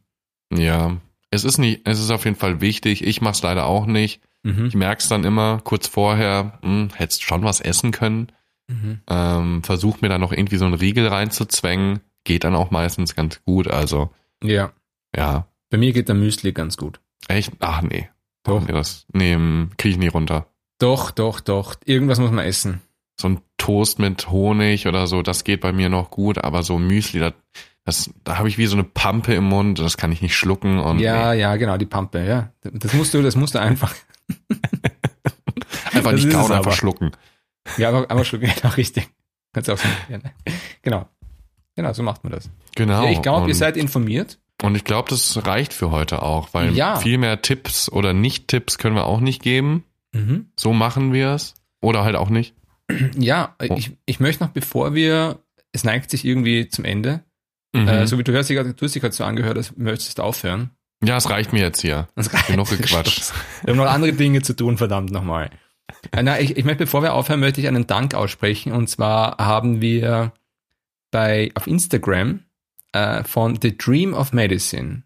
Ja, 0.53 0.97
es 1.31 1.45
ist 1.45 1.59
nicht, 1.59 1.83
es 1.85 2.01
ist 2.01 2.11
auf 2.11 2.24
jeden 2.24 2.37
Fall 2.37 2.61
wichtig. 2.61 3.05
Ich 3.05 3.20
mach's 3.20 3.43
leider 3.43 3.66
auch 3.66 3.87
nicht. 3.87 4.20
Mhm. 4.43 4.66
Ich 4.66 4.74
merk's 4.74 5.09
dann 5.09 5.24
immer 5.24 5.61
kurz 5.64 5.89
vorher, 5.89 6.59
hm, 6.62 6.91
hättest 6.95 7.22
schon 7.24 7.43
was 7.43 7.61
essen 7.61 7.91
können. 7.91 8.31
Mhm. 8.68 9.01
Ähm, 9.09 9.62
versuch 9.64 10.01
mir 10.01 10.09
dann 10.09 10.20
noch 10.20 10.33
irgendwie 10.33 10.57
so 10.57 10.64
einen 10.64 10.74
Riegel 10.74 11.09
reinzuzwängen. 11.09 12.01
Geht 12.24 12.45
dann 12.45 12.55
auch 12.55 12.70
meistens 12.70 13.14
ganz 13.14 13.43
gut. 13.45 13.68
Also 13.68 14.11
Ja. 14.43 14.72
ja, 15.14 15.47
Bei 15.70 15.79
mir 15.79 15.93
geht 15.93 16.09
der 16.09 16.14
Müsli 16.14 16.53
ganz 16.53 16.77
gut. 16.77 17.01
Echt? 17.29 17.53
Ach 17.61 17.83
nee. 17.83 18.09
Doch. 18.45 18.64
Nee, 18.64 18.72
das 18.72 19.07
nee, 19.12 19.33
ähm, 19.33 19.70
krieg 19.79 19.93
ich 19.93 19.99
nie 19.99 20.07
runter. 20.09 20.47
Doch, 20.79 21.11
doch, 21.11 21.41
doch. 21.41 21.74
Irgendwas 21.85 22.20
muss 22.20 22.31
man 22.31 22.45
essen. 22.45 22.81
So 23.19 23.29
ein 23.29 23.41
Toast 23.57 23.99
mit 23.99 24.31
Honig 24.31 24.87
oder 24.87 25.07
so, 25.07 25.23
das 25.23 25.45
geht 25.45 25.61
bei 25.61 25.73
mir 25.73 25.89
noch 25.89 26.11
gut, 26.11 26.39
aber 26.39 26.62
so 26.62 26.79
Müsli, 26.79 27.21
das, 27.21 27.33
das 27.85 28.11
da 28.25 28.39
habe 28.39 28.49
ich 28.49 28.59
wie 28.59 28.67
so 28.67 28.77
eine 28.77 28.85
Pampe 28.85 29.35
im 29.35 29.45
Mund, 29.45 29.79
das 29.79 29.97
kann 29.97 30.12
ich 30.12 30.21
nicht 30.23 30.37
schlucken 30.37 30.79
und 30.79 30.99
ja, 30.99 31.33
nee, 31.33 31.41
ja, 31.41 31.57
genau, 31.57 31.77
die 31.79 31.87
Pampe, 31.87 32.25
ja. 32.27 32.53
Das 32.62 32.93
musst 32.93 33.14
du, 33.14 33.23
das 33.23 33.35
musst 33.37 33.55
du 33.55 33.61
einfach. 33.61 33.95
einfach 35.93 36.12
das 36.12 36.25
nicht 36.25 36.31
kauen, 36.31 36.53
einfach 36.53 36.73
schlucken. 36.73 37.12
Ja, 37.79 37.89
aber, 37.89 38.11
aber 38.11 38.25
schon, 38.25 38.41
genau, 38.41 38.69
richtig. 38.77 39.09
Kannst 39.53 39.69
du 39.69 39.73
auch 39.75 39.79
so, 39.79 39.89
ja, 40.11 40.19
ne? 40.19 40.33
Genau. 40.83 41.09
Genau, 41.75 41.93
so 41.93 42.03
macht 42.03 42.25
man 42.25 42.33
das. 42.33 42.51
Genau. 42.75 43.05
Ja, 43.05 43.11
ich 43.11 43.23
glaube, 43.23 43.49
ihr 43.49 43.55
seid 43.55 43.77
informiert. 43.77 44.39
Und 44.62 44.75
ich 44.75 44.85
glaube, 44.85 45.11
das 45.11 45.47
reicht 45.47 45.75
für 45.75 45.91
heute 45.91 46.23
auch, 46.23 46.49
weil 46.53 46.75
Ja. 46.75 46.97
viel 46.97 47.19
mehr 47.19 47.43
Tipps 47.43 47.91
oder 47.91 48.14
Nicht-Tipps 48.14 48.79
können 48.79 48.97
wir 48.97 49.05
auch 49.05 49.21
nicht 49.21 49.43
geben. 49.43 49.85
Mhm. 50.12 50.47
So 50.57 50.73
machen 50.73 51.12
wir 51.12 51.33
es. 51.33 51.55
Oder 51.83 52.05
halt 52.05 52.17
auch 52.17 52.31
nicht. 52.31 52.55
Ja, 53.18 53.55
Oh. 53.61 53.74
ich, 53.76 53.93
ich 54.07 54.20
möchte 54.20 54.45
noch, 54.45 54.51
bevor 54.51 54.95
wir, 54.95 55.41
es 55.72 55.84
neigt 55.84 56.11
sich 56.11 56.24
irgendwie 56.24 56.68
zum 56.68 56.84
Ende, 56.84 57.24
Mhm. 57.74 57.89
äh, 57.89 58.07
so 58.07 58.18
wie 58.18 58.24
du 58.24 58.32
hörst, 58.32 58.49
du 58.49 58.57
hast 58.59 58.95
dich 58.95 59.03
gerade 59.03 59.14
so 59.14 59.24
angehört, 59.24 59.57
als 59.57 59.76
möchtest 59.76 60.18
du 60.18 60.22
aufhören. 60.22 60.70
ja, 61.05 61.16
es 61.16 61.28
reicht 61.28 61.53
mir 61.53 61.61
jetzt 61.61 61.80
hier. 61.82 62.09
Das 62.14 62.32
reicht. 62.32 62.47
Genug 62.47 62.70
gequatscht. 62.70 63.32
Wir 63.64 63.72
haben 63.72 63.76
noch 63.78 63.87
andere 63.91 64.12
Dinge 64.12 64.41
zu 64.43 64.55
tun, 64.55 64.78
verdammt 64.78 65.11
nochmal. 65.11 65.51
Äh, 66.12 66.22
Na, 66.22 66.41
ich, 66.41 66.57
ich 66.57 66.64
möchte, 66.64 66.84
bevor 66.84 67.03
wir 67.03 67.12
aufhören, 67.14 67.41
möchte 67.41 67.61
ich 67.61 67.68
einen 67.68 67.87
Dank 67.87 68.14
aussprechen. 68.14 68.72
Und 68.72 68.89
zwar 68.89 69.37
haben 69.39 69.80
wir 69.80 70.32
bei, 71.11 71.51
auf 71.55 71.66
Instagram 71.66 72.41
äh, 72.93 73.24
von 73.24 73.59
The 73.61 73.76
Dream 73.76 74.14
of 74.14 74.32
Medicine, 74.32 75.03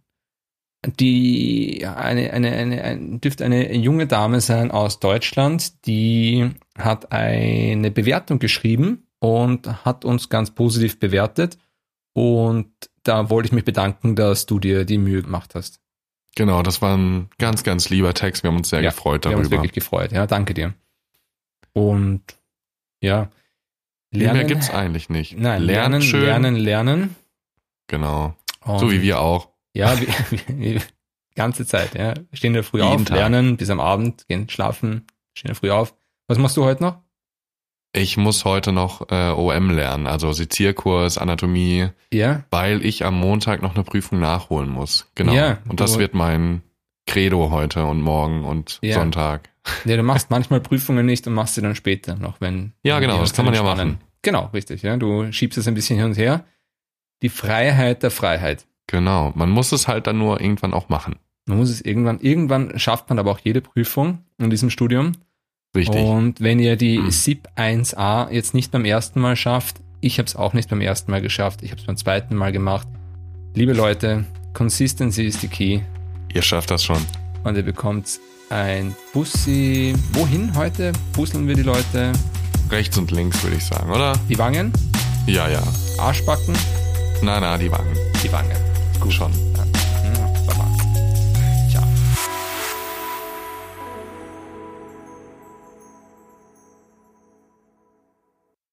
die 0.87 1.85
eine, 1.87 2.33
eine, 2.33 2.53
eine, 2.53 2.83
ein, 2.83 3.21
dürfte 3.21 3.45
eine 3.45 3.75
junge 3.75 4.07
Dame 4.07 4.41
sein 4.41 4.71
aus 4.71 5.01
Deutschland, 5.01 5.87
die 5.87 6.51
hat 6.85 7.13
eine 7.13 7.91
Bewertung 7.91 8.39
geschrieben 8.39 9.07
und 9.19 9.85
hat 9.85 10.05
uns 10.05 10.29
ganz 10.29 10.51
positiv 10.53 10.99
bewertet. 10.99 11.59
Und 12.13 12.71
da 13.03 13.31
wollte 13.31 13.47
ich 13.47 13.53
mich 13.53 13.65
bedanken, 13.65 14.17
dass 14.17 14.47
du 14.47 14.59
dir 14.59 14.85
die 14.85 14.99
Mühe 14.99 15.23
gemacht 15.23 15.55
hast. 15.55 15.81
Genau, 16.37 16.63
das 16.63 16.81
war 16.83 16.97
ein 16.97 17.29
ganz, 17.39 17.63
ganz 17.65 17.91
lieber 17.91 18.15
Text. 18.15 18.43
Wir 18.43 18.49
haben 18.51 18.57
uns 18.59 18.69
sehr 18.71 18.81
Ja, 18.83 18.91
gefreut 18.91 19.25
Wir 19.25 19.33
haben 19.33 19.39
uns 19.39 19.49
darüber. 19.49 19.63
wirklich 19.63 19.73
gefreut. 19.73 20.13
Ja, 20.13 20.27
danke 20.27 20.55
dir. 20.55 20.75
Und 21.73 22.23
ja, 23.01 23.31
Viel 24.13 24.33
mehr 24.33 24.45
gibt's 24.45 24.71
eigentlich 24.71 25.09
nicht. 25.09 25.39
Nein, 25.39 25.63
Lernen 25.63 25.67
lernen, 25.93 26.03
schön. 26.03 26.23
lernen, 26.25 26.57
lernen. 26.57 27.17
Genau. 27.87 28.35
Und 28.65 28.79
So 28.81 28.91
wie 28.91 29.03
wir 29.03 29.21
auch. 29.21 29.49
Ja, 29.75 29.97
wie, 30.49 30.81
ganze 31.35 31.65
Zeit. 31.67 31.95
Ja, 31.95 32.15
wir 32.17 32.37
stehen 32.37 32.55
ja 32.55 32.63
früh 32.63 32.79
Jeden 32.81 32.93
auf, 32.93 33.05
Tag. 33.05 33.17
lernen 33.17 33.57
bis 33.57 33.71
am 33.71 33.81
Abend, 33.81 34.27
gehen 34.29 34.49
schlafen, 34.49 35.07
stehen 35.33 35.51
ja 35.51 35.55
früh 35.55 35.71
auf. 35.71 35.95
Was 36.31 36.39
machst 36.39 36.57
du 36.57 36.63
heute 36.65 36.81
noch? 36.85 36.99
Ich 37.93 38.17
muss 38.17 38.45
heute 38.45 38.71
noch 38.71 39.11
äh, 39.11 39.31
OM 39.33 39.71
lernen, 39.71 40.07
also 40.07 40.31
Sezierkurs, 40.31 41.19
Anatomie, 41.19 41.89
Ja, 42.13 42.45
weil 42.53 42.85
ich 42.85 43.05
am 43.05 43.19
Montag 43.19 43.63
noch 43.63 43.75
eine 43.75 43.83
Prüfung 43.83 44.21
nachholen 44.21 44.71
muss. 44.71 45.11
Genau. 45.17 45.33
Ja, 45.33 45.59
und 45.69 45.81
das 45.81 45.99
wird 45.99 46.15
mein 46.15 46.63
Credo 47.09 47.51
heute 47.51 47.85
und 47.85 48.01
morgen 48.01 48.45
und 48.45 48.79
Ja. 48.81 48.95
Sonntag. 48.95 49.51
ja, 49.85 49.97
du 49.97 50.05
machst 50.05 50.31
manchmal 50.31 50.61
Prüfungen 50.61 51.05
nicht 51.05 51.27
und 51.27 51.35
machst 51.35 51.57
sie 51.57 51.63
dann 51.63 51.75
später 51.75 52.15
noch, 52.15 52.41
wenn. 52.41 52.75
Ja, 52.85 53.01
genau, 53.01 53.19
das 53.19 53.33
kann 53.33 53.45
man 53.45 53.55
ja 53.55 53.61
entspannen. 53.63 53.95
machen. 53.95 54.05
Genau, 54.23 54.51
richtig. 54.55 54.83
Ja, 54.83 54.97
du 54.97 55.33
schiebst 55.33 55.59
es 55.59 55.67
ein 55.67 55.75
bisschen 55.75 55.97
hin 55.97 56.07
und 56.07 56.17
her. 56.17 56.45
Die 57.23 57.29
Freiheit 57.29 58.05
der 58.05 58.13
Freiheit. 58.13 58.69
Genau. 58.87 59.33
Man 59.35 59.51
muss 59.51 59.73
es 59.73 59.89
halt 59.89 60.07
dann 60.07 60.19
nur 60.19 60.41
irgendwann 60.41 60.75
auch 60.75 60.89
machen. 60.89 61.17
Man 61.47 61.59
muss 61.59 61.71
es 61.71 61.81
irgendwann, 61.81 62.21
irgendwann 62.21 62.79
schafft 62.79 63.09
man 63.09 63.19
aber 63.19 63.33
auch 63.33 63.41
jede 63.41 63.63
Prüfung 63.63 64.25
in 64.39 64.49
diesem 64.51 64.71
Studium. 64.71 65.15
Richtig. 65.77 66.01
Und 66.03 66.41
wenn 66.41 66.59
ihr 66.59 66.77
die 66.77 66.99
Hm. 66.99 67.11
SIP 67.11 67.49
1a 67.57 68.31
jetzt 68.31 68.55
nicht 68.55 68.73
beim 68.73 68.85
ersten 68.85 69.21
Mal 69.21 69.37
schafft, 69.37 69.77
ich 70.01 70.19
habe 70.19 70.27
es 70.27 70.35
auch 70.35 70.53
nicht 70.53 70.69
beim 70.69 70.81
ersten 70.81 71.11
Mal 71.11 71.21
geschafft, 71.21 71.63
ich 71.63 71.71
habe 71.71 71.81
es 71.81 71.87
beim 71.87 71.97
zweiten 71.97 72.35
Mal 72.35 72.51
gemacht. 72.53 72.89
Liebe 73.55 73.73
Leute, 73.73 74.25
Consistency 74.53 75.25
ist 75.27 75.43
die 75.43 75.49
Key 75.49 75.81
Ihr 76.33 76.43
schafft 76.43 76.71
das 76.71 76.83
schon. 76.85 77.05
und 77.45 77.57
ihr 77.57 77.63
bekommt 77.63 78.19
ein 78.51 78.95
Bussi. 79.13 79.95
Wohin 80.13 80.55
heute? 80.57 80.93
Puzzeln 81.13 81.47
wir 81.47 81.55
die 81.55 81.63
Leute? 81.63 82.13
Rechts 82.71 82.99
und 82.99 83.11
links, 83.13 83.43
würde 83.45 83.57
ich 83.57 83.65
sagen, 83.65 83.91
oder? 83.91 84.13
Die 84.29 84.39
Wangen? 84.39 84.73
Ja, 85.27 85.49
ja. 85.49 85.63
Arschbacken? 85.99 86.55
Na, 87.23 87.39
na, 87.41 87.57
die 87.59 87.71
Wangen. 87.71 87.97
Die 88.25 88.33
Wangen. 88.33 88.57
Gut. 89.01 89.13
Schon. 89.13 89.50